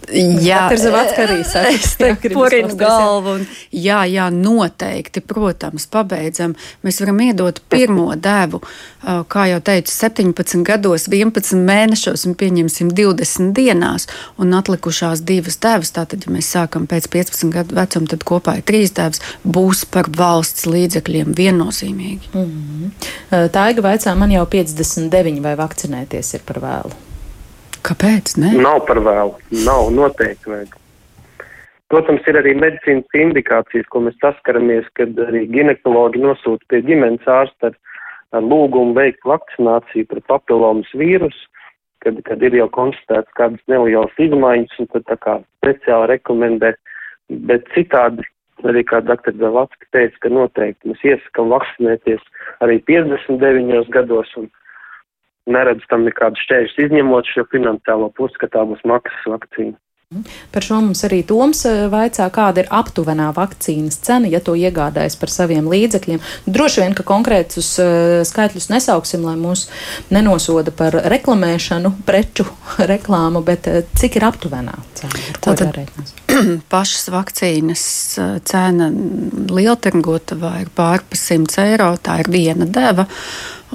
Jā, 0.43 0.65
tas 0.71 0.83
ir 0.83 0.95
arī 0.97 2.31
porinu 2.33 2.75
galvu. 2.79 3.35
Un, 3.37 3.45
jā, 3.71 4.01
jā, 4.09 4.25
noteikti, 4.33 5.23
protams, 5.23 5.85
pabeidzam. 5.93 6.55
Mēs 6.83 6.99
varam 7.03 7.21
iedot 7.23 7.61
pirmo 7.71 8.09
devu, 8.19 8.59
kā 9.03 9.45
jau 9.51 9.61
teicu, 9.63 9.93
17 9.93 10.65
gados, 10.67 11.07
11 11.11 11.63
mēnešos 11.69 12.25
un 12.27 12.35
pieņemsim 12.39 12.91
20 12.97 13.53
dienās, 13.55 14.09
un 14.41 14.57
atlikušās 14.57 15.23
divas 15.23 15.59
devas, 15.63 15.93
tātad, 15.95 16.25
ja 16.27 16.33
mēs 16.33 16.51
sākam 16.55 16.89
pēc 16.89 17.07
15 17.13 17.53
gadu 17.53 17.79
vecuma, 17.79 18.09
tad 18.11 18.27
kopā 18.27 18.57
ir 18.59 18.67
trīs 18.67 18.95
devas, 18.97 19.23
būs 19.45 19.85
par 19.93 20.11
valsts 20.17 20.67
līdzekļiem 20.67 21.31
viennozīmīgi. 21.37 22.33
Mm 22.33 22.51
-hmm. 22.51 23.49
Tā 23.53 23.69
ir 23.71 23.81
vaicā 23.85 24.17
man 24.17 24.31
jau 24.31 24.45
59 24.49 25.41
vai 25.43 25.55
vakcinēties 25.59 26.22
ir 26.37 26.45
par 26.47 26.61
vēlu? 26.63 26.95
Kāpēc? 27.83 28.37
Ne? 28.39 28.53
Nav 28.63 28.85
par 28.87 29.01
vēlu. 29.03 29.35
Nav 29.65 29.91
noteikti 29.91 30.51
vajag. 30.51 30.77
Protams, 31.91 32.23
ir 32.25 32.39
arī 32.39 32.55
medicīnas 32.57 33.17
indikācijas, 33.21 33.89
ko 33.91 34.01
mēs 34.05 34.15
saskaramies, 34.23 34.87
kad 34.97 35.17
arī 35.27 35.43
ginekologi 35.51 36.21
nosūta 36.23 36.65
pie 36.71 36.79
ģimenes 36.87 37.27
ārsta 37.29 37.69
ar, 37.69 37.75
ar 38.33 38.45
lūgumu 38.47 38.95
veikt 38.97 39.27
vakcināciju 39.29 40.07
pret 40.09 40.25
papilomas 40.31 40.89
vīrusu, 40.97 41.43
kad, 42.01 42.17
kad 42.25 42.41
ir 42.47 42.57
jau 42.57 42.69
konstatēts 42.73 43.37
kādas 43.37 43.61
nelielas 43.69 44.23
izmaiņas, 44.25 44.79
un 44.79 44.89
tad 44.95 45.05
tā 45.11 45.19
kā 45.21 45.35
speciāli 45.59 46.09
rekomendē. 46.15 46.73
Bet 47.51 47.69
citādi, 47.75 48.25
arī 48.65 48.83
kā 48.87 49.03
dr. 49.03 49.35
Zavatska 49.43 49.91
teica, 49.95 50.17
ka 50.23 50.31
noteikti 50.33 50.91
mēs 50.91 51.05
iesakam 51.05 51.53
vakcinēties 51.53 52.25
arī 52.65 52.79
59 52.89 53.91
gados 53.93 54.33
un 54.39 54.49
neredz 55.49 55.85
tam 55.91 56.05
nekādu 56.07 56.39
šķēršļus, 56.43 56.83
izņemot 56.87 57.31
šo 57.31 57.47
finansiālo 57.51 58.11
pusi, 58.17 58.39
ka 58.41 58.51
tā 58.51 58.65
būs 58.69 58.83
maksas 58.87 59.31
vakcīna. 59.35 59.77
Par 60.53 60.61
šo 60.61 60.77
mums 60.83 61.01
arī 61.07 61.21
Toms 61.25 61.63
eh, 61.65 61.85
vaicā, 61.91 62.27
kāda 62.33 62.63
ir 62.63 62.69
aptuvenā 62.73 63.31
vakcīnas 63.35 63.97
cena, 64.05 64.29
ja 64.29 64.41
to 64.43 64.55
iegādājas 64.59 65.15
par 65.19 65.31
saviem 65.33 65.65
līdzekļiem. 65.71 66.21
Droši 66.45 66.83
vien, 66.83 66.93
ka 66.97 67.05
konkrētus 67.07 67.71
uh, 67.81 68.21
skaitļus 68.27 68.69
nesauksim, 68.69 69.23
lai 69.25 69.35
mūs 69.39 69.65
nenosoda 70.13 70.73
par 70.75 70.95
reklamēšanu, 71.13 71.95
preču 72.05 72.45
reklāmu, 72.93 73.41
bet 73.45 73.69
uh, 73.71 73.81
cik 73.97 74.19
ir 74.19 74.27
aptuvenā 74.29 74.77
cena? 74.99 75.23
Tātad 75.41 75.81
pašas 76.73 77.09
vakcīnas 77.13 77.87
cena 78.49 78.91
lieltirgotavā 79.49 80.55
ir 80.61 80.71
pār 80.77 81.05
pa 81.09 81.19
100 81.19 81.67
eiro, 81.71 81.89
tā 81.97 82.21
ir 82.21 82.31
viena 82.33 82.69
deva. 82.69 83.07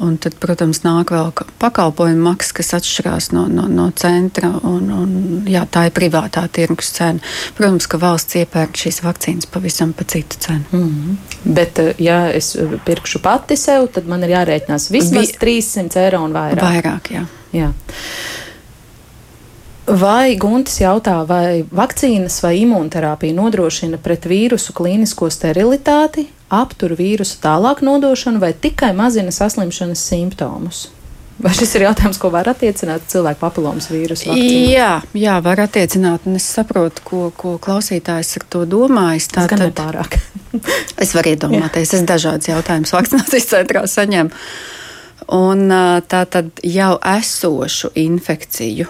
Un 0.04 0.16
tad, 0.22 0.36
protams, 0.40 0.82
nāk 0.84 1.10
vēl 1.14 1.32
pakalpojumu 1.58 2.22
maksa, 2.28 2.54
kas 2.58 2.74
atšķirās 2.78 3.30
no, 3.34 3.46
no, 3.50 3.66
no 3.70 3.88
centra. 3.98 4.50
Un, 4.68 4.90
un, 4.94 5.14
jā, 5.48 5.64
tā 5.70 5.88
ir 5.88 5.94
privātā 5.96 6.44
tirgus 6.52 6.92
cena. 6.96 7.22
Protams, 7.58 7.88
ka 7.90 8.00
valsts 8.02 8.38
iepērk 8.42 8.78
šīs 8.78 9.02
vakcīnas 9.04 9.50
pavisam 9.50 9.94
pa 9.96 10.06
citu 10.08 10.38
cenu. 10.44 10.64
Mm 10.72 10.88
-hmm. 10.88 11.16
Bet, 11.54 11.78
eh, 11.78 11.94
ja 11.98 12.18
es 12.32 12.54
eh, 12.56 12.78
pirkšu 12.84 13.18
pati 13.22 13.56
sev, 13.56 13.88
tad 13.92 14.06
man 14.06 14.22
ir 14.24 14.30
jārēķinās 14.30 14.90
vismaz 14.90 15.26
Vi... 15.26 15.38
300 15.40 16.04
eiro 16.04 16.22
un 16.24 16.32
vairāk. 16.32 16.62
Vairāk, 16.62 17.10
jā. 17.10 17.26
jā. 17.52 17.72
Vai 19.88 20.36
Guntis 20.36 20.82
jautā, 20.82 21.22
vai 21.24 21.62
vakcīnas 21.64 22.42
vai 22.44 22.58
imūnterapija 22.60 23.32
nodrošina 23.32 23.96
pret 24.02 24.26
vīrusu 24.28 24.74
klīnisko 24.76 25.30
sterilitāti, 25.32 26.26
aptur 26.52 26.92
vīrusu 26.98 27.38
tālāk 27.40 27.80
nodošanu 27.86 28.42
vai 28.42 28.52
tikai 28.52 28.90
mazina 28.96 29.32
saslimšanas 29.32 30.02
simptomus? 30.10 30.82
Vai 31.40 31.54
šis 31.54 31.72
ir 31.78 31.86
jautājums, 31.86 32.18
ko 32.20 32.28
var 32.34 32.50
attiecināt 32.50 33.06
cilvēku 33.08 33.40
papilomas 33.40 33.86
vīrusu? 33.88 34.28
Vakcīnu? 34.28 34.66
Jā, 34.74 34.90
jā, 35.16 35.38
var 35.46 35.64
attiecināt, 35.64 36.26
un 36.28 36.36
es 36.36 36.50
saprotu, 36.58 37.04
ko, 37.06 37.22
ko 37.32 37.54
klausītājs 37.62 38.34
ar 38.42 38.46
to 38.50 38.64
domājis. 38.68 39.30
Tā 39.32 39.46
tad 39.48 39.64
pārāk. 39.78 40.18
es 41.02 41.14
varu 41.16 41.32
iedomāties, 41.32 41.94
es 41.96 42.04
dažādas 42.04 42.50
jautājumas 42.50 42.92
vakcinācijas 42.98 43.48
centrā 43.54 43.86
saņemu. 43.88 44.44
Un 45.38 45.66
tā 46.10 46.22
tad 46.28 46.60
jau 46.66 46.92
esošu 47.16 47.94
infekciju 48.04 48.88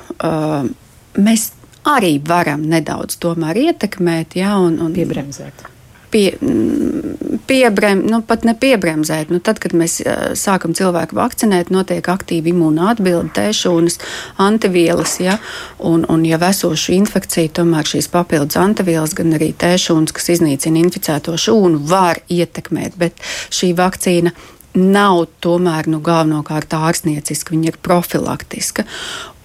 mēs 1.19 1.51
arī 1.89 2.19
varam 2.25 2.63
nedaudz 2.69 3.19
ietekmēt, 3.19 4.37
ja, 4.37 4.57
un, 4.59 4.81
un 4.81 4.95
piebremzēt 4.95 5.69
pie, 6.11 6.37
mm, 6.41 7.39
piebrem, 7.47 8.03
nu, 8.07 8.21
pat 8.23 8.45
ne 8.45 8.55
piebremzēt. 8.55 9.31
Nu, 9.33 9.41
tad, 9.45 9.61
kad 9.63 9.75
mēs 9.77 10.01
sākam 10.39 10.75
cilvēku 10.77 11.17
vakcinēt, 11.19 11.73
notiek 11.75 12.09
aktīva 12.09 12.53
imūna 12.53 12.91
atbilde, 12.93 13.31
tēšūnas, 13.37 13.99
antivielas, 14.43 15.19
ja, 15.21 15.39
un, 15.79 16.07
un 16.09 16.25
ja 16.29 16.41
esošu 16.49 16.95
infekciju, 16.97 17.53
tomēr 17.61 17.89
šīs 17.89 18.11
papildus 18.13 18.59
antivielas, 18.61 19.17
gan 19.17 19.37
arī 19.37 19.53
tēšūnas, 19.59 20.15
kas 20.17 20.31
iznīcina 20.37 20.81
inficēto 20.85 21.37
šūnu, 21.37 21.83
var 21.89 22.23
ietekmēt, 22.29 22.97
bet 23.01 23.29
šī 23.55 23.75
vakcīna 23.79 24.35
nav 24.79 25.25
tomēr 25.43 25.89
nu, 25.91 25.99
galvenokārt 26.05 26.75
ārstnieciska, 26.77 27.55
viņa 27.55 27.73
ir 27.73 27.79
profilaktiska. 27.83 28.85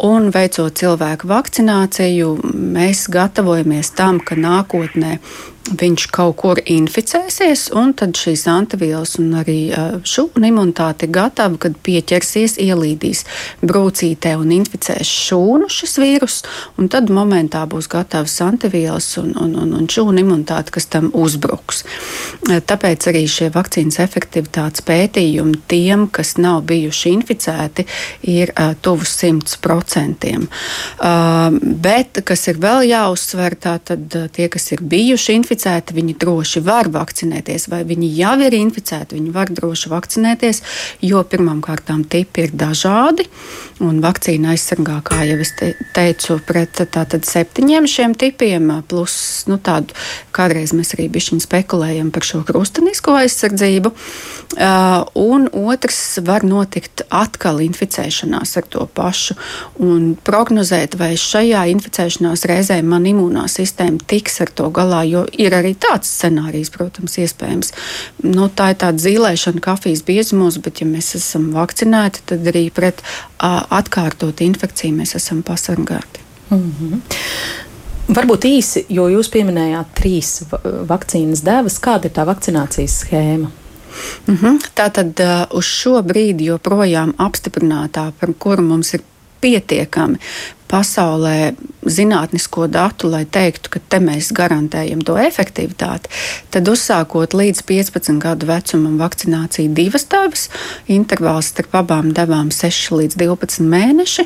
Un 0.02 0.32
veicot 0.34 0.74
cilvēku 0.74 1.30
vakcināciju, 1.30 2.32
mēs 2.74 3.06
gatavojamies 3.14 3.94
tam, 3.94 4.18
ka 4.26 4.34
nākotnē 4.34 5.20
viņš 5.72 6.06
kaut 6.12 6.36
kur 6.42 6.60
inficēsies, 6.60 7.70
un 7.78 7.94
tad 7.98 8.18
šīs 8.20 8.44
antivielas 8.52 9.16
un 9.22 9.32
arī 9.40 9.72
šūnu 10.08 10.50
imunitāte 10.50 11.08
ir 11.08 11.14
gatava, 11.16 11.58
kad 11.62 11.78
pieķersies, 11.86 12.58
ielīdīs 12.62 13.24
brūcītē 13.64 14.36
un 14.40 14.52
inficēs 14.58 15.08
šūnu 15.08 15.70
šis 15.72 15.96
vīrus, 16.04 16.40
un 16.78 16.92
tad 16.92 17.12
momentā 17.14 17.64
būs 17.70 17.88
gatavas 17.92 18.36
antivielas 18.44 19.08
un, 19.22 19.32
un, 19.40 19.56
un, 19.64 19.72
un 19.80 19.88
šūnu 19.88 20.24
imunitāte, 20.24 20.74
kas 20.76 20.90
tam 20.92 21.10
uzbruks. 21.16 21.84
Tāpēc 22.44 23.08
arī 23.14 23.24
šie 23.32 23.50
vakcīnas 23.54 24.02
efektivitātes 24.04 24.84
pētījumi 24.86 25.64
tiem, 25.72 26.10
kas 26.12 26.36
nav 26.42 26.66
bijuši 26.68 27.16
inficēti, 27.16 27.88
ir 28.36 28.52
uh, 28.58 28.76
tuvu 28.84 29.08
100%. 29.08 29.83
Uh, 30.98 31.58
bet, 31.84 32.22
kas 32.28 32.48
ir 32.52 32.60
vēl 32.64 32.88
jāuzsver, 32.90 33.56
tātad 33.60 34.18
tie, 34.36 34.48
kas 34.52 34.70
ir 34.76 34.84
bijuši 34.94 35.38
inficēti, 35.40 35.96
viņi 35.98 36.18
droši 36.22 36.64
var 36.66 36.90
vakcinēties, 36.94 37.68
vai 37.72 37.84
viņi 37.88 38.12
jau 38.18 38.36
ir 38.48 38.58
inficēti, 38.58 39.18
viņi 39.20 39.34
var 39.36 39.52
droši 39.54 39.92
vakcinēties, 39.94 40.64
jo 41.06 41.24
pirmām 41.28 41.62
kārtām 41.66 42.04
tipi 42.08 42.48
ir 42.48 42.56
dažādi. 42.58 43.28
Un 43.82 43.98
vakcīna 44.04 44.52
aizsargā, 44.54 45.00
kā 45.02 45.24
jau 45.26 45.40
es 45.42 45.50
te, 45.58 45.72
teicu, 45.96 46.38
pret 46.46 46.84
tātad 46.94 47.26
septiņiem 47.26 47.88
šiem 47.90 48.14
tipiem, 48.14 48.70
plus 48.86 49.16
nu, 49.50 49.58
tādu, 49.58 49.96
kādreiz 50.36 50.76
mēs 50.78 50.94
arī 50.94 51.08
bišķiņ 51.14 51.42
spekulējam 51.42 52.12
par 52.14 52.28
šo 52.28 52.44
krustanisko 52.46 53.16
aizsardzību. 53.24 53.94
Uh, 54.54 55.02
un 55.18 55.48
otrs 55.50 56.20
var 56.22 56.46
notikt 56.46 57.02
atkal 57.10 57.64
inficēšanās 57.66 58.54
ar 58.62 58.68
to 58.70 58.86
pašu. 58.94 59.38
Un 59.82 60.14
prognozēt, 60.22 61.00
vai 61.00 61.16
šajā 61.18 61.66
inficēšanās 61.74 62.46
reizē 62.50 62.78
man 62.86 63.08
imūnā 63.10 63.48
sistēma 63.50 64.06
tiks 64.06 64.38
ar 64.46 64.54
to 64.54 64.70
galā, 64.76 65.02
jo 65.10 65.26
ir 65.34 65.58
arī 65.58 65.74
tāds 65.74 66.14
scenārijs, 66.14 66.70
protams, 66.76 67.18
iespējams. 67.26 67.74
Nu, 68.28 68.52
tā 68.54 68.76
ir 68.76 68.80
tāda 68.86 69.02
zīlēšana 69.02 69.66
kafijas 69.66 70.06
biezumos, 70.06 70.62
bet 70.62 70.84
ja 70.84 70.90
mēs 70.90 71.16
esam 71.18 71.50
vakcinēti, 71.58 72.28
tad 72.30 72.54
arī 72.54 72.68
pret 72.74 73.02
atkārtot 73.80 74.42
infekciju 74.46 74.96
mēs 74.98 75.16
esam 75.20 75.44
pasargāti. 75.44 76.22
Mm 76.50 76.74
-hmm. 76.80 77.02
Varbūt 78.14 78.46
īsi, 78.46 78.86
jo 78.90 79.08
jūs 79.08 79.30
pieminējāt 79.32 79.94
trīs 79.96 80.44
vakcīnas 80.88 81.44
devas, 81.44 81.80
kāda 81.80 82.06
ir 82.06 82.12
tā 82.12 82.26
vakcinācijas 82.28 82.98
schēma? 83.00 83.52
Mm 84.28 84.38
-hmm. 84.38 84.60
Tā 84.76 84.90
tad 84.92 85.20
uh, 85.20 85.58
uz 85.58 85.66
šo 85.66 86.02
brīdi 86.02 86.44
joprojām 86.44 87.14
apstiprinātā, 87.18 88.12
par 88.20 88.34
kuru 88.40 88.62
mums 88.62 88.94
ir 88.94 89.02
pietiekami 89.42 90.18
pasaulē 90.74 91.54
zinātnisko 91.84 92.68
datu, 92.72 93.10
lai 93.12 93.26
teiktu, 93.30 93.70
ka 93.74 93.82
te 93.92 94.00
mēs 94.04 94.32
garantējam 94.36 95.02
to 95.06 95.18
efektivitāti, 95.20 96.10
tad 96.54 96.70
uzsākot 96.72 97.36
līdz 97.36 97.64
15 97.68 98.22
gadu 98.24 98.48
vecumam 98.50 98.96
vakcināciju 99.02 99.74
divas 99.76 100.08
devas, 100.10 100.48
intervāls 100.92 101.52
starp 101.52 101.76
abām 101.84 102.14
devām 102.16 102.52
6 102.56 102.96
līdz 102.96 103.20
12 103.20 103.68
mēneši. 103.74 104.26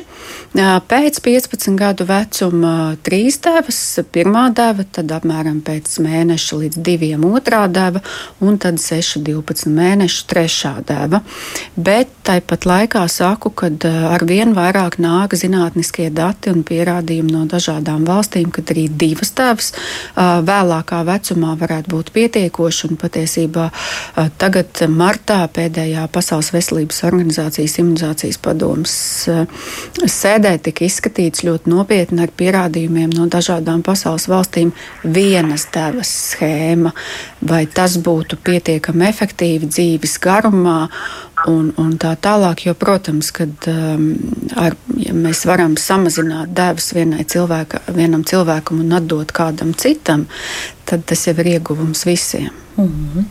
Pēc 0.88 1.20
15 1.24 1.74
gadu 1.78 2.06
vecuma 2.08 2.74
trīs 3.04 3.40
devas, 3.44 3.80
pirmā 4.14 4.48
deva, 4.54 4.86
tad 4.86 5.12
apmēram 5.18 5.60
pēc 5.66 5.98
mēneša 6.04 6.60
līdz 6.62 6.82
diviem 6.86 7.26
otrā 7.28 7.64
deva, 7.66 8.02
un 8.40 8.56
tad 8.62 8.80
6, 8.82 9.18
12 9.26 9.68
mēnešu 9.74 10.24
trešā 10.30 10.74
deva. 10.88 11.20
Bet 11.74 12.14
tāpat 12.28 12.68
laikā 12.68 13.04
saku, 13.10 13.50
ka 13.50 13.72
ar 14.14 14.24
vien 14.28 14.54
vairāk 14.56 15.00
nāk 15.02 15.34
zinātniskie 15.38 16.08
dati 16.14 16.37
dati 16.38 16.52
un 16.54 16.62
pierādījumi 16.62 17.32
no 17.32 17.44
dažādām 17.50 18.04
valstīm, 18.06 18.50
ka 18.50 18.62
arī 18.70 18.88
divas 18.88 19.32
tēvas 19.34 19.72
vēlākā 20.16 21.02
vecumā 21.04 21.56
varētu 21.58 21.90
būt 21.90 22.12
pietiekoši. 22.14 22.94
Patiesībā 22.98 23.68
tagad 24.38 24.82
martā 24.88 25.48
pēdējā 25.48 26.06
Pasaules 26.12 26.52
veselības 26.52 27.02
organizācijas 27.04 27.78
imunizācijas 27.82 28.38
padomas 28.38 28.94
sēdē 29.98 30.54
tika 30.62 30.86
izskatīts 30.86 31.44
ļoti 31.46 31.70
nopietni 31.70 32.22
ar 32.22 32.32
pierādījumiem 32.38 33.10
no 33.16 33.26
dažādām 33.30 33.82
pasaules 33.82 34.28
valstīm 34.30 34.72
vienas 35.04 35.66
tēvas 35.74 36.10
schēma, 36.32 36.94
vai 37.42 37.66
tas 37.66 37.98
būtu 37.98 38.38
pietiekami 38.44 39.08
efektīvi 39.10 39.70
dzīves 39.70 40.18
garumā 40.22 40.88
un, 41.46 41.70
un 41.78 41.92
tā 42.00 42.14
tālāk. 42.18 42.66
Jo, 42.66 42.74
protams, 42.78 43.30
kad 43.34 43.68
um, 43.70 44.08
ar, 44.58 44.76
ja 44.98 45.14
mēs 45.14 45.44
varam 45.48 45.76
samazināt 45.78 46.54
devas 46.56 46.90
cilvēka, 46.94 47.84
vienam 47.96 48.24
cilvēkam 48.26 48.82
un 48.84 48.96
atdot 48.98 49.32
kādam 49.36 49.74
citam, 49.78 50.26
tad 50.88 51.04
tas 51.08 51.26
jau 51.28 51.36
ir 51.42 51.54
ieguvums 51.56 52.06
visiem. 52.08 52.50
Mm 52.78 53.10
-hmm. 53.14 53.24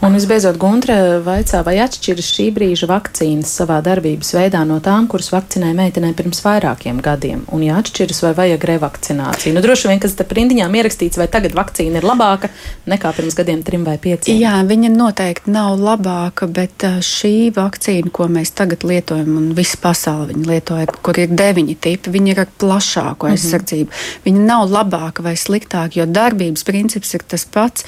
Un 0.00 0.12
visbeidzot, 0.12 0.56
Guntra 0.56 0.94
vaicā, 1.24 1.64
vai 1.64 1.76
atšķiras 1.78 2.28
šī 2.36 2.46
brīža 2.56 2.86
vakcīnas 2.88 3.50
savā 3.58 3.82
darbības 3.82 4.32
veidā 4.34 4.64
no 4.64 4.78
tām, 4.80 5.06
kuras 5.06 5.28
vakcinēja 5.32 5.74
meitenē 5.74 6.12
pirms 6.14 6.40
vairākiem 6.44 7.00
gadiem? 7.02 7.42
Un, 7.52 7.62
ja 7.62 7.76
atšķiras, 7.76 8.22
vai 8.22 8.32
vajag 8.34 8.64
revakcināciju? 8.64 9.54
Nu, 9.54 9.60
droši 9.60 9.88
vien, 9.88 10.00
kas 10.00 10.14
te 10.14 10.24
rindiņām 10.30 10.74
ierakstīts, 10.74 11.18
vai 11.20 11.28
tagad 11.28 11.52
vakcīna 11.52 11.96
ir 11.96 12.04
labāka 12.04 12.48
nekā 12.86 13.12
pirms 13.16 13.34
gadiem, 13.34 13.62
trim 13.62 13.84
vai 13.84 13.98
pieciem? 13.98 14.38
Jā, 14.40 14.64
viņa 14.64 14.88
noteikti 14.96 15.50
nav 15.50 15.78
labāka, 15.80 16.46
bet 16.46 16.88
šī 17.00 17.52
vakcīna, 17.54 18.10
ko 18.10 18.28
mēs 18.28 18.50
tagad 18.50 18.84
lietojam, 18.84 19.36
un 19.36 19.52
visa 19.54 19.76
pasaule 19.82 20.32
viņa 20.32 20.46
lietoja, 20.48 20.86
kur 21.02 21.18
ir 21.18 21.28
deviņi 21.28 21.76
tipi, 21.80 22.10
viņa 22.10 22.30
ir 22.30 22.40
ar 22.40 22.48
plašāku 22.58 23.26
mhm. 23.26 23.32
aizsardzību. 23.32 23.90
Mm 23.90 23.94
-hmm. 23.94 24.24
Viņa 24.24 24.40
nav 24.46 24.68
labāka 24.70 25.22
vai 25.22 25.36
sliktāka, 25.36 25.98
jo 25.98 26.06
darbības 26.06 26.64
princips 26.64 27.03
ir 27.14 27.24
tas 27.28 27.44
pats. 27.44 27.84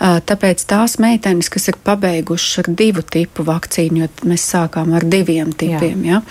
Tāpēc 0.00 0.64
tās 0.68 0.98
meitenes, 1.02 1.50
kas 1.52 1.68
ir 1.70 1.78
pabeigušas 1.86 2.64
ar 2.64 2.70
divu 2.78 3.04
tipu 3.06 3.46
vakcīnu, 3.46 4.02
jo 4.02 4.30
mēs 4.30 4.48
sākām 4.54 4.94
ar 4.96 5.06
diviem 5.06 5.52
tipiem, 5.52 6.02
Jā. 6.06 6.18
ja? 6.18 6.22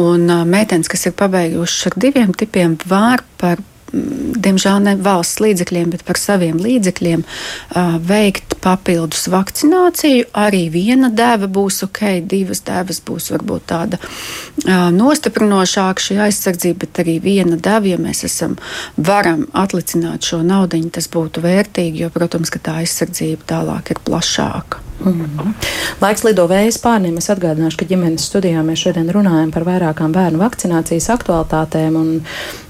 un 0.00 0.30
meitenes, 0.48 0.88
kas 0.90 1.08
ir 1.10 1.16
pabeigušas 1.18 1.90
ar 1.90 1.98
diviem 2.00 2.32
tipiem, 2.36 2.78
var 2.88 3.24
par 3.40 3.60
diemžēl 3.92 4.80
ne 4.84 4.94
valsts 5.00 5.40
līdzekļiem, 5.42 5.90
bet 5.94 6.04
par 6.08 6.18
saviem 6.20 6.60
līdzekļiem 6.62 7.24
veikt 8.06 8.56
papildus 8.64 9.26
vakcināciju. 9.32 10.28
Arī 10.36 10.66
viena 10.72 11.10
deva 11.10 11.48
būs 11.50 11.82
ok, 11.86 12.02
divas 12.30 12.62
devas 12.66 13.00
būs 13.06 13.30
varbūt 13.34 13.66
tāda 13.72 14.00
nostiprinošāka 14.96 16.06
šī 16.06 16.20
aizsardzība, 16.26 16.84
bet 16.84 17.02
arī 17.04 17.16
viena 17.24 17.56
deva, 17.56 17.94
ja 17.94 17.98
mēs 18.00 18.24
esam, 18.28 18.58
varam 18.96 19.46
atlicināt 19.52 20.28
šo 20.28 20.42
naudu, 20.46 20.80
tas 20.92 21.08
būtu 21.10 21.42
vērtīgi, 21.44 22.04
jo, 22.04 22.12
protams, 22.14 22.52
ka 22.52 22.62
tā 22.62 22.78
aizsardzība 22.84 23.48
tālāk 23.54 23.94
ir 23.94 24.04
plašāka. 24.06 24.89
Mm 25.04 25.12
-hmm. 25.12 25.54
Laiks 26.00 26.22
lido 26.24 26.46
vējas 26.48 26.78
pārniem. 26.80 27.18
Es 27.18 27.30
atgādināšu, 27.32 27.76
ka 27.76 27.84
ģimenes 27.84 28.24
studijā 28.28 28.62
mēs 28.64 28.80
šodien 28.84 29.08
runājam 29.12 29.50
par 29.52 29.64
vairākām 29.64 30.12
bērnu 30.12 30.38
vakcinācijas 30.38 31.08
aktualitātēm. 31.12 31.96
Un, 31.96 32.22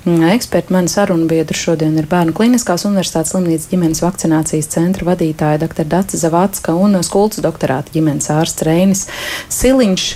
mm, 0.04 0.22
eksperti, 0.34 0.72
mani 0.72 0.88
sarunu 0.88 1.28
biedri 1.30 1.54
šodien 1.54 1.98
ir 1.98 2.08
Bērnu 2.10 2.32
Kliniskās 2.32 2.84
Universitātes 2.88 3.30
slimnīcas 3.30 3.68
ģimenes 3.70 4.02
vakcinācijas 4.02 4.66
centra 4.66 5.06
vadītāja 5.06 5.58
dr. 5.58 5.84
Dāca 5.84 6.16
Zavacka 6.16 6.74
un 6.74 7.02
skultas 7.02 7.42
doktorāta 7.44 7.92
ģimenes 7.94 8.30
ārsts 8.30 8.62
Reinis 8.62 9.06
Siliņš. 9.48 10.06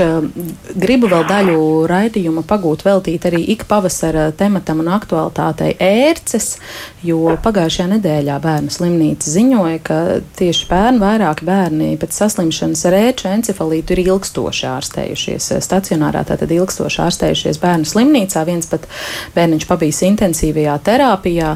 Gribu 0.74 1.08
vēl 1.12 1.28
daļu 1.28 1.86
raidījuma 1.90 2.42
pagūt 2.42 2.84
veltīt 2.84 3.26
arī 3.26 3.44
ik 3.54 3.64
pavasara 3.68 4.30
tematam 4.32 4.80
un 4.80 4.88
aktualitātei 4.88 5.76
ērces, 5.78 6.56
jo 7.02 7.36
pagājušajā 7.42 7.88
nedēļā 7.94 8.40
bērnu 8.40 8.70
slimnīca 8.70 9.30
ziņoja, 9.30 9.78
ka 9.82 10.00
tieši 10.38 10.66
bērni, 10.70 10.98
vairāki 10.98 11.44
bērni 11.44 11.94
pēc 12.04 12.18
saslimšanas 12.20 12.84
ar 12.88 12.96
ēču 12.98 13.28
encefalītu 13.32 13.96
ir 13.96 14.02
ilgstoši 14.04 14.66
ārstējušies 14.68 15.48
stacionārā, 15.64 16.24
tātad 16.28 16.52
ilgstoši 16.52 17.00
ārstējušies 17.06 17.60
bērnu 17.62 17.88
slimnīcā. 17.88 18.44
Viens 18.44 18.68
pat 18.68 18.86
bērniņš 19.34 19.68
pabijis 19.70 20.02
intensīvajā 20.10 20.76
terapijā. 20.84 21.54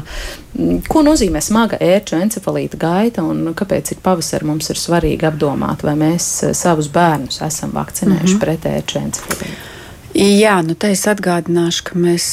Ko 0.89 1.03
nozīmē 1.05 1.41
smaga 1.45 1.77
ērču 1.77 2.17
encefalīta 2.17 2.79
gaita 2.81 3.23
un 3.23 3.53
kāpēc 3.53 3.93
ik 3.93 4.01
pavasarī 4.05 4.49
mums 4.49 4.71
ir 4.73 4.81
svarīgi 4.81 5.29
apdomāt, 5.29 5.85
vai 5.85 5.93
mēs 5.99 6.29
savus 6.57 6.89
bērnus 6.93 7.43
esam 7.45 7.75
vakcinējuši 7.77 8.33
mm 8.33 8.37
-hmm. 8.37 8.45
pret 8.45 8.65
ērču 8.65 9.03
encefalītu? 9.05 9.77
Jā, 10.17 10.57
nu 10.65 10.73
te 10.73 10.89
es 10.89 11.05
atgādināšu, 11.05 11.83
ka 11.85 11.99
mēs 12.01 12.25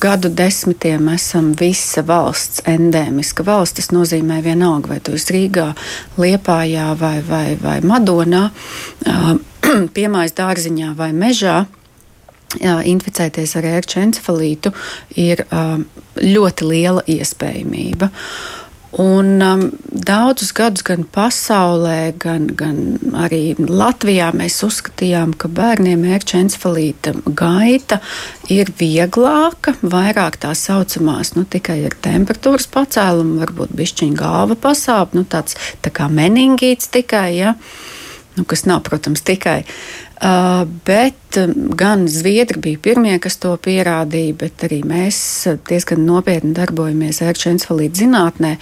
gadu 0.00 0.30
desmitiem 0.32 1.08
esam 1.14 1.52
visa 1.58 2.04
valsts 2.06 2.62
endēmiska 2.68 3.44
valsts. 3.46 3.80
Tas 3.80 3.92
nozīmē 3.94 4.40
vienalga, 4.44 4.94
vai 4.94 5.00
tu 5.04 5.16
esi 5.18 5.36
Rīgā, 5.36 5.68
Liepājā 6.20 6.92
vai, 7.00 7.18
vai, 7.26 7.46
vai 7.60 7.76
Madonā, 7.86 8.48
piemājas 9.96 10.36
dārziņā 10.38 10.94
vai 10.98 11.12
mežā. 11.16 11.62
Inficēties 12.62 13.54
ar 13.56 13.64
ērču 13.78 14.02
encefalītu 14.02 14.74
ir 15.16 15.40
ļoti 16.20 16.66
liela 16.68 17.00
iespējamība. 17.08 18.10
Uh, 18.12 18.61
Un 19.00 19.40
um, 19.40 19.62
daudzus 19.88 20.50
gadus 20.52 20.82
gan 20.84 21.06
pasaulē, 21.08 22.12
gan, 22.20 22.50
gan 22.52 22.98
arī 23.16 23.54
Latvijā 23.56 24.26
mēs 24.36 24.58
uzskatījām, 24.66 25.32
ka 25.40 25.48
bērniem 25.48 26.04
ērča 26.12 26.42
encefalīta 26.42 27.14
gaita 27.24 28.02
ir 28.52 28.68
vieglāka, 28.76 29.78
vairāk 29.80 30.36
tā 30.44 30.52
saucamās, 30.58 31.32
nu, 31.38 31.46
tikai 31.48 31.78
ar 31.88 31.96
temperatūras 32.04 32.68
pacēlumu, 32.74 33.40
varbūt 33.40 33.72
bišķiņa 33.80 34.20
galva 34.20 34.58
pasāp, 34.60 35.16
nu, 35.16 35.24
tāds 35.24 35.56
tā 35.80 35.88
kā 35.88 36.10
meningīts 36.12 36.92
tikai, 36.92 37.30
ja, 37.38 37.56
nu, 38.36 38.44
kas 38.44 38.66
nav, 38.68 38.84
protams, 38.90 39.24
tikai. 39.24 39.62
Uh, 40.22 40.68
bet 40.86 41.36
um, 41.36 41.70
gan 41.74 42.04
Zviedri 42.06 42.60
bija 42.62 42.78
pirmie, 42.78 43.16
kas 43.18 43.40
to 43.42 43.56
pierādīja, 43.58 44.36
bet 44.38 44.62
arī 44.62 44.78
mēs 44.86 45.16
diezgan 45.66 46.04
nopietni 46.06 46.52
darbojamies 46.54 47.18
ērkšķa 47.26 47.50
encefalīta 47.56 47.98
zinātnē. 48.04 48.52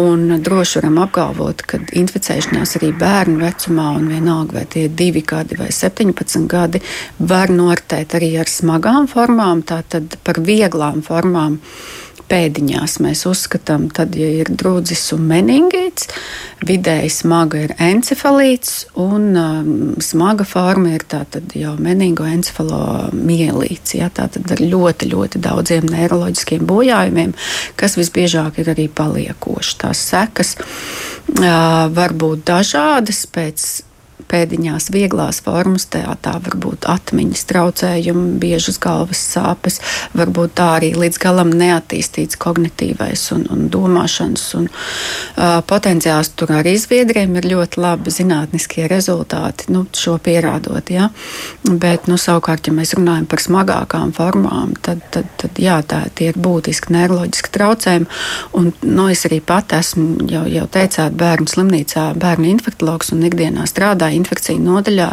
Un 0.00 0.38
droši 0.40 0.80
varam 0.80 0.96
apgalvot, 1.04 1.60
ka 1.68 1.82
inficēšanās 2.00 2.78
arī 2.80 2.94
bērnu 2.96 3.44
vecumā, 3.44 3.90
un 3.98 4.08
vienalga 4.08 4.56
vai 4.56 4.64
tie 4.72 4.86
ir 4.88 4.96
2 4.96 5.22
gadi 5.28 5.60
vai 5.60 5.68
17 5.68 6.48
gadi, 6.48 6.80
var 7.20 7.52
noritēt 7.52 8.16
arī 8.16 8.32
ar 8.40 8.48
smagām 8.48 9.04
formām, 9.12 9.60
tātad 9.68 10.16
par 10.24 10.40
vieglām 10.48 11.04
formām 11.04 11.60
pēdiņās 12.30 13.00
mēs 13.04 13.24
uzskatām, 13.28 13.88
tad, 13.94 14.16
ja 14.18 14.28
ir 14.40 14.48
drudzis 14.50 15.12
un 15.14 15.26
meningīts, 15.30 16.08
vidēji 16.66 17.10
smaga 17.12 17.60
ir 17.66 17.74
encefalīts, 17.82 18.86
un 19.02 19.36
um, 19.38 19.94
smaga 20.02 20.44
forma 20.48 20.88
ir 20.96 21.04
tātad 21.08 21.54
jau 21.56 21.76
meningoencefalomielīts. 21.82 23.94
Ja, 24.00 24.08
tātad 24.14 24.50
ar 24.54 24.60
ļoti, 24.62 25.10
ļoti 25.12 25.36
daudziem 25.44 25.84
neiroloģiskiem 25.92 26.66
bojājumiem, 26.68 27.32
kas 27.78 27.96
visbiežāk 28.00 28.52
ir 28.62 28.66
arī 28.74 28.86
paliekoši. 28.88 29.72
Tās 29.84 29.98
sekas 30.12 30.50
uh, 30.58 30.64
var 31.92 32.10
būt 32.16 32.38
dažādas 32.48 33.20
pēc 33.30 33.56
pēdiņās 34.30 34.90
vieglās 34.94 35.40
formas, 35.44 35.86
tā, 35.92 36.02
tā 36.22 36.36
var 36.42 36.56
būt 36.62 36.86
atmiņas 36.90 37.44
traucējumi, 37.50 38.26
biežas 38.42 38.78
galvas 38.82 39.22
sāpes, 39.34 39.80
varbūt 40.16 40.56
tā 40.58 40.68
arī 40.78 40.92
līdz 40.96 41.20
galam 41.22 41.52
neattīstīts 41.56 42.38
kognitīvais 42.42 43.26
un, 43.36 43.46
un 43.52 43.66
domāšanas 43.72 44.46
un 44.58 44.68
uh, 44.68 45.60
potenciāls. 45.66 46.32
Tur 46.36 46.52
arī 46.58 46.76
zviedriem 46.80 47.36
ir 47.40 47.48
ļoti 47.52 47.80
labi 47.82 48.12
zinātniskie 48.12 48.86
rezultāti, 48.90 49.70
nu, 49.74 49.86
šo 49.96 50.16
pierādot. 50.22 50.90
Ja? 50.92 51.08
Bet, 51.66 52.10
nu, 52.10 52.18
savukārt, 52.20 52.68
ja 52.68 52.74
mēs 52.76 52.94
runājam 52.98 53.28
par 53.30 53.42
smagākām 53.42 54.12
formām, 54.16 54.74
tad, 54.82 55.02
tad, 55.14 55.30
tad 55.40 55.60
jā, 55.62 55.78
tā, 55.86 56.04
tie 56.16 56.30
ir 56.32 56.40
būtiski 56.42 56.94
neiroloģiski 56.96 57.52
traucējumi. 57.54 58.10
Un, 58.58 58.70
nu, 58.82 59.08
es 59.12 59.26
arī 59.28 59.40
pat 59.44 59.76
esmu 59.76 60.26
jau, 60.30 60.44
jau 60.50 60.66
teicāt, 60.72 61.16
bērnu 61.18 61.50
slimnīcā, 61.50 62.08
bērnu 62.20 62.50
infektologs 62.54 63.12
un 63.14 63.24
ikdienā 63.28 63.66
strādāju 63.68 64.15
infekciju 64.18 64.62
nodaļā. 64.62 65.10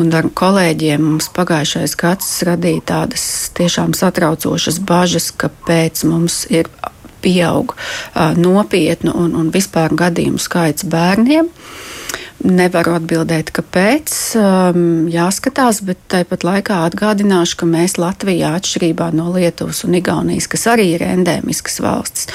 Un 0.00 0.12
ar 0.16 0.28
kolēģiem 0.36 1.02
mums 1.02 1.30
pagājušais 1.36 1.96
gads 2.00 2.30
radīja 2.46 2.84
tādas 2.92 3.26
tiešām 3.56 3.96
satraucošas 3.96 4.80
bažas, 4.86 5.32
kāpēc 5.34 6.04
mums 6.08 6.44
ir 6.52 6.70
pieaug 7.26 7.74
uh, 7.74 8.36
nopietnu 8.38 9.14
un, 9.16 9.34
un 9.34 9.50
vispār 9.54 9.94
gadījumu 9.96 10.42
skaits 10.42 10.86
bērniem. 10.90 11.50
Nevaru 12.46 12.92
atbildēt, 12.98 13.48
kāpēc. 13.56 14.12
Um, 14.36 15.06
jāskatās, 15.08 15.80
bet 15.88 16.02
tāpat 16.12 16.44
laikā 16.44 16.82
atgādināšu, 16.84 17.56
ka 17.62 17.68
mēs 17.70 17.96
Latvijā, 17.96 18.52
atšķirībā 18.58 19.08
no 19.16 19.30
Lietuvas 19.32 19.80
un 19.88 19.96
Igaunijas, 19.96 20.46
kas 20.52 20.66
arī 20.74 20.90
ir 20.98 21.06
endēmiskas 21.06 21.80
valstis, 21.80 22.28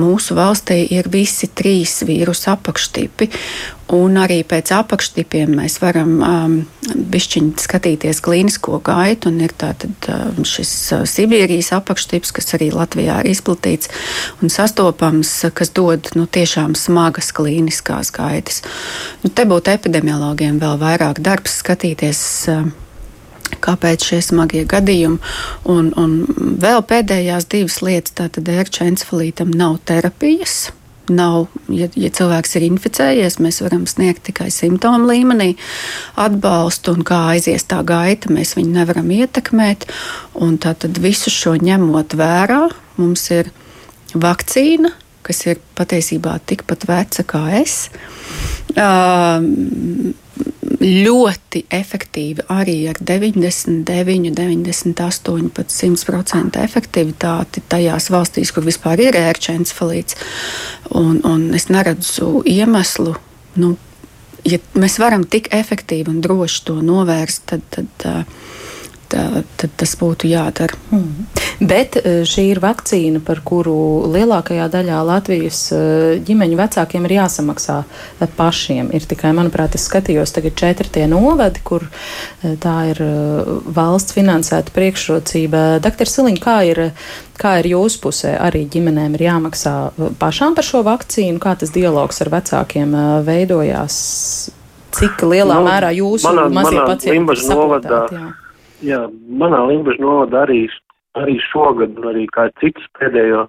mūsu 0.00 0.38
valstī 0.38 0.80
ir 0.96 1.10
visi 1.12 1.50
trīs 1.52 1.98
vīrusu 2.08 2.48
apakštipi. 2.54 3.28
Un 3.92 4.16
arī 4.16 4.38
pēc 4.48 4.70
apakštipiem 4.72 5.50
mēs 5.58 5.76
varam 5.82 6.12
um, 6.24 6.54
bišķiņi 7.12 7.60
skatīties 7.60 8.22
klīnisko 8.24 8.78
gaitu. 8.84 9.32
Ir 9.44 9.52
tātad 9.60 10.08
um, 10.08 10.42
šis 10.48 10.72
uh, 10.96 11.02
Sibīrijas 11.08 11.72
apakštips, 11.76 12.32
kas 12.32 12.54
arī 12.56 12.70
Latvijā 12.72 13.20
ir 13.20 13.32
izplatīts 13.34 13.92
un 14.40 14.52
sastopams, 14.52 15.34
kas 15.52 15.74
dod 15.76 16.08
nu, 16.16 16.24
tiešām 16.24 16.76
smagas 16.78 17.32
klīniskās 17.36 18.14
gaitas. 18.16 18.62
Nu, 19.20 19.28
te 19.28 19.44
būtu 19.48 19.74
epidemiologiem 19.74 20.62
vēl 20.62 20.80
vairāk 20.80 21.20
darbs 21.20 21.60
skatīties. 21.60 22.22
Uh, 22.48 22.70
kāpēc 23.62 24.06
šie 24.08 24.20
smagie 24.24 24.62
gadījumi. 24.68 25.18
Un, 25.68 25.90
un 26.00 26.14
vēl 26.62 26.80
pēdējās 26.88 27.50
divas 27.52 27.82
lietas, 27.84 28.16
tātad 28.16 28.48
ērča 28.48 28.88
encefalītam 28.88 29.52
nav 29.52 29.76
terapijas. 29.88 30.70
Nav, 31.10 31.48
ja, 31.72 31.88
ja 31.98 32.10
cilvēks 32.14 32.54
ir 32.58 32.66
inficējies, 32.68 33.40
mēs 33.42 33.58
varam 33.64 33.88
sniegt 33.90 34.22
tikai 34.28 34.52
simptomu 34.54 35.08
līmenī 35.10 35.48
atbalstu, 36.20 36.94
un 36.94 37.02
kā 37.06 37.18
aizies 37.32 37.66
tā 37.66 37.80
gaita, 37.86 38.30
mēs 38.30 38.54
viņu 38.54 38.76
nevaram 38.76 39.10
ietekmēt. 39.10 39.88
Tātad 40.62 41.00
visu 41.02 41.32
šo 41.34 41.56
ņemot 41.58 42.14
vērā, 42.18 42.62
mums 43.02 43.26
ir 43.34 43.50
vakcīna, 44.14 44.92
kas 45.26 45.42
ir 45.50 45.62
patiesībā 45.78 46.36
tikpat 46.46 46.86
veca 46.86 47.26
kā 47.26 47.42
es. 47.58 47.88
Uh, 48.72 50.12
ļoti 50.82 51.64
efektīvi 51.72 52.46
arī 52.52 52.76
ar 52.90 52.98
99, 52.98 54.32
98, 54.36 55.50
pat 55.54 55.72
100% 55.72 56.58
efektivitāti 56.62 57.62
tajās 57.70 58.10
valstīs, 58.12 58.52
kur 58.54 58.66
vispār 58.66 59.00
ir 59.06 59.18
ērčencefalīts. 59.20 60.18
Un, 60.98 61.20
un 61.28 61.48
es 61.56 61.68
neredzu 61.72 62.42
iemeslu. 62.48 63.14
Nu, 63.62 63.74
ja 64.48 64.58
mēs 64.74 64.98
varam 65.02 65.24
tik 65.28 65.52
efektīvi 65.54 66.10
un 66.12 66.20
droši 66.24 66.64
to 66.68 66.78
novērst, 66.84 67.46
tad, 67.52 67.66
tad 67.74 68.08
uh, 68.08 68.42
tad 69.12 69.76
tas 69.80 69.94
būtu 70.00 70.30
jādara. 70.30 70.78
Mm. 70.90 71.26
Bet 71.62 71.96
eh, 72.00 72.22
šī 72.26 72.48
ir 72.50 72.60
vakcīna, 72.62 73.20
par 73.22 73.42
kuru 73.46 74.08
lielākajā 74.10 74.66
daļā 74.72 74.98
Latvijas 75.06 75.60
eh, 75.74 75.82
ģimeņu 76.26 76.58
vecākiem 76.58 77.06
ir 77.06 77.16
jāsamaksā 77.20 77.76
eh, 77.84 78.30
pašiem. 78.38 78.90
Ir 78.96 79.06
tikai, 79.08 79.30
manuprāt, 79.36 79.76
es 79.78 79.86
skatījos 79.86 80.34
tagad 80.34 80.56
četri 80.58 80.90
tie 80.92 81.06
novadi, 81.10 81.62
kur 81.62 81.86
tā 82.42 82.76
ir 82.90 82.98
valsts 83.76 84.16
finansēta 84.16 84.74
priekšrocība. 84.74 85.62
Doktor 85.84 86.10
Siliņ, 86.10 86.40
kā 86.42 86.56
ir, 86.66 86.82
kā 87.38 87.58
ir 87.60 87.70
jūsu 87.74 88.02
pusē? 88.02 88.34
Arī 88.42 88.64
ģimenēm 88.72 89.14
ir 89.18 89.26
jāmaksā 89.28 89.76
pašām 90.18 90.58
par 90.58 90.66
šo 90.66 90.82
vakcīnu? 90.86 91.38
Kā 91.42 91.54
tas 91.60 91.74
dialogs 91.74 92.22
ar 92.24 92.32
vecākiem 92.32 92.96
veidojās? 93.28 94.00
Cik 94.92 95.24
lielā 95.24 95.56
nu, 95.56 95.66
mērā 95.70 95.92
jūsu 95.96 96.28
manā, 96.28 96.48
mazie 96.52 96.76
manā 96.76 96.88
pacienti 96.90 97.44
saprotāt? 97.46 98.12
Jā. 98.12 98.30
Jā, 98.82 99.04
manā 99.30 99.60
Limbaģa 99.70 100.02
novada 100.02 100.42
arī, 100.46 100.64
arī 101.18 101.36
šogad, 101.50 101.94
un 102.00 102.10
arī 102.10 102.26
kā 102.34 102.48
citas 102.58 102.86
pēdējo 102.98 103.46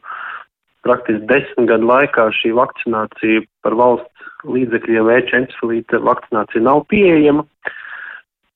praktiski 0.86 1.26
desmit 1.30 1.70
gadu 1.72 1.90
laikā 1.90 2.28
šī 2.38 2.52
vakcinācija 2.60 3.46
par 3.66 3.78
valsts 3.80 4.28
līdzekļiem 4.44 5.08
vēča 5.08 5.40
encefalīta 5.40 6.02
vakcinācija 6.04 6.66
nav 6.68 6.84
pieejama. 6.92 7.48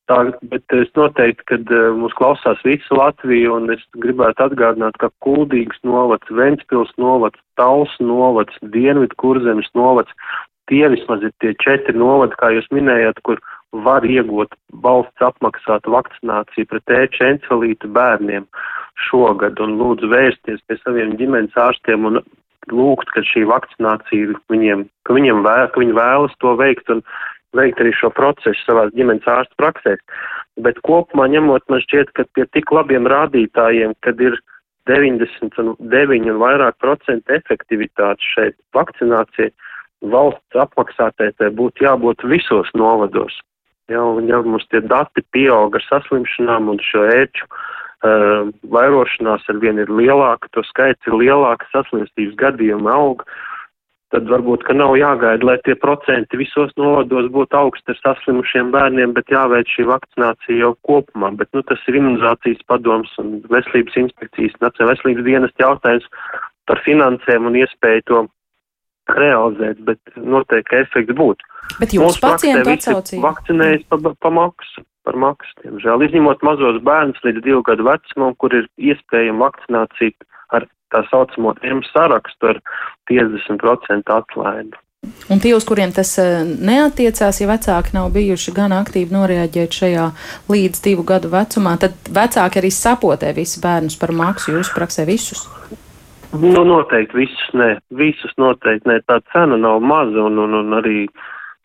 Tā, 0.07 0.21
bet 0.47 0.63
es 0.71 0.91
noteikti, 0.95 1.43
kad 1.49 1.71
uh, 1.73 1.89
mūs 1.99 2.13
klausās 2.15 2.61
visa 2.63 2.95
Latvija, 2.95 3.49
un 3.57 3.73
es 3.73 3.81
gribētu 3.99 4.45
atgādināt, 4.45 4.95
ka 5.01 5.09
Kuldīgas 5.25 5.81
novads, 5.83 6.31
Ventspils 6.31 6.93
novads, 7.01 7.41
Tals 7.59 7.91
novads, 7.99 8.55
Dienvidu 8.71 9.17
kurzemes 9.19 9.67
novads, 9.75 10.13
tie 10.71 10.85
vismaz 10.93 11.25
ir 11.27 11.33
tie 11.43 11.51
četri 11.59 11.97
novadi, 11.99 12.37
kā 12.39 12.53
jūs 12.55 12.69
minējāt, 12.71 13.19
kur 13.27 13.43
var 13.85 14.05
iegūt 14.07 14.55
valsts 14.83 15.23
apmaksātu 15.23 15.93
vakcināciju 15.93 16.69
pret 16.71 16.93
ēču 16.99 17.25
encefalītu 17.27 17.89
bērniem 17.93 18.47
šogad 19.07 19.59
un 19.63 19.77
lūdzu 19.79 20.09
vērsties 20.11 20.63
pie 20.67 20.77
saviem 20.81 21.15
ģimenes 21.19 21.57
ārstiem 21.57 22.07
un 22.09 22.21
lūgt, 22.73 23.11
ka 23.13 23.23
šī 23.23 23.45
vakcinācija 23.47 24.37
viņiem, 24.51 24.85
ka 25.07 25.15
viņiem 25.15 25.43
vēl, 25.45 25.69
ka 25.71 25.81
viņi 25.83 25.97
vēlas 25.97 26.35
to 26.43 26.55
veikt 26.59 26.89
un 26.93 27.03
veikt 27.55 27.79
arī 27.81 27.93
šo 27.95 28.09
procesu 28.15 28.59
savās 28.65 28.91
ģimenes 28.97 29.27
ārstu 29.29 29.55
praksēs. 29.61 30.01
Bet 30.61 30.81
kopumā 30.85 31.27
ņemot, 31.31 31.63
man 31.69 31.83
šķiet, 31.85 32.11
ka 32.17 32.25
pie 32.33 32.47
tik 32.51 32.73
labiem 32.73 33.07
rādītājiem, 33.07 33.93
kad 34.03 34.19
ir 34.21 34.39
99 34.89 36.31
un 36.31 36.41
vairāk 36.41 36.77
procentu 36.81 37.35
efektivitāte 37.35 38.23
šeit 38.33 38.57
vakcinācija, 38.75 39.51
valsts 40.13 40.61
apmaksātētai 40.63 41.51
būtu 41.57 41.85
jābūt 41.85 42.25
visos 42.29 42.69
novados. 42.77 43.37
Ja, 43.87 44.03
un 44.03 44.27
ja 44.27 44.41
mums 44.43 44.67
tie 44.71 44.81
dati 44.83 45.23
pieaug 45.31 45.75
ar 45.77 45.83
saslimšanām 45.87 46.67
un 46.73 46.79
šo 46.83 47.05
ēču 47.07 47.45
uh, 47.47 48.49
vairošanās 48.67 49.47
ar 49.47 49.61
vien 49.63 49.79
ir 49.79 49.91
lielāka, 49.91 50.49
to 50.51 50.63
skaits 50.67 51.07
ir 51.07 51.15
lielāks, 51.15 51.69
saslimstības 51.71 52.35
gadījumi 52.41 52.91
aug, 52.91 53.23
tad 54.11 54.27
varbūt, 54.31 54.63
ka 54.67 54.75
nav 54.75 54.95
jāgaida, 54.99 55.43
lai 55.47 55.57
tie 55.63 55.75
procenti 55.79 56.39
visos 56.39 56.71
novados 56.79 57.27
būtu 57.31 57.59
augsti 57.59 57.95
ar 57.95 57.99
saslimušiem 58.03 58.71
bērniem, 58.75 59.15
bet 59.15 59.31
jāveic 59.31 59.71
šī 59.71 59.87
vakcinācija 59.87 60.61
jau 60.61 60.73
kopumā. 60.87 61.33
Bet, 61.39 61.51
nu, 61.55 61.63
tas 61.67 61.81
ir 61.87 61.99
imunizācijas 61.99 62.63
padoms 62.71 63.11
un 63.23 63.37
veselības 63.51 63.99
inspekcijas, 64.03 64.55
nacionālais 64.63 65.03
veselības 65.03 65.27
dienas 65.27 65.59
jautājums 65.63 66.07
par 66.67 66.83
finansēm 66.83 67.47
un 67.47 67.59
iespēju 67.63 68.07
to 68.07 68.23
realizēt, 69.15 69.81
bet 69.87 69.99
noteikti 70.17 70.81
efekts 70.81 71.17
būtu. 71.17 71.51
Bet 71.81 71.93
jūs 71.95 72.19
pacientu 72.23 72.71
atsaucīja? 72.73 73.21
Vakcinējas 73.23 73.85
pa, 73.91 73.99
pa 74.23 74.31
maksu, 74.33 74.83
par 75.07 75.19
maksu, 75.19 75.53
diemžēl. 75.63 76.07
Izņemot 76.07 76.43
mazos 76.47 76.81
bērnus 76.87 77.21
līdz 77.27 77.43
divu 77.45 77.61
gadu 77.67 77.87
vecumam, 77.87 78.35
kur 78.41 78.55
ir 78.55 78.67
iespējama 78.77 79.47
vakcinācija 79.47 80.27
ar 80.55 80.67
tā 80.93 81.03
saucamo 81.11 81.55
M 81.67 81.83
sarakstu 81.91 82.53
ar 82.53 82.61
50% 83.11 84.13
atlaidi. 84.15 84.77
Un 85.29 85.39
tie, 85.39 85.53
uz 85.55 85.63
kuriem 85.67 85.91
tas 85.95 86.15
eh, 86.19 86.41
neatiecās, 86.43 87.39
ja 87.41 87.47
vecāki 87.47 87.93
nav 87.95 88.09
bijuši 88.15 88.53
gan 88.55 88.73
aktīvi 88.75 89.13
noreaģēt 89.13 89.77
šajā 89.79 90.07
līdz 90.51 90.81
divu 90.83 91.05
gadu 91.07 91.31
vecumā, 91.31 91.75
tad 91.79 91.95
vecāki 92.11 92.61
arī 92.61 92.71
sapotē 92.73 93.31
visus 93.37 93.61
bērnus 93.63 93.99
par 94.01 94.15
maksu 94.15 94.57
jūsu 94.57 94.73
praksē 94.75 95.05
visus. 95.07 95.45
Nu, 96.35 96.63
noteikti 96.67 97.17
visus 97.17 97.49
nē, 97.55 97.69
visus 97.95 98.33
noteikti 98.41 98.89
nē. 98.89 98.99
Tā 99.07 99.21
cena 99.31 99.57
nav 99.57 99.79
maza 99.81 100.27
un, 100.27 100.39
un, 100.43 100.59
un 100.59 100.79
arī 100.81 101.07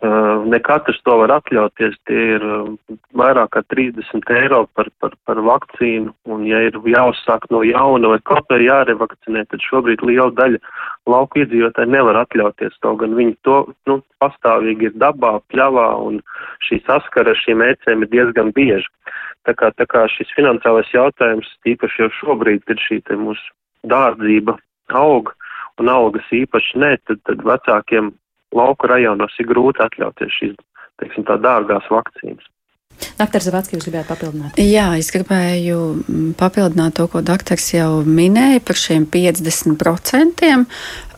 Uh, 0.02 0.42
ne 0.50 0.58
katrs 0.58 0.96
to 1.06 1.14
var 1.20 1.30
atļauties. 1.30 1.92
Tie 2.10 2.22
ir 2.34 2.42
uh, 2.42 2.70
vairāk 3.14 3.52
kā 3.54 3.60
30 3.70 4.32
eiro 4.34 4.64
par, 4.74 4.88
par, 4.98 5.12
par 5.28 5.38
vakcīnu, 5.46 6.10
un 6.26 6.42
ja 6.48 6.58
ir 6.66 6.74
jāuzsāk 6.90 7.46
no 7.54 7.60
jauna 7.62 8.10
vai 8.10 8.18
kaut 8.26 8.50
vai 8.50 8.58
jārevakcinē, 8.64 9.44
tad 9.52 9.62
šobrīd 9.62 10.02
liela 10.02 10.34
daļa 10.40 10.58
lauku 11.06 11.44
iedzīvotāji 11.44 11.94
nevar 11.94 12.18
atļauties 12.24 12.74
to, 12.82 12.96
gan 12.98 13.14
viņi 13.14 13.38
to 13.46 13.60
nu, 13.86 14.00
pastāvīgi 14.18 14.90
ir 14.90 14.98
dabā, 14.98 15.36
pļavā, 15.54 15.86
un 16.02 16.18
šī 16.66 16.82
saskara 16.82 17.30
ar 17.30 17.42
šīm 17.44 17.62
ēcēm 17.70 18.02
ir 18.02 18.10
diezgan 18.16 18.50
bieži. 18.58 18.90
Tā 19.46 19.54
kā, 19.54 19.70
tā 19.78 19.86
kā 19.86 20.08
šis 20.10 20.34
finansiālais 20.34 20.90
jautājums, 20.90 21.46
īpaši 21.62 22.02
jau 22.02 22.10
šobrīd, 22.18 22.66
kad 22.66 22.82
šī 22.90 23.04
mūsu 23.22 23.54
dārdzība 23.88 24.56
aug, 24.98 25.32
un 25.80 25.90
algas 25.92 26.28
īpaši 26.34 26.80
nē, 26.82 26.96
tad, 27.08 27.22
tad 27.28 27.44
vecākiem 27.46 28.12
lauku 28.56 28.90
rajonos 28.90 29.36
ir 29.40 29.48
grūti 29.50 29.82
atļauties 29.84 30.38
šīs, 30.38 30.58
teiksim, 31.00 31.26
tā 31.28 31.38
dārgās 31.42 31.88
vakcīnas. 31.90 32.48
Doktor 33.18 33.42
Zavacki, 33.42 33.76
jūs 33.76 33.86
gribējāt 33.88 34.10
papildināt? 34.10 34.58
Jā, 34.60 34.92
es 35.00 35.08
gribēju 35.14 35.78
mm, 35.96 36.32
papildināt 36.38 36.96
to, 36.98 37.08
ko 37.10 37.22
doktors 37.24 37.64
jau 37.72 38.02
minēja 38.06 38.60
par 38.62 38.78
šiem 38.78 39.06
50%, 39.10 40.52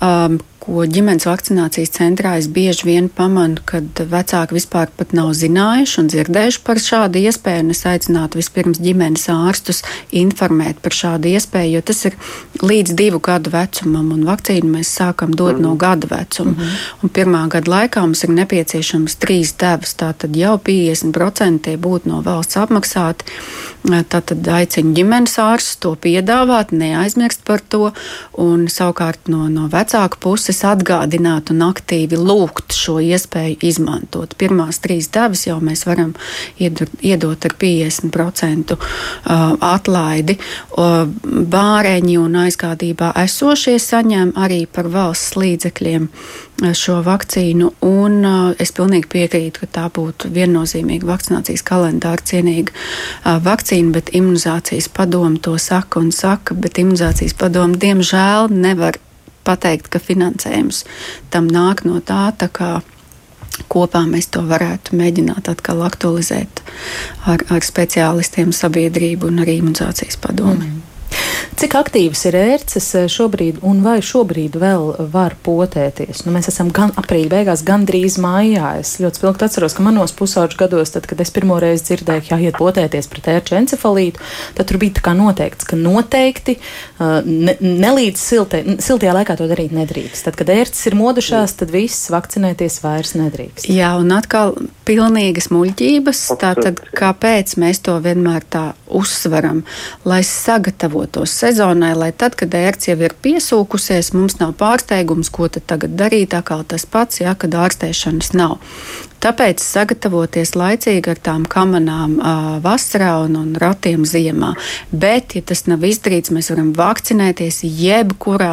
um, 0.01 0.41
ko 0.65 0.85
ģimenes 0.89 1.27
vakcinācijas 1.29 1.93
centrā 1.93 2.35
es 2.41 2.47
bieži 2.49 2.87
vien 2.89 3.09
pamanu, 3.13 3.61
kad 3.69 4.01
vecāki 4.09 4.57
vispār 4.57 4.89
pat 4.97 5.13
nav 5.17 5.33
zinājuši 5.37 5.99
un 6.01 6.09
dzirdējuši 6.13 6.63
par 6.65 6.81
šādu 6.81 7.21
iespēju. 7.21 7.67
Es 7.75 7.85
aicinātu 7.89 8.41
vispirms 8.41 8.81
ģimenes 8.83 9.27
ārstus 9.33 9.83
informēt 10.15 10.81
par 10.85 10.97
šādu 10.97 11.35
iespēju, 11.35 11.75
jo 11.77 11.83
tas 11.91 12.01
ir 12.09 12.17
līdz 12.65 12.97
divu 12.97 13.21
gadu 13.25 13.53
vecumam, 13.53 14.13
un 14.17 14.25
vakcīnu 14.29 14.73
mēs 14.79 14.95
sākam 14.97 15.35
dot 15.37 15.59
mm. 15.59 15.67
no 15.67 15.75
gada 15.81 16.09
vecuma. 16.11 16.55
Mm 16.55 16.57
-hmm. 16.61 16.89
Un 17.03 17.15
pirmā 17.19 17.45
gada 17.49 17.71
laikā 17.71 18.01
mums 18.01 18.25
ir 18.25 18.31
nepieciešams 18.31 19.19
trīs 19.21 19.53
devas, 19.61 19.95
tātad 19.95 20.37
jau 20.37 20.57
50% 20.57 21.77
būtu 21.77 22.09
no 22.09 22.23
valsts 22.23 22.57
apmaksāti. 22.57 23.25
Tātad 23.85 24.49
aicinu 24.49 24.95
ģimenes 24.97 25.37
ārstus 25.39 25.77
to 25.77 25.91
piedāvāt, 25.95 26.73
neaizmirst 26.73 27.45
par 27.45 27.61
to, 27.69 27.93
un 28.33 28.67
savukārt 28.67 29.29
no, 29.29 29.49
no 29.49 29.69
vecāku 29.85 30.21
puses 30.21 30.63
atgādināt 30.65 31.53
un 31.53 31.65
aktīvi 31.69 32.19
lūgt 32.19 32.75
šo 32.77 32.99
iespēju 33.05 33.61
izmantot. 33.69 34.35
Pirmās 34.41 34.81
trīs 34.85 35.11
devas 35.13 35.45
jau 35.47 35.61
mēs 35.65 35.85
varam 35.89 36.15
iedot, 36.59 36.91
iedot 37.05 37.45
ar 37.45 37.57
50% 37.61 38.77
atlaidi. 39.61 40.39
Bāreņi 41.55 42.17
un 42.21 42.41
aizgādībā 42.47 43.13
esošie 43.25 43.77
saņem 43.83 44.35
arī 44.41 44.65
par 44.67 44.89
valsts 44.93 45.37
līdzekļiem 45.39 46.09
šo 46.55 47.01
vakcīnu, 47.03 47.71
un 47.83 48.27
es 48.63 48.71
pilnīgi 48.77 49.09
piekrītu, 49.11 49.65
ka 49.65 49.71
tā 49.75 49.87
būtu 49.93 50.31
viennozīmīga 50.35 51.09
vakcinācijas 51.09 51.65
kalendāra 51.67 52.23
cienīga 52.23 52.71
vakcīna, 53.43 53.91
bet 53.97 54.13
imunizācijas 54.15 54.89
padomu 54.95 55.43
to 55.43 55.57
saka 55.59 55.99
un 56.01 56.13
saka, 56.15 56.55
bet 56.55 56.79
imunizācijas 56.79 57.35
padomu 57.41 57.75
diemžēl 57.83 58.55
nevar 58.55 59.01
pateikt, 59.45 59.91
ka 59.93 60.03
finansējums 60.03 60.85
tam 61.35 61.49
nāk 61.51 61.85
no 61.89 62.01
tā. 62.01 62.27
tā 62.39 62.51
kā, 62.53 62.75
Kopā 63.71 64.01
mēs 64.11 64.27
to 64.35 64.41
varētu 64.43 64.97
mēģināt 64.99 65.47
atkal 65.47 65.85
aktualizēt 65.87 66.63
ar, 67.31 67.45
ar 67.55 67.63
speciālistiem, 67.63 68.51
sabiedrību 68.51 69.31
un 69.31 69.45
arī 69.45 69.61
imunizācijas 69.61 70.19
padomu. 70.19 70.59
Mm. 70.59 70.84
Cik 71.55 71.77
aktīvas 71.79 72.25
ir 72.27 72.35
ērces 72.35 72.87
eh, 72.99 73.05
šobrīd, 73.11 73.61
un 73.67 73.83
vai 73.85 74.01
šobrīd 74.03 74.57
vēl 74.59 74.89
var 75.13 75.37
potēties? 75.47 76.25
Nu, 76.27 76.33
mēs 76.35 76.49
esam 76.51 76.73
gan 76.75 76.91
aprīļa 76.99 77.31
beigās, 77.31 77.63
gan 77.67 77.85
drīz 77.87 78.17
mājā. 78.23 78.73
Es 78.81 78.97
ļoti 79.03 79.21
spilgti 79.21 79.47
atceros, 79.47 79.77
ka 79.77 79.85
manos 79.87 80.15
pusauģu 80.19 80.59
gados, 80.65 80.91
tad, 80.97 81.07
kad 81.11 81.23
es 81.23 81.31
pirmo 81.35 81.61
reizi 81.63 81.87
dzirdēju, 81.91 82.25
ka 82.27 82.39
jāiet 82.41 82.59
potēties 82.59 83.11
pret 83.13 83.31
ērču 83.37 83.59
encefalītu, 83.61 84.23
tad 84.59 84.71
tur 84.71 84.81
bija 84.83 84.97
tā 84.99 85.05
kā 85.07 85.15
noteikts, 85.15 85.69
ka 85.69 85.79
noteikti 85.79 86.57
uh, 86.59 87.23
ne, 87.23 87.55
nelīdz 87.63 88.19
siltē, 88.19 88.65
siltajā 88.83 89.15
laikā 89.21 89.39
to 89.39 89.47
darīt 89.51 89.75
nedrīkst. 89.79 90.27
Tad, 90.27 90.39
kad 90.41 90.51
ērces 90.57 90.91
ir 90.91 90.99
modušās, 90.99 91.55
tad 91.63 91.71
viss 91.75 92.11
vakcinēties 92.15 92.81
vairs 92.83 93.15
nedrīkst. 93.21 93.71
Jā, 93.71 93.95
un 94.01 94.11
atkal 94.17 94.57
pilnīgas 94.89 95.53
muļķības. 95.55 96.27
Tātad, 96.43 96.83
kāpēc 96.99 97.55
mēs 97.63 97.85
to 97.87 98.01
vienmēr 98.03 98.45
tā 98.51 98.73
uzsveram? 98.95 99.63
Lai 100.09 100.23
sagatavotos 100.27 101.35
sezonai, 101.43 101.95
lai 101.99 102.13
tad, 102.13 102.37
kad 102.41 102.55
ērts 102.55 102.91
jau 102.91 102.99
ir 103.03 103.17
piesūkusies, 103.25 104.13
mums 104.17 104.39
nav 104.41 104.55
pārsteigums, 104.61 105.33
ko 105.35 105.51
tad 105.53 105.67
tagad 105.71 105.99
darīt, 105.99 106.37
atkal 106.37 106.65
tas 106.69 106.87
pats, 106.87 107.23
ja, 107.25 107.35
kad 107.39 107.57
ārstēšanas 107.65 108.35
nav. 108.39 108.59
Tāpēc 109.25 109.63
sagatavoties 109.65 110.53
laicīgi 110.59 111.15
ar 111.15 111.21
tām 111.25 111.45
kamanām 111.49 112.19
uh, 112.19 112.49
vasarā 112.65 113.15
un, 113.25 113.39
un 113.41 113.55
ratiem 113.61 114.05
ziemā. 114.09 114.53
Bet, 114.93 115.37
ja 115.39 115.43
tas 115.49 115.65
nav 115.71 115.85
izdarīts, 115.89 116.33
mēs 116.35 116.51
varam 116.53 116.73
vakcinēties 116.77 117.63
jebkurā 117.65 118.53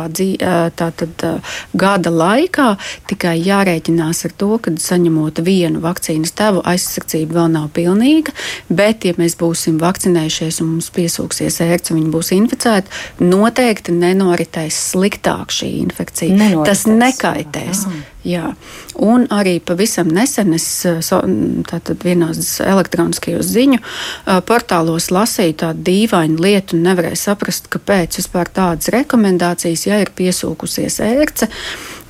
tātad, 0.80 1.26
gada 1.78 2.14
laikā. 2.14 2.70
Tikai 3.10 3.36
jārēķinās 3.44 4.24
ar 4.30 4.36
to, 4.40 4.52
ka 4.64 4.74
saņemot 4.80 5.42
vienu 5.46 5.82
vakcīnas 5.84 6.34
devu, 6.40 6.64
aizsardzība 6.72 7.42
vēl 7.42 7.52
nav 7.58 7.68
pilnīga. 7.76 8.36
Bet, 8.70 9.06
ja 9.08 9.18
mēs 9.20 9.36
būsim 9.40 9.80
vakcinējušies 9.82 10.62
un 10.64 10.76
mums 10.76 10.92
piesūksies 10.96 11.62
ērts 11.68 11.92
un 11.92 12.02
viņi 12.02 12.14
būs 12.16 12.32
inficēti, 12.38 12.96
noteikti 13.24 13.96
nenoritēs 13.98 14.80
sliktāk 14.94 15.54
šī 15.54 15.74
infekcija. 15.84 16.38
Nenoritēs. 16.40 16.88
Tas 16.88 16.88
nekaitēs. 16.90 17.86
Aha. 17.90 18.11
Jā. 18.22 18.52
Un 19.02 19.24
arī 19.34 19.56
pavisam 19.66 20.12
nesen 20.14 20.54
es 20.54 20.66
vienos 22.04 22.52
elektroniskajos 22.62 23.50
ziņu 23.50 23.80
portālos 24.46 25.10
lasīju 25.10 25.56
tādu 25.64 25.86
dīvainu 25.88 26.38
lietu 26.46 26.78
un 26.78 26.86
nevarēju 26.86 27.18
saprast, 27.18 27.72
kāpēc 27.74 28.20
vispār 28.22 28.52
tādas 28.54 28.92
rekomendācijas, 28.94 29.88
ja 29.90 29.98
ir 30.04 30.14
piesūkusies 30.18 31.00
ērce 31.08 31.50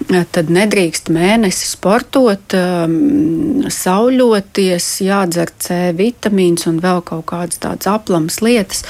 tad 0.08 0.49
nedrīkst 0.52 1.10
mēnesi 1.14 1.68
sportot, 1.70 2.56
um, 2.58 3.64
sauļoties, 3.72 4.88
jādzer 5.06 5.52
C 5.62 5.78
vitamīns 5.97 6.68
un 6.70 6.80
vēl 6.84 7.02
kaut 7.08 7.26
kādas 7.32 7.62
tādas 7.62 7.89
aplamas 7.91 8.39
lietas. 8.43 8.84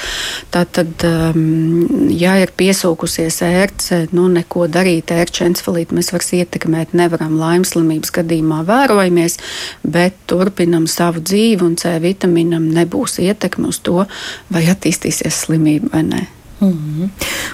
Tātad, 0.54 1.04
um, 1.08 2.08
ja 2.12 2.36
ir 2.42 2.52
piesūkusies 2.56 3.40
ērce, 3.46 4.02
nu 4.16 4.28
neko 4.32 4.68
darīt, 4.72 5.12
ērču 5.14 5.46
encefalītu 5.48 5.98
mēs 5.98 6.12
vairs 6.14 6.32
ietekmēt 6.38 6.94
nevaram 6.98 7.36
laimslimības 7.40 8.14
gadījumā 8.18 8.62
vērojamies, 8.68 9.38
bet 9.82 10.18
turpinam 10.30 10.88
savu 10.90 11.24
dzīvi 11.24 11.66
un 11.66 11.76
C 11.80 11.96
vitamīnam 12.02 12.70
nebūs 12.72 13.20
ietekme 13.22 13.72
uz 13.72 13.82
to, 13.84 14.06
vai 14.52 14.64
attīstīsies 14.72 15.44
slimība 15.46 15.92
vai 15.96 16.06
nē. 16.08 16.22
Mm 16.62 16.72
-hmm. 16.72 17.08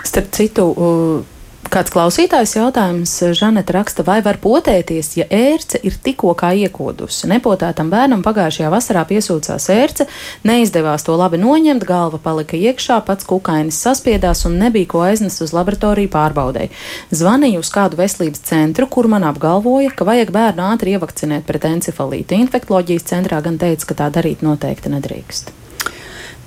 Starp 0.04 0.32
citu, 0.36 0.64
uh, 0.64 1.38
Kāds 1.68 1.92
klausītājs 1.92 2.54
jautājums 2.56 3.10
Žaneta 3.36 3.74
raksta, 3.76 4.00
vai 4.00 4.22
var 4.24 4.38
potēties, 4.40 5.10
ja 5.18 5.26
ērce 5.28 5.76
ir 5.84 5.98
tikko 6.00 6.30
kā 6.38 6.54
iekodusi. 6.56 7.28
Nepotētam 7.28 7.90
bērnam 7.92 8.22
pagājušajā 8.24 8.70
vasarā 8.72 9.02
piesūcās 9.10 9.66
ērce, 9.74 10.06
neizdevās 10.48 11.04
to 11.04 11.18
labi 11.20 11.36
noņemt, 11.42 11.84
galva 11.84 12.22
palika 12.24 12.56
iekšā, 12.56 13.02
pats 13.04 13.28
kukainis 13.28 13.82
saspiedās 13.84 14.46
un 14.48 14.56
nebija 14.62 14.88
ko 14.88 15.04
aiznest 15.10 15.44
uz 15.44 15.52
laboratoriju 15.52 16.08
pārbaudēji. 16.16 16.72
Zvanīju 17.20 17.60
uz 17.60 17.74
kādu 17.76 18.00
veselības 18.00 18.46
centru, 18.48 18.88
kur 18.88 19.12
man 19.12 19.28
apgalvoja, 19.28 19.92
ka 19.92 20.08
vajag 20.08 20.32
bērnu 20.32 20.70
ātri 20.72 20.96
ievakcinēt 20.96 21.44
pret 21.44 21.68
encefalītu. 21.68 22.40
Infektoloģijas 22.48 23.10
centrā 23.12 23.44
gan 23.44 23.60
teica, 23.60 23.92
ka 23.92 24.02
tā 24.04 24.12
darīt 24.16 24.40
noteikti 24.40 24.96
nedrīkst. 24.96 25.67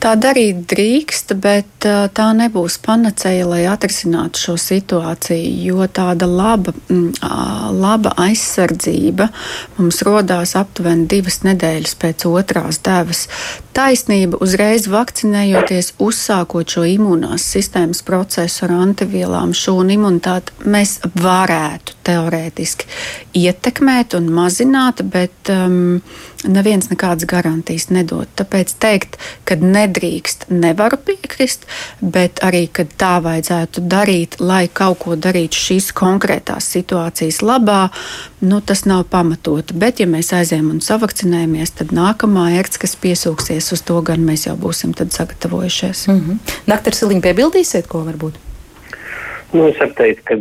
Tā 0.02 0.16
darīt 0.18 0.64
drīkst, 0.72 1.36
bet 1.38 1.86
tā 1.86 2.28
nebūs 2.34 2.80
panacēja, 2.82 3.46
lai 3.46 3.60
atrisinātu 3.70 4.42
šo 4.42 4.56
situāciju, 4.58 5.52
jo 5.68 5.86
tāda 5.94 6.26
laba, 6.26 6.74
laba 7.70 8.16
aizsardzība 8.24 9.28
mums 9.78 10.02
rodās 10.08 10.56
aptuveni 10.58 11.06
divas 11.12 11.44
nedēļas 11.46 11.94
pēc 12.02 12.26
otrās 12.32 12.82
devas. 12.82 13.28
Taisnība 13.78 14.42
uzreiz 14.42 14.90
vakcinējoties, 14.90 15.94
uzsākot 16.02 16.74
šo 16.74 16.88
imunās 16.96 17.46
sistēmas 17.54 18.02
procesu 18.08 18.66
ar 18.66 18.80
antivielām, 18.82 19.54
šūnu 19.54 20.00
imunitāti, 20.00 20.58
mēs 20.66 20.98
varētu 21.14 22.01
teorētiski 22.08 22.88
ietekmēt 23.42 24.16
un 24.18 24.30
mazināt, 24.34 25.04
bet 25.14 25.52
um, 25.54 26.02
neviens 26.48 26.90
nekādas 26.92 27.28
garantijas 27.30 27.90
nedod. 27.94 28.30
Tāpēc 28.40 28.74
teikt, 28.82 29.18
ka 29.48 29.58
nedrīkst, 29.62 30.48
nevaru 30.54 31.00
piekrist, 31.06 31.66
bet 32.02 32.42
arī, 32.46 32.66
ka 32.74 32.86
tā 32.86 33.14
vajadzētu 33.24 33.86
darīt, 33.92 34.40
lai 34.42 34.66
kaut 34.68 35.02
ko 35.06 35.16
darītu 35.16 35.58
šīs 35.58 35.92
konkrētās 35.98 36.70
situācijas 36.76 37.42
labā, 37.46 37.82
nu, 38.46 38.62
tas 38.66 38.86
nav 38.90 39.06
pamatoti. 39.14 39.78
Bet, 39.78 40.02
ja 40.02 40.10
mēs 40.10 40.34
aizējām 40.38 40.72
un 40.76 40.84
savakcinējamies, 40.86 41.76
tad 41.82 41.96
nākamā 41.96 42.52
ērts, 42.60 42.82
kas 42.82 42.98
piesūksies 43.02 43.72
uz 43.76 43.86
to, 43.86 44.00
gan 44.06 44.26
mēs 44.26 44.48
jau 44.50 44.58
būsim 44.60 44.96
sagatavojušies. 44.98 46.08
Mm 46.08 46.22
-hmm. 46.22 46.56
Doktor 46.68 46.96
Siliņš, 46.96 47.22
piebildīsiet, 47.22 47.88
ko 47.88 48.06
varbūt? 48.06 48.51
Nu, 49.52 49.66
es 49.68 49.76
varu 49.82 49.92
teikt, 49.98 50.22
ka 50.30 50.36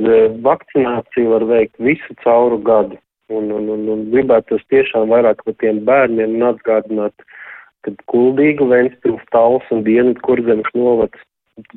vakcināciju 0.47 1.33
var 1.33 1.45
veikt 1.49 1.81
visu 1.83 2.15
cauru 2.23 2.61
gadu. 2.63 2.99
Un, 3.31 3.49
un, 3.55 3.67
un, 3.75 3.83
un 3.91 4.05
gribētu 4.13 4.53
tos 4.53 4.69
tiešām 4.71 5.11
vairāk 5.11 5.43
par 5.47 5.57
tiem 5.59 5.81
bērniem 5.89 6.37
un 6.39 6.45
atgādināt, 6.53 7.25
kad 7.87 7.99
kuldīgu 8.13 8.69
Ventspils, 8.71 9.25
Tals 9.35 9.67
un 9.75 9.83
Dienvidu 9.87 10.23
kurzemes 10.27 10.71
novads. 10.79 11.27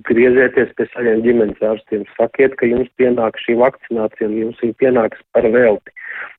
Griezieties 0.09 0.75
pie 0.77 0.87
saviem 0.91 1.25
ģimenes 1.25 1.65
ārstiem, 1.65 2.05
sakiet, 2.19 2.53
ka 2.59 2.69
jums 2.69 2.93
pienāk 3.01 3.41
šī 3.41 3.57
vakcinācija 3.63 4.29
un 4.29 4.37
jums 4.43 4.61
viņa 4.61 4.77
pienāks 4.85 5.25
par 5.33 5.49
velti. 5.57 5.93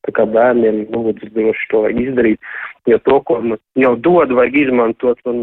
Tā 0.07 0.14
kā 0.14 0.28
bērniem 0.30 0.84
lūdzu 0.95 1.32
droši 1.34 1.70
to 1.74 1.82
izdarīt, 1.90 2.55
jo 2.86 3.03
to, 3.03 3.18
ko 3.26 3.40
nu, 3.42 3.59
jau 3.82 3.97
dod, 3.99 4.30
vajag 4.38 4.62
izmantot 4.62 5.26
un 5.26 5.42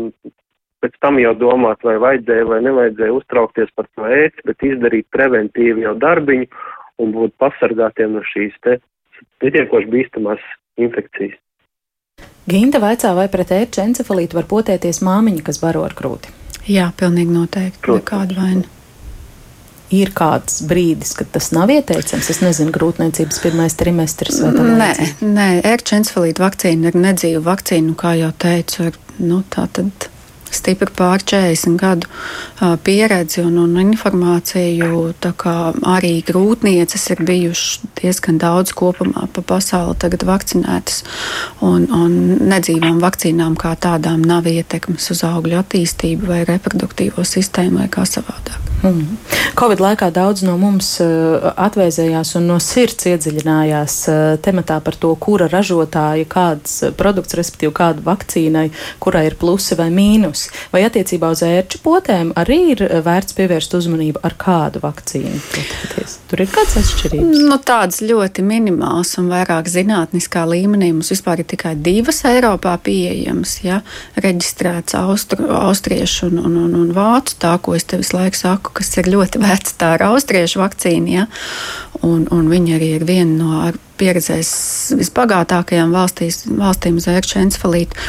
pēc 0.81 0.97
tam 1.03 1.19
jau 1.21 1.33
domāt, 1.37 1.83
vai 1.85 1.97
vajadzēja 2.01 2.47
vai 2.49 2.61
nevajadzēja 2.65 3.17
uztraukties 3.17 3.71
par 3.77 3.87
to 3.95 4.07
ēst, 4.09 4.41
bet 4.47 4.65
izdarīt 4.65 5.07
preventīvi 5.13 5.85
jau 5.85 5.93
darbiņu 6.01 6.49
un 7.01 7.13
būt 7.15 7.37
pasargātiem 7.41 8.17
no 8.17 8.25
šīs 8.33 8.57
te 8.65 8.77
pietiekoši 9.41 9.89
bīstamās 9.93 10.43
infekcijas. 10.81 11.37
Ginta 12.49 12.81
vaicā, 12.81 13.13
vai 13.17 13.27
pret 13.31 13.53
ērču 13.53 13.83
encefalītu 13.85 14.37
var 14.37 14.47
potēties 14.49 15.01
māmiņa, 15.05 15.43
kas 15.45 15.61
baro 15.61 15.85
ar 15.85 15.93
krūti? 15.97 16.33
Jā, 16.69 16.91
pilnīgi 16.97 17.33
noteikti. 17.33 17.97
Nekāda 17.97 18.37
vaina. 18.37 18.67
Ir 19.91 20.13
kāds 20.15 20.61
brīdis, 20.63 21.11
kad 21.19 21.27
tas 21.35 21.49
nav 21.51 21.71
ieteicams. 21.73 22.29
Es 22.31 22.39
nezinu, 22.39 22.71
grūtniecības 22.73 23.41
pirmais 23.43 23.75
trimestris 23.75 24.39
vai 24.39 24.53
tā. 24.55 24.67
Nē, 24.79 24.91
nē, 25.35 25.47
ērču 25.67 25.97
encefalīta 25.99 26.45
vakcīna 26.45 26.91
ir 26.91 26.99
nedzīva 27.01 27.43
vakcīna, 27.49 27.97
kā 27.99 28.13
jau 28.21 28.31
teicu, 28.39 28.87
ir, 28.87 28.99
nu, 29.19 29.41
tā 29.51 29.67
tad 29.75 30.07
stipri 30.55 30.91
pār 30.95 31.23
40 31.23 31.77
gadu 31.79 32.09
uh, 32.09 32.75
pieredzi 32.83 33.43
un, 33.45 33.57
un 33.63 33.77
informāciju. 33.83 35.13
Arī 35.91 36.13
grūtnieces 36.27 37.07
ir 37.13 37.23
bijušas 37.27 37.85
diezgan 38.01 38.39
daudz 38.41 38.73
kopumā 38.77 39.27
pa 39.33 39.43
pasauli 39.53 39.97
tagad 40.01 40.25
vakcinētas, 40.27 41.03
un, 41.65 41.87
un 41.91 42.17
nedzīvām 42.51 43.01
vakcīnām 43.03 43.57
kā 43.59 43.75
tādām 43.79 44.25
nav 44.25 44.49
ietekmes 44.51 45.11
uz 45.13 45.23
augļu 45.27 45.61
attīstību 45.61 46.33
vai 46.33 46.43
reproduktīvo 46.49 47.25
sistēmu 47.27 47.83
vai 47.83 47.89
kā 47.91 48.07
savādāk. 48.09 48.70
Mm. 48.81 49.17
Covid 49.61 49.83
laikā 49.83 50.09
daudz 50.15 50.43
no 50.47 50.57
mums 50.57 50.95
uh, 51.03 51.51
atvēzējās 51.53 52.35
un 52.39 52.49
no 52.49 52.59
sirds 52.63 53.07
iedziļinājās 53.11 53.97
uh, 54.09 54.19
tematā 54.41 54.79
par 54.83 54.97
to, 54.99 55.13
kura 55.21 55.47
ražotāja 55.51 56.27
kāds 56.31 56.79
produkts, 56.97 57.37
respektīvi 57.37 57.75
kāda 57.77 58.03
vakcīnai, 58.05 58.67
kurai 59.03 59.27
ir 59.29 59.37
plusi 59.39 59.77
vai 59.79 59.91
mīnus 59.93 60.41
vakcīnas. 60.41 60.69
Vai 60.71 60.83
attiecībā 60.85 61.31
uz 61.31 61.41
ērču 61.43 61.81
potēm 61.83 62.31
arī 62.35 62.73
ir 62.73 62.83
vērts 63.03 63.35
pievērst 63.35 63.73
uzmanību 63.75 64.21
ar 64.23 64.35
kādu 64.37 64.81
vakcīnu? 64.81 65.39
Potēties? 65.51 66.17
Tur 66.29 66.41
ir 66.41 66.49
kāds 66.51 66.77
atšķirības? 66.79 67.41
Nu, 67.49 67.57
tāds 67.57 68.01
ļoti 68.01 68.41
minimāls 68.41 69.17
un 69.19 69.29
vairāk 69.29 69.67
zinātniskā 69.67 70.45
līmenī. 70.47 70.91
Mums 70.93 71.11
vispār 71.11 71.41
ir 71.41 71.49
tikai 71.51 71.75
divas 71.75 72.23
Eiropā 72.25 72.77
pieejamas, 72.81 73.59
ja 73.63 73.81
reģistrēts 74.15 74.95
austru, 74.95 75.49
austriešu 75.51 76.29
un, 76.31 76.39
un, 76.45 76.57
un, 76.65 76.75
un 76.85 76.93
vācu. 76.95 77.35
Tā, 77.41 77.57
ko 77.61 77.75
es 77.75 77.85
tev 77.85 78.03
visu 78.03 78.15
laiku 78.17 78.39
saku, 78.39 78.70
kas 78.77 78.91
ir 79.01 79.09
ļoti 79.11 79.41
vecs, 79.41 79.77
tā 79.79 79.95
ir 79.97 80.05
austriešu 80.07 80.61
vakcīna. 80.61 81.15
Ja? 81.15 81.25
Un, 82.07 82.27
un 82.33 82.51
viņa 82.51 82.75
arī 82.77 82.91
ir 82.97 83.07
viena 83.07 83.37
no 83.37 83.71
pieredzēs 84.01 84.51
vispagātākajām 84.99 85.93
valstīs, 85.93 86.45
valstīm 86.49 87.01
uz 87.01 87.09
ērkšķa 87.11 87.43
encefalītu. 87.45 88.05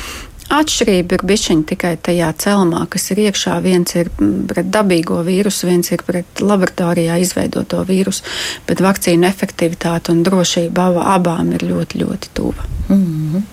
Atšķirība 0.52 1.16
ir 1.16 1.22
bišķiņa 1.30 1.64
tikai 1.70 1.92
tajā 2.04 2.28
celmā, 2.42 2.82
kas 2.92 3.06
ir 3.14 3.22
iekšā. 3.22 3.54
Viens 3.64 3.94
ir 3.96 4.10
pret 4.50 4.68
dabīgo 4.74 5.22
vīrusu, 5.24 5.68
viens 5.70 5.88
ir 5.94 6.02
pret 6.04 6.42
laboratorijā 6.44 7.16
izveidoto 7.22 7.80
vīrusu, 7.88 8.26
bet 8.68 8.82
vakcīnu 8.84 9.28
efektivitāte 9.30 10.12
un 10.12 10.20
drošība 10.26 10.90
abām 11.14 11.54
ir 11.56 11.64
ļoti, 11.70 12.02
ļoti 12.04 12.34
tuva. 12.36 12.68
Mm 12.88 13.00
-hmm. 13.00 13.46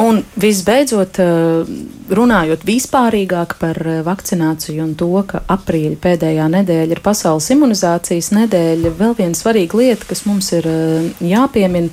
Un 0.00 0.22
visbeidzot, 0.40 1.18
eh, 1.20 1.72
runājot 2.16 2.64
vispārīgāk 2.64 3.58
par 3.60 3.76
eh, 3.84 4.00
vakcināciju 4.06 4.84
un 4.86 4.94
to, 4.96 5.10
ka 5.28 5.42
aprīļa 5.52 5.98
pēdējā 6.00 6.46
nedēļa 6.54 6.96
ir 6.96 7.02
pasaules 7.04 7.50
imunizācijas 7.52 8.30
nedēļa, 8.32 8.94
vēl 8.96 9.16
viena 9.18 9.36
svarīga 9.36 9.76
lieta, 9.76 10.08
kas 10.08 10.24
mums 10.24 10.52
ir 10.56 10.68
eh, 10.70 11.10
jāpiemina, 11.34 11.92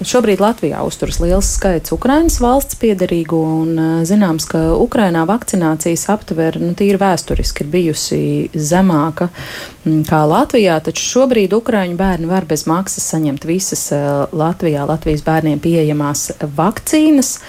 Šobrīd 0.00 0.40
Latvijā 0.40 0.80
uzturas 0.86 1.18
liels 1.20 1.48
skaits 1.58 1.92
Ukraiņas 1.92 2.38
valsts 2.40 2.78
piedarīgo, 2.80 3.36
un 3.36 4.04
zināms, 4.08 4.46
ka 4.48 4.60
Ukrainā 4.80 5.26
vakcinācijas 5.28 6.06
aptvere 6.14 6.62
nu, 6.62 6.70
tīri 6.78 6.96
vēsturiski 7.00 7.66
ir 7.66 7.70
bijusi 7.72 8.20
zemāka 8.54 9.28
mm, 9.28 10.06
kā 10.08 10.22
Latvijā, 10.30 10.78
taču 10.86 11.04
šobrīd 11.04 11.52
Ukraiņu 11.58 11.98
bērni 12.00 12.30
var 12.30 12.46
bez 12.48 12.64
maksas 12.70 13.10
saņemt 13.12 13.44
visas 13.50 13.88
Latvijā, 14.32 14.86
Latvijas 14.88 15.26
bērniem 15.26 15.60
pieejamās 15.60 16.30
vakcīnas. 16.56 17.39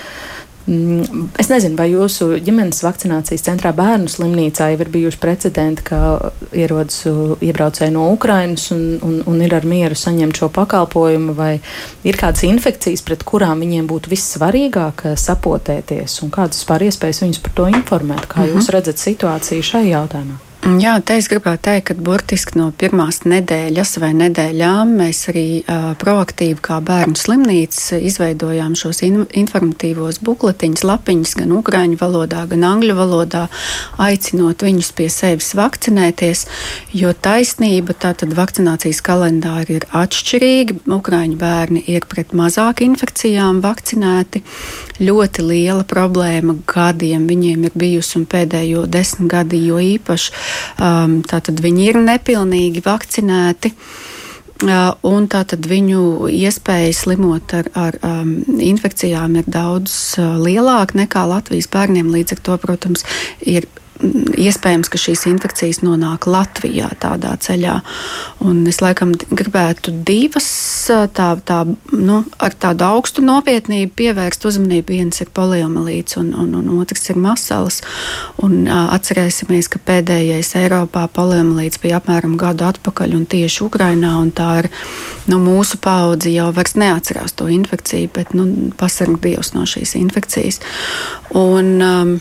Mm, 0.67 1.31
es 1.41 1.47
nezinu, 1.49 1.73
vai 1.73 1.87
jūsu 1.89 2.35
ģimenes 2.45 2.83
vakcinācijas 2.85 3.41
centrā 3.47 3.71
bērnu 3.73 4.11
slimnīcā 4.11 4.67
jau 4.69 4.81
ir 4.83 4.91
bijuši 4.93 5.17
precedenti, 5.19 5.85
ka 5.89 6.31
ierodas 6.53 6.99
iebraucēji 7.41 7.95
no 7.95 8.05
Ukrainas 8.13 8.67
un, 8.75 8.83
un, 9.01 9.17
un 9.25 9.41
ir 9.41 9.55
ar 9.57 9.65
mieru 9.65 9.97
saņemt 9.97 10.37
šo 10.37 10.51
pakalpojumu, 10.53 11.33
vai 11.37 11.55
ir 12.05 12.19
kādas 12.21 12.45
infekcijas, 12.45 13.01
pret 13.07 13.25
kurām 13.25 13.65
viņiem 13.65 13.89
būtu 13.89 14.13
vissvarīgāk 14.13 15.07
sapotēties, 15.17 16.21
un 16.21 16.31
kādas 16.37 16.61
vispār 16.61 16.85
iespējas 16.91 17.25
viņus 17.25 17.41
par 17.41 17.57
to 17.57 17.67
informēt? 17.73 18.29
Kā 18.29 18.45
jūs 18.45 18.67
mhm. 18.67 18.71
redzat 18.77 19.01
situāciju 19.01 19.69
šai 19.73 19.85
jautājumā? 19.89 20.50
Jā, 20.61 20.91
te 21.01 21.15
es 21.17 21.25
gribētu 21.25 21.63
teikt, 21.65 21.87
ka 21.87 21.93
burtiski 22.05 22.59
no 22.59 22.67
pirmās 22.77 23.23
nedēļas 23.25 23.95
vai 23.97 24.11
nedēļām 24.13 24.91
mēs 24.99 25.23
arī 25.31 25.45
uh, 25.63 25.87
proaktīvi, 25.97 26.59
kā 26.61 26.75
bērnu 26.85 27.17
slimnīca, 27.17 27.97
izveidojām 27.97 28.75
šos 28.77 29.01
in 29.07 29.23
informatīvos 29.25 30.19
bukletiņus, 30.21 30.83
lapiņus 30.85 31.33
gan 31.39 31.55
ukraiņu 31.57 31.97
valodā, 31.97 32.43
gan 32.51 32.65
angļu 32.69 32.93
valodā, 32.99 33.47
aicinot 34.05 34.61
viņus 34.61 34.91
pie 34.99 35.07
sevis 35.09 35.49
vakcinēties, 35.57 36.45
jo 36.93 37.09
taisnība 37.09 37.97
tātad 37.97 38.37
vakcinācijas 38.37 39.01
kalendāri 39.01 39.79
ir 39.79 39.87
atšķirīgi. 39.97 40.83
Ukraiņu 40.93 41.41
bērni 41.41 41.83
ir 41.89 42.05
pret 42.05 42.37
mazāk 42.37 42.85
infekcijām 42.85 43.63
vakcinēti. 43.65 44.43
Ļoti 45.01 45.47
liela 45.49 45.89
problēma 45.89 46.59
gadiem 46.69 47.25
viņiem 47.25 47.65
ir 47.65 47.81
bijusi 47.81 48.19
un 48.21 48.29
pēdējo 48.29 48.85
desmit 48.85 49.33
gadi 49.33 49.65
jo 49.65 49.81
īpaši 49.81 50.50
um, 50.79 51.19
tātad 51.27 51.61
viņi 51.63 51.91
ir 51.91 52.01
nepilnīgi 52.01 52.83
vakcinēti. 52.85 53.73
Uh, 54.61 54.91
un 55.09 55.25
tātad 55.25 55.65
viņu 55.65 56.29
iespēja 56.29 56.93
slimot 56.93 57.53
ar, 57.57 57.71
ar 57.73 57.95
um, 58.05 58.35
infekcijām 58.61 59.39
ir 59.41 59.47
daudz 59.49 59.95
uh, 60.21 60.35
lielāka 60.37 60.99
nekā 61.01 61.23
Latvijas 61.31 61.69
bērniem. 61.73 62.11
Līdz 62.13 62.35
ar 62.37 62.43
to, 62.45 62.57
protams, 62.61 63.07
ir 63.41 63.65
iespējams, 64.01 64.89
ka 64.91 64.99
šīs 64.99 65.25
infekcijas 65.29 65.81
nonāk 65.85 66.27
Latvijā 66.29 66.89
tādā 67.01 67.33
ceļā. 67.41 67.77
Un 68.45 68.63
es 68.69 68.81
laikam 68.81 69.13
gribētu 69.29 69.93
divas 70.07 70.47
tā, 71.15 71.29
tā, 71.45 71.61
nu, 71.93 72.21
ar 72.41 72.55
tādu 72.57 72.87
augstu 72.87 73.23
nopietnību 73.25 73.93
pievērst 74.01 74.47
uzmanību. 74.49 74.95
Viens 74.97 75.21
ir 75.23 75.31
poliomielīts 75.35 76.17
un, 76.21 76.31
un, 76.37 76.55
un 76.57 76.71
otrs 76.81 77.11
ir 77.13 77.19
masalas. 77.21 77.81
Un, 78.41 78.65
atcerēsimies, 78.67 79.69
ka 79.71 79.81
pēdējais 79.85 80.55
Eiropā 80.63 81.05
poliomielīts 81.13 81.81
bija 81.83 82.01
apmēram 82.01 82.37
gadu 82.41 82.67
atpakaļ 82.69 83.15
un 83.19 83.27
tieši 83.29 83.65
Ukrainā. 83.67 84.15
Un 84.21 84.33
tā 84.35 84.49
ir 84.63 84.71
nu, 85.29 85.39
mūsu 85.43 85.79
paudze 85.83 86.33
jau 86.33 86.49
vairs 86.55 86.77
neatcerās 86.79 87.37
to 87.37 87.49
infekciju, 87.51 88.11
bet 88.15 88.35
nu, 88.37 88.49
pasarg 88.77 89.21
Dievs 89.21 89.53
no 89.55 89.67
šīs 89.69 89.95
infekcijas. 89.99 90.61
Un, 91.37 91.73
um, 91.85 92.17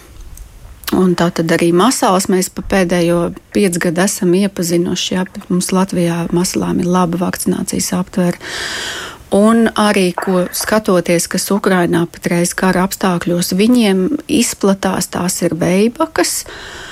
Un 0.97 1.15
tā 1.15 1.29
tad 1.35 1.53
arī 1.55 1.71
masāls 1.77 2.27
mēs 2.33 2.49
pa 2.51 2.65
pēdējo 2.67 3.21
piecu 3.55 3.85
gadu 3.87 4.03
esam 4.03 4.35
iepazinuši. 4.35 5.15
Jā, 5.15 5.25
mums 5.49 5.71
Latvijā 5.75 6.25
masalām 6.35 6.83
ir 6.83 6.91
laba 6.91 7.21
vakcinācijas 7.21 7.93
aptvere. 8.01 8.41
Un 9.31 9.69
arī, 9.79 10.09
ko 10.19 10.49
skatoties, 10.51 11.29
kas 11.31 11.47
Ukrainā 11.55 12.03
patreiz 12.11 12.51
kara 12.59 12.83
apstākļos, 12.89 13.53
viņiem 13.55 14.07
izplatās 14.27 15.07
tās 15.15 15.39
ir 15.47 15.55
veibakas. 15.55 16.41
Uh, 16.43 16.90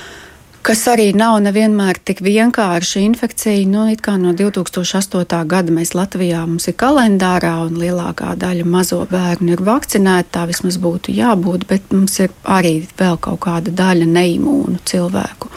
kas 0.69 0.83
arī 0.93 1.07
nav 1.17 1.39
nevienmēr 1.41 1.97
tik 2.05 2.19
vienkārša 2.21 3.01
infekcija. 3.01 3.65
Nu, 3.73 3.87
no 4.21 4.33
2008. 4.37 5.39
gada 5.49 5.73
mēs 5.73 5.95
Latvijā 5.97 6.43
mums 6.45 6.69
ir 6.69 6.77
kalendārā, 6.77 7.55
un 7.65 7.79
lielākā 7.81 8.35
daļa 8.37 8.67
mazo 8.69 9.01
bērnu 9.09 9.55
ir 9.55 9.63
vakcinēta. 9.65 10.29
Tā 10.37 10.45
vismaz 10.51 10.77
būtu 10.83 11.15
jābūt, 11.17 11.65
bet 11.71 11.89
mums 11.97 12.19
ir 12.21 12.35
arī 12.45 12.83
vēl 13.01 13.17
kaut 13.17 13.41
kāda 13.47 13.73
daļa 13.73 14.11
neimūnu 14.13 14.83
cilvēku. 14.85 15.49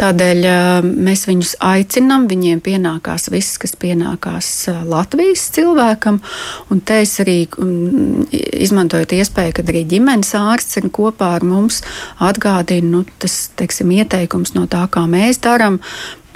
Tādēļ 0.00 0.46
mēs 0.88 1.26
viņus 1.28 1.52
aicinām, 1.60 2.24
viņiem 2.30 2.62
pienākās 2.64 3.28
viss, 3.32 3.58
kas 3.60 3.76
pienākās 3.76 4.48
Latvijas 4.88 5.50
cilvēkam. 5.52 6.22
Un 6.72 6.80
te 6.80 7.02
es 7.04 7.12
arī 7.20 7.42
izmantojot 8.64 9.12
iespēju, 9.18 9.58
kad 9.60 9.68
arī 9.68 9.84
ģimenes 9.90 10.32
ārsts 10.40 10.80
ir 10.80 10.88
kopā 10.88 11.34
ar 11.36 11.44
mums 11.44 11.82
atgādina, 12.16 12.88
nu, 12.94 13.04
tas, 13.20 13.50
teiksim, 13.60 13.92
ieteikums 14.00 14.29
no 14.56 14.66
tā, 14.70 14.86
kā 14.92 15.04
mēs 15.10 15.42
darām. 15.44 15.80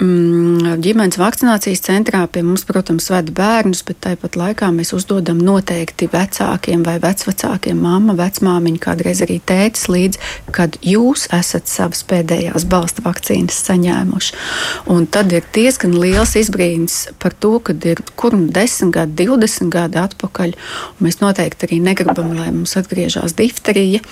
Mm, 0.01 0.75
ģimenes 0.83 1.17
vakcinācijas 1.19 1.83
centrā 1.85 2.23
pie 2.31 2.43
mums, 2.45 2.65
protams, 2.67 3.07
veda 3.13 3.33
bērnus, 3.35 3.83
bet 3.87 4.01
tāpat 4.05 4.37
laikā 4.39 4.69
mēs 4.75 4.93
uzdodam 4.97 5.39
noteikti 5.43 6.09
vecākiem 6.11 6.83
vai 6.85 6.97
vecvecākiem, 7.03 7.79
mamma, 7.81 8.15
vecmāmiņa, 8.19 8.81
kādreiz 8.83 9.23
arī 9.25 9.39
tētis 9.45 9.87
līdzi, 9.91 10.21
kad 10.55 10.77
jūs 10.85 11.27
esat 11.35 11.71
savas 11.71 12.03
pēdējās 12.09 12.67
balsta 12.71 13.05
vakcīnas 13.05 13.61
saņēmuši. 13.69 14.35
Un 14.91 15.07
tad 15.11 15.33
ir 15.35 15.47
diezgan 15.55 15.95
liels 15.99 16.35
izbrīns 16.39 16.97
par 17.21 17.35
to, 17.37 17.57
kad 17.63 17.85
ir 17.87 18.03
kur 18.19 18.35
nu 18.35 18.49
10 18.53 18.91
gadi, 18.95 19.25
20 19.25 19.71
gadi 19.73 20.01
atpakaļ. 20.01 20.55
Mēs 21.03 21.21
noteikti 21.23 21.69
arī 21.69 21.81
negribam, 21.83 22.35
lai 22.37 22.51
mums 22.51 22.75
atgriežas 22.79 23.35
difterija 23.37 24.03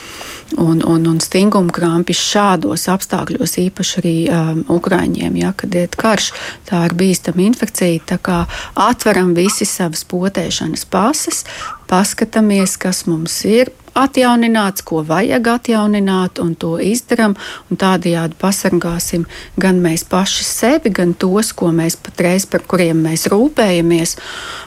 un, 0.57 0.81
un, 0.86 1.07
un 1.09 1.19
stinguma 1.23 1.73
krampis 1.73 2.19
šādos 2.21 2.88
apstākļos, 2.91 3.57
īpaši 3.67 3.99
arī 4.01 4.15
um, 4.29 4.63
Ukraiņiem, 4.77 5.38
ja, 5.41 5.53
kad 5.57 5.72
iet 5.80 5.97
karš, 5.99 6.32
tā 6.69 6.86
ir 6.88 6.97
bīstama 6.99 7.45
infekcija. 7.47 8.03
Tā 8.13 8.19
kā 8.21 8.43
atveram 8.80 9.34
visi 9.38 9.67
savas 9.69 10.05
potēšanas 10.09 10.86
pases, 10.91 11.43
paskatāmies, 11.89 12.78
kas 12.82 13.05
mums 13.09 13.41
ir, 13.49 13.74
atjaunināts, 13.93 14.84
ko 14.86 15.03
vajag 15.05 15.47
atjaunināt, 15.53 16.41
un 16.41 16.55
to 16.59 16.76
izdarām. 16.82 17.36
Tādējādi 17.69 18.38
pasargāsim 18.41 19.28
gan 19.59 19.82
mēs 19.84 20.05
paši 20.09 20.45
sevi, 20.47 20.93
gan 20.93 21.13
tos, 21.13 21.53
mēs 21.53 21.97
patreiz 22.01 22.47
par 22.49 22.65
kuriem 22.67 23.03
mēs 23.05 23.28
rūpējamies. 23.32 24.17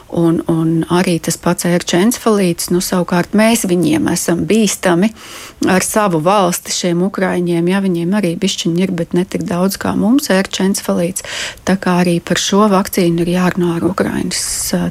Un, 0.07 0.39
un 0.47 0.85
arī 0.93 1.17
tas 1.19 1.35
pats 1.41 1.67
ērčencefalīts, 1.67 2.69
nu, 2.71 2.79
savukārt 2.83 3.33
mēs 3.35 3.65
viņiem 3.67 4.07
esam 4.07 4.45
bīstami 4.47 5.09
ar 5.67 5.83
savu 5.83 6.21
valsti 6.23 6.71
šiem 6.71 7.01
ukraiņiem. 7.09 7.67
Ja 7.67 7.81
viņiem 7.83 8.13
arī 8.15 8.31
bišķiņi 8.39 8.85
ir, 8.85 8.93
bet 8.95 9.15
ne 9.17 9.25
tik 9.27 9.43
daudz 9.49 9.75
kā 9.81 9.91
mums 9.99 10.29
ērčencefalīts. 10.31 11.25
Tā 11.67 11.75
kā 11.81 11.97
arī 12.05 12.17
par 12.23 12.39
šo 12.39 12.69
vakcīnu 12.71 13.25
ir 13.25 13.33
jārunā 13.33 13.73
ar 13.75 13.87
Ukraiņas 13.89 14.45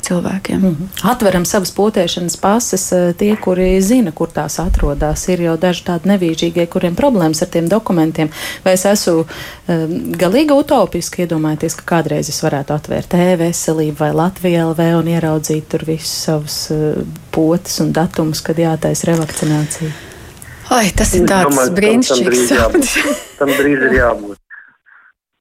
cilvēkiem. 0.04 0.60
Mm 0.60 0.76
-hmm. 0.76 1.10
Atveram 1.12 1.44
savas 1.44 1.72
potēšanas 1.72 2.36
pases 2.40 2.92
tie, 3.18 3.36
kuri 3.36 3.80
zina, 3.82 4.12
kur 4.12 4.28
tās 4.28 4.58
atrodas. 4.60 5.28
Ir 5.28 5.40
jau 5.40 5.56
daži 5.56 5.84
tādi 5.84 6.12
nevīžīgie, 6.12 6.66
kuriem 6.66 6.96
problēmas 6.96 7.42
ar 7.42 7.48
tiem 7.48 7.68
dokumentiem. 7.68 8.28
Vai 8.64 8.72
es 8.72 8.84
esmu 8.84 9.24
um, 9.24 9.26
galīgi 10.12 10.52
utopiski 10.52 11.22
iedomājoties, 11.22 11.74
ka 11.74 11.96
kādreiz 11.96 12.28
es 12.28 12.42
varētu 12.42 12.74
atvērt 12.76 13.14
e-veselību 13.14 13.96
vai 13.98 14.12
Latviju 14.12 14.70
LV 14.70 15.05
un 15.06 15.12
ieraudzīt 15.14 15.68
tur 15.70 15.86
visus 15.86 16.12
savus 16.26 16.58
uh, 16.74 16.98
potes 17.34 17.78
un 17.84 17.94
datumus, 17.94 18.42
kad 18.42 18.58
jātaisa 18.58 19.12
revakcinācija. 19.12 19.92
Ai, 20.74 20.90
tas 20.98 21.14
ir 21.14 21.28
tāds 21.30 21.70
brīnišķīgs. 21.76 22.48
Tam, 22.50 22.82
tam 23.38 23.54
drīz 23.54 23.86
ir 23.86 23.94
jābūt. 24.00 24.40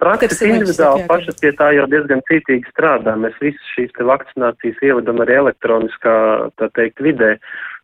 Praktiski 0.05 0.51
individuāli 0.51 1.05
pašas 1.09 1.37
pie 1.39 1.49
tā 1.57 1.71
jau 1.73 1.85
diezgan 1.89 2.19
cītīgi 2.27 2.67
strādā. 2.69 3.15
Mēs 3.17 3.37
visas 3.41 3.71
šīs 3.73 3.95
vakcinācijas 4.05 4.83
ievedam 4.85 5.23
arī 5.23 5.39
elektroniskā, 5.39 6.15
tā 6.59 6.67
teikt, 6.77 7.01
vidē. 7.01 7.31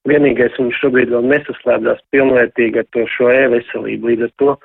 Vienīgais 0.09 0.57
viņš 0.59 0.81
šobrīd 0.83 1.13
vēl 1.13 1.25
nesaslēdzās 1.31 2.03
pilnvērtīgi 2.13 2.83
ar 2.83 2.87
to 2.93 3.07
šo 3.15 3.31
e-veselību. 3.31 4.11
Līdz 4.11 4.27
ar 4.27 4.33
to, 4.43 4.55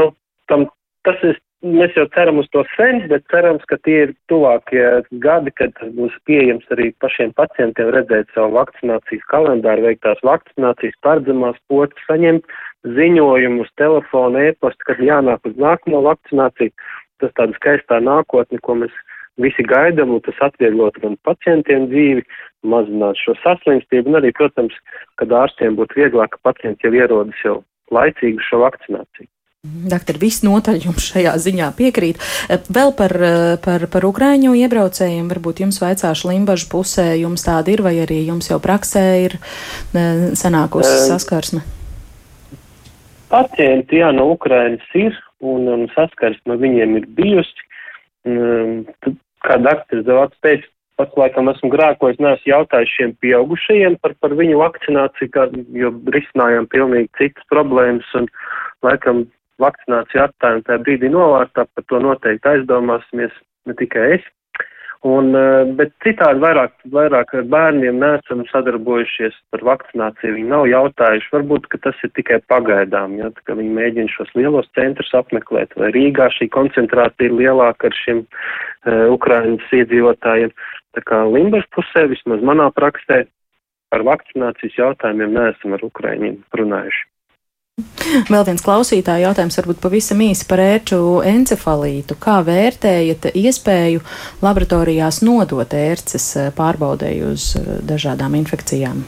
nu, 0.00 0.08
tam, 0.50 0.66
tas 1.06 1.22
ir 1.28 1.38
Mēs 1.60 1.92
jau 1.92 2.06
ceram 2.14 2.38
uz 2.40 2.46
to 2.56 2.62
sen, 2.72 3.02
bet 3.10 3.26
cerams, 3.28 3.64
ka 3.68 3.76
tie 3.84 3.96
ir 4.06 4.12
tuvākie 4.32 4.84
gadi, 5.20 5.52
kad 5.60 5.74
tas 5.76 5.90
būs 5.92 6.14
pieejams 6.24 6.64
arī 6.72 6.86
pašiem 7.04 7.34
pacientiem 7.36 7.90
redzēt 7.92 8.30
savu 8.32 8.54
vakcinācijas 8.54 9.26
kalendāru, 9.28 9.84
veikt 9.84 10.00
tās 10.06 10.22
vakcinācijas, 10.24 10.96
paredzamās 11.04 11.58
potes, 11.68 12.06
saņemt 12.08 12.48
ziņojumus, 12.96 13.68
telefonu, 13.76 14.40
e-pastu, 14.48 14.86
kad 14.88 15.02
jānāk 15.04 15.44
uz 15.50 15.60
nākamo 15.60 16.00
vakcināciju. 16.06 16.72
Tas 17.20 17.34
tāda 17.36 17.52
skaistā 17.58 17.98
nākotne, 18.00 18.56
ko 18.64 18.78
mēs 18.80 18.94
visi 19.44 19.66
gaidām, 19.68 20.14
un 20.16 20.22
tas 20.24 20.40
atvieglot 20.46 20.96
gan 21.02 21.18
pacientiem 21.28 21.90
dzīvi, 21.92 22.24
mazināt 22.72 23.20
šo 23.20 23.34
saslimstību, 23.42 24.08
un 24.08 24.22
arī, 24.22 24.32
protams, 24.40 24.80
kad 25.20 25.36
ārstiem 25.42 25.76
būtu 25.76 26.00
vieglāk, 26.00 26.32
ka 26.32 26.52
pacients 26.52 26.80
jau 26.88 26.94
ierodas 26.96 27.44
jau 27.44 27.58
laicīgi 27.92 28.48
šo 28.48 28.62
vakcināciju. 28.64 29.28
Doktor, 29.60 30.16
visnotaļ 30.16 30.78
jums 30.86 31.04
šajā 31.10 31.34
ziņā 31.36 31.66
piekrīt. 31.76 32.16
Vēl 32.72 32.94
par, 32.96 33.12
par, 33.60 33.82
par 33.92 34.04
ukrāņu 34.08 34.54
iebraucējiem, 34.56 35.26
varbūt 35.28 35.58
jums 35.60 35.76
vaicāšu 35.82 36.30
Limbažu 36.30 36.70
pusē, 36.72 37.10
jums 37.20 37.44
tāda 37.44 37.68
ir, 37.68 37.82
vai 37.84 37.92
arī 38.00 38.22
jums 38.24 38.48
jau 38.48 38.56
praksē 38.56 39.02
ir 39.26 39.34
sanākusi 39.92 40.94
saskarsme? 41.10 41.60
Pacienti, 43.28 43.98
jā, 44.00 44.08
no 44.16 44.30
Ukrainas 44.32 44.94
ir, 44.96 45.18
un, 45.44 45.68
un 45.68 45.82
saskarsme 45.92 46.56
viņiem 46.62 46.96
ir 47.02 47.08
bijusi. 47.18 47.66
Kā 49.44 49.58
doktors 49.60 50.06
Zavats 50.06 50.40
teica, 50.40 50.64
pats 50.96 51.20
laikam 51.20 51.52
esmu 51.52 51.68
grākojis, 51.74 52.16
neesmu 52.16 52.48
jautājis 52.48 52.94
šiem 52.96 53.12
pieaugušajiem 53.20 53.98
par, 54.00 54.16
par 54.24 54.32
viņu 54.40 54.62
vakcināciju, 54.62 55.34
kā, 55.36 55.50
jo 55.76 55.92
risinājām 56.16 56.70
pilnīgi 56.72 57.12
citas 57.20 57.44
problēmas, 57.52 58.08
un 58.16 58.32
laikam 58.88 59.26
vakcināciju 59.62 60.24
atstājam 60.24 60.64
tajā 60.66 60.82
brīdī 60.84 61.12
novārtā, 61.12 61.66
par 61.74 61.88
to 61.88 62.02
noteikti 62.02 62.54
aizdomāsimies 62.54 63.34
ne 63.68 63.76
tikai 63.78 64.12
es. 64.18 64.28
Un, 65.00 65.30
eh, 65.32 65.64
bet 65.78 65.94
citādi 66.04 66.42
vairāk, 66.42 66.74
vairāk 66.92 67.32
ar 67.32 67.46
bērniem 67.48 68.02
nesam 68.02 68.42
sadarbojušies 68.50 69.32
par 69.48 69.62
vakcināciju. 69.64 70.34
Viņi 70.36 70.50
nav 70.52 70.66
jautājuši, 70.68 71.30
varbūt, 71.32 71.68
ka 71.72 71.80
tas 71.86 72.02
ir 72.04 72.12
tikai 72.18 72.42
pagaidām, 72.52 73.16
ja, 73.16 73.30
ka 73.48 73.56
viņi 73.56 73.72
mēģina 73.78 74.12
šos 74.12 74.34
lielos 74.36 74.68
centrus 74.76 75.14
apmeklēt, 75.16 75.72
vai 75.80 75.88
Rīgā 75.96 76.28
šī 76.36 76.50
koncentrācija 76.52 77.30
ir 77.30 77.38
lielāka 77.38 77.88
ar 77.88 77.96
šiem 77.96 78.26
uh, 78.26 79.08
Ukrainas 79.08 79.72
iedzīvotājiem. 79.72 80.52
Tā 80.92 81.04
kā 81.08 81.24
Limbas 81.32 81.64
pusē, 81.72 82.04
vismaz 82.12 82.44
manā 82.44 82.68
praksē, 82.76 83.24
par 83.88 84.04
vakcinācijas 84.04 84.76
jautājumiem 84.76 85.32
neesam 85.32 85.78
ar 85.78 85.86
Ukraiņiem 85.88 86.42
runājuši. 86.60 87.06
Vēl 88.30 88.44
viens 88.48 88.62
klausītāja 88.64 89.28
jautājums, 89.28 89.58
varbūt 89.60 89.80
pavisam 89.82 90.20
īsi 90.24 90.46
par 90.50 90.62
ērču 90.64 90.98
encefalītu. 91.26 92.16
Kā 92.20 92.40
vērtējat 92.46 93.30
iespēju 93.38 94.02
laboratorijās 94.42 95.20
nodot 95.26 95.74
ērces 95.76 96.26
eh, 96.40 96.50
pārbaudēju 96.56 97.32
uz 97.34 97.52
eh, 97.58 97.70
dažādām 97.86 98.34
infekcijām? 98.40 99.04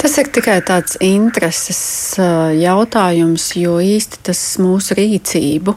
Tas 0.00 0.16
ir 0.20 0.30
tikai 0.32 0.60
tāds 0.64 0.96
intereses 1.04 1.82
eh, 2.20 2.54
jautājums, 2.62 3.50
jo 3.58 3.80
īsti 3.82 4.22
tas 4.30 4.44
mūsu 4.62 4.96
rīcību 5.00 5.76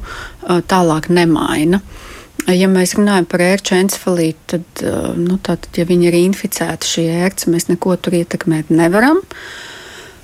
tālāk 0.69 1.09
nemaina. 1.13 1.79
Ja 2.51 2.67
mēs 2.67 2.97
runājam 2.97 3.25
par 3.31 3.39
ērču 3.45 3.77
encefalītu, 3.77 4.39
tad, 4.51 4.81
nu, 5.15 5.37
tātad, 5.39 5.69
ja 5.79 5.85
viņi 5.87 6.09
ir 6.09 6.17
inficēti 6.25 6.89
šī 6.89 7.05
ērce, 7.23 7.47
mēs 7.53 7.69
neko 7.69 7.95
tur 8.03 8.17
ietekmēt 8.17 8.73
nevaram. 8.73 9.21
Uh, 9.23 9.72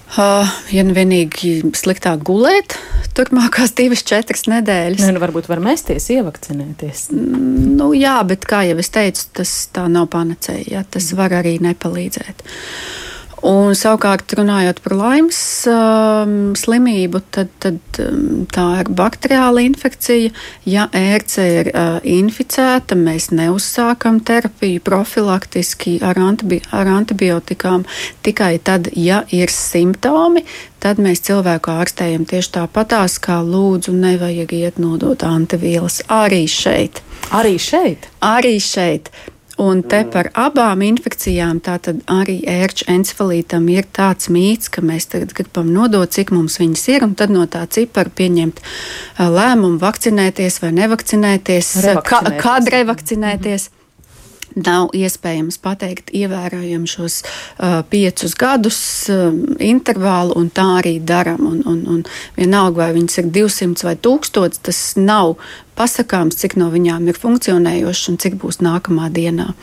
Uh, 0.09 0.49
ja 0.73 0.81
nu 0.81 0.95
vienīgi 0.97 1.59
sliktāk 1.77 2.23
gulēt, 2.25 2.73
turpmākās 3.13 3.75
divas, 3.77 4.01
četras 4.07 4.47
nedēļas. 4.49 5.03
Nu, 5.05 5.13
nu, 5.13 5.21
varbūt 5.21 5.49
var 5.51 5.61
mēsties, 5.61 6.07
ievakcinēties. 6.15 7.03
Mm, 7.13 7.75
nu, 7.77 7.91
jā, 7.93 8.15
bet 8.25 8.47
kā 8.49 8.63
jau 8.65 8.79
es 8.81 8.89
teicu, 8.95 9.27
tas 9.37 9.53
tā 9.75 9.85
nav 9.91 10.09
panacēja. 10.15 10.65
Ja, 10.73 10.81
tas 10.81 11.11
var 11.17 11.35
arī 11.37 11.59
nepalīdzēt. 11.61 12.41
Un, 13.45 13.71
savukārt, 13.77 14.33
runājot 14.35 14.81
par 14.83 14.93
laimes 14.99 15.39
um, 15.71 16.51
slimību, 16.59 17.21
tad, 17.31 17.51
tad 17.63 17.99
um, 18.03 18.43
tā 18.51 18.65
ir 18.81 18.91
bakteriāla 18.99 19.63
infekcija. 19.63 20.33
Ja 20.67 20.89
ērce 20.95 21.45
ir 21.61 21.69
uh, 21.71 21.99
inficēta, 22.03 22.97
mēs 22.99 23.29
neuzsākam 23.31 24.19
terapiju 24.27 24.83
profilaktiski 24.83 25.97
ar, 26.03 26.19
antibi 26.19 26.59
ar 26.75 26.91
antibiotikām. 26.97 27.87
Tikai 28.27 28.57
tad, 28.59 28.91
ja 28.99 29.21
ir 29.31 29.53
simptomi, 29.53 30.43
tad 30.83 30.99
mēs 30.99 31.23
cilvēku 31.29 31.71
ārstējam 31.79 32.27
tieši 32.27 32.55
tāpatās, 32.59 33.21
kā 33.23 33.39
lūdzu, 33.45 33.95
nevajag 33.95 34.55
iet 34.59 34.83
nodot 34.83 35.23
antivielas 35.23 36.01
arī 36.11 36.43
šeit. 36.51 37.03
Arī 37.35 37.55
šeit? 37.61 38.11
Arī 38.25 38.57
šeit. 38.63 39.13
Un 39.59 39.81
te 39.83 40.05
par 40.07 40.29
abām 40.39 40.79
infekcijām, 40.85 41.57
tātad 41.63 41.99
arī 42.07 42.37
ērču 42.47 42.85
encefalītam, 42.93 43.65
ir 43.73 43.87
tāds 43.95 44.29
mīts, 44.31 44.71
ka 44.71 44.83
mēs 44.85 45.09
tagad 45.11 45.33
gribam 45.35 45.73
nodot, 45.75 46.07
cik 46.15 46.31
mums 46.31 46.55
viņas 46.61 46.85
ir, 46.93 47.07
un 47.07 47.17
tad 47.19 47.33
no 47.33 47.43
tā 47.51 47.65
cipara 47.67 48.11
pieņemt 48.15 48.61
lēmumu 49.19 49.81
vakcinēties 49.81 50.61
vai 50.63 50.71
nevakcinēties, 50.79 51.73
revakcinēties. 51.89 52.41
kad 52.45 52.71
revakcinēties. 52.77 53.67
-hmm 53.67 53.77
nav 54.57 54.89
iespējams 54.97 55.59
pateikt 55.61 56.11
ievērojam 56.15 56.85
šos 56.89 57.21
uh, 57.23 57.79
piecus 57.89 58.35
gadus 58.39 58.79
uh, 59.11 59.29
intervālu, 59.59 60.35
un 60.39 60.49
tā 60.53 60.65
arī 60.79 60.97
un 61.89 62.03
vienalga, 62.37 62.85
vai 62.85 62.93
viņas 62.97 63.21
ir 63.21 63.31
200 63.39 63.87
vai 63.87 63.95
1000, 63.95 64.61
tas 64.65 64.81
nav 64.97 65.35
pasakāms, 65.79 66.37
cik 66.39 66.57
no 66.59 66.69
viņām 66.73 67.07
ir 67.09 67.19
funkcionējošas 67.19 68.11
un 68.11 68.19
cik 68.21 68.37
būs 68.41 68.59
nākamā 68.65 69.09
dienā. 69.15 69.53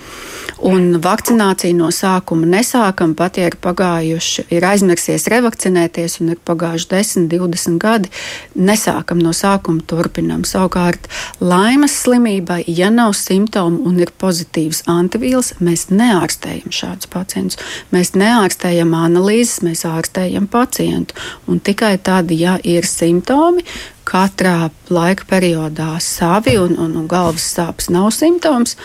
Un 0.65 0.97
vakcināciju 1.05 1.77
no 1.77 1.91
sākuma 1.93 2.49
nesākam, 2.49 3.13
pat 3.19 3.37
ja 3.37 3.51
ir 3.51 3.59
pagājuši, 3.61 4.47
ir 4.57 4.65
aizmirsies 4.65 5.27
revakcinēties 5.29 6.21
un 6.23 6.33
ir 6.33 6.41
pagājuši 6.49 6.89
10, 6.95 7.27
20 7.33 7.77
gadi, 7.83 8.13
nesākam 8.57 9.21
no 9.21 9.35
sākuma, 9.37 9.85
turpinam. 9.85 10.47
Savukārt, 10.49 11.11
laimes 11.45 11.99
slimībai, 12.01 12.63
ja 12.73 12.89
nav 12.95 13.13
simptomu 13.19 13.85
un 13.91 14.01
ir 14.01 14.15
pozitīvs 14.17 14.87
antivīls, 14.89 15.53
mēs 15.61 15.91
neārstējam 15.93 16.73
šādus 16.73 17.13
pacientus. 17.13 17.61
Mēs 17.93 18.15
neārstējam 18.17 18.97
analīzes, 18.97 19.61
mēs 19.67 19.85
ārstējam 19.89 20.49
pacientu. 20.49 21.19
Un 21.51 21.61
tikai 21.61 21.99
tad, 22.01 22.33
ja 22.33 22.57
ir 22.65 22.89
simptomi, 22.89 23.67
katrā 24.07 24.71
laika 24.93 25.27
periodā 25.29 25.97
savi 26.03 26.57
un, 26.61 26.77
un, 26.79 26.97
un 27.01 27.07
galvas 27.11 27.47
sāpes 27.57 27.91
nav 27.93 28.13
simptoms 28.15 28.77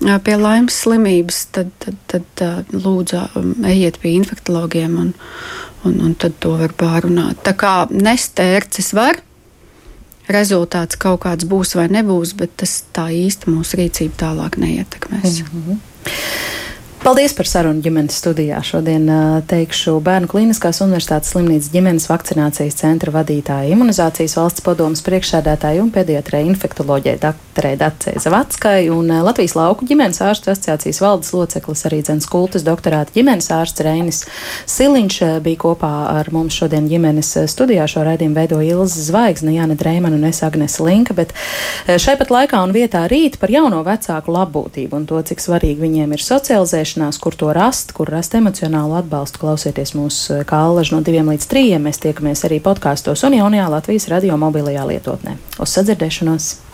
pie 0.00 0.36
laimes 0.36 0.76
slimības, 0.84 1.46
tad, 1.56 1.70
tad, 2.10 2.26
tad 2.36 2.74
lūdzu 2.74 3.22
ejiet 3.64 4.00
pie 4.02 4.12
infektologiem 4.18 4.98
un, 5.00 5.14
un, 5.88 6.00
un 6.08 6.12
tad 6.14 6.36
to 6.42 6.56
var 6.60 6.74
pārunāt. 6.76 7.40
Tā 7.46 7.56
kā 7.56 7.74
nestērcis 7.90 8.92
var, 8.96 9.22
rezultāts 10.28 10.98
kaut 11.00 11.22
kāds 11.24 11.48
būs 11.48 11.76
vai 11.78 11.88
nebūs, 11.92 12.34
bet 12.36 12.56
tas 12.60 12.82
tā 12.96 13.08
īsti 13.14 13.52
mūsu 13.52 13.80
rīcību 13.80 14.20
tālāk 14.20 14.60
neietekmēs. 14.60 15.42
Mm 15.46 15.64
-hmm. 15.66 15.80
Paldies 17.06 17.36
par 17.38 17.46
sarunu 17.46 17.78
ģimenes 17.84 18.16
studijā. 18.18 18.58
Šodien 18.66 19.04
teikšu 19.46 19.92
Bērnu 20.02 20.26
Kliniskās 20.26 20.80
Universitātes 20.82 21.30
slimnīcas 21.30 21.68
ģimenes 21.70 22.08
vakcinācijas 22.10 22.80
centra 22.80 23.12
vadītāja, 23.14 23.70
imunizācijas 23.76 24.32
valsts 24.34 24.64
padomas 24.66 25.04
priekšsēdētāja 25.06 25.84
un 25.84 25.92
pediatrē 25.94 26.40
infektoloģē 26.48 27.12
doktorē 27.22 27.70
Dacei 27.78 28.18
Zavackai 28.18 28.88
un 28.90 29.12
Latvijas 29.22 29.54
lauku 29.54 29.86
ģimenes 29.86 30.18
ārstu 30.18 30.50
asociācijas 30.50 30.98
valdes 31.04 31.30
loceklis 31.30 31.86
arī 31.86 32.00
dzens 32.08 32.26
kultas 32.26 32.66
doktorāta 32.66 33.14
ģimenes 33.14 33.52
ārsts 33.54 33.86
Reinis 33.86 34.24
Siliņš 34.66 35.20
bija 35.46 35.62
kopā 35.62 35.92
ar 36.10 36.32
mums 36.34 36.58
šodien 36.58 36.90
ģimenes 36.90 37.30
studijā. 37.54 37.86
Šo 37.86 38.02
raidījumu 38.10 38.34
veido 38.40 38.58
Ilza 38.58 39.06
Zvaigzne, 39.12 39.54
Jāna 39.54 39.78
Dreimana 39.78 40.18
un 40.18 40.26
es 40.26 40.42
Agnes 40.42 40.80
Linka, 40.82 41.14
bet 41.14 41.30
šai 41.86 42.18
pat 42.18 42.34
laikā 42.34 42.66
un 42.66 42.74
vietā 42.74 43.06
rīt 43.06 43.38
par 43.38 43.54
jauno 43.54 43.86
vecāku 43.86 44.34
labbūtību 44.40 44.98
un 44.98 45.06
to, 45.06 45.22
cik 45.30 45.46
svarīgi 45.46 45.86
viņiem 45.86 46.18
ir 46.18 46.28
socializēšana 46.32 46.95
sarunāšanās, 46.96 47.20
kur 47.20 47.34
to 47.34 47.52
rast, 47.52 47.92
kur 47.92 48.08
rast 48.08 48.34
emocionālu 48.34 48.96
atbalstu. 48.96 49.38
Klausieties 49.38 49.94
mūs 49.94 50.30
eh, 50.30 50.44
kā 50.44 50.64
allaž 50.66 50.92
no 50.92 51.00
diviem 51.00 51.28
līdz 51.28 51.46
trījiem. 51.46 51.82
Mēs 51.82 52.00
tiekamies 52.00 52.44
arī 52.44 52.60
podkāstos 52.60 53.24
un 53.24 53.36
jaunajā 53.36 53.68
Latvijas 53.70 54.08
radio 54.08 54.36
mobilajā 54.36 54.86
lietotnē. 54.86 55.36
Uz 55.60 55.76
sadzirdēšanos! 55.76 56.65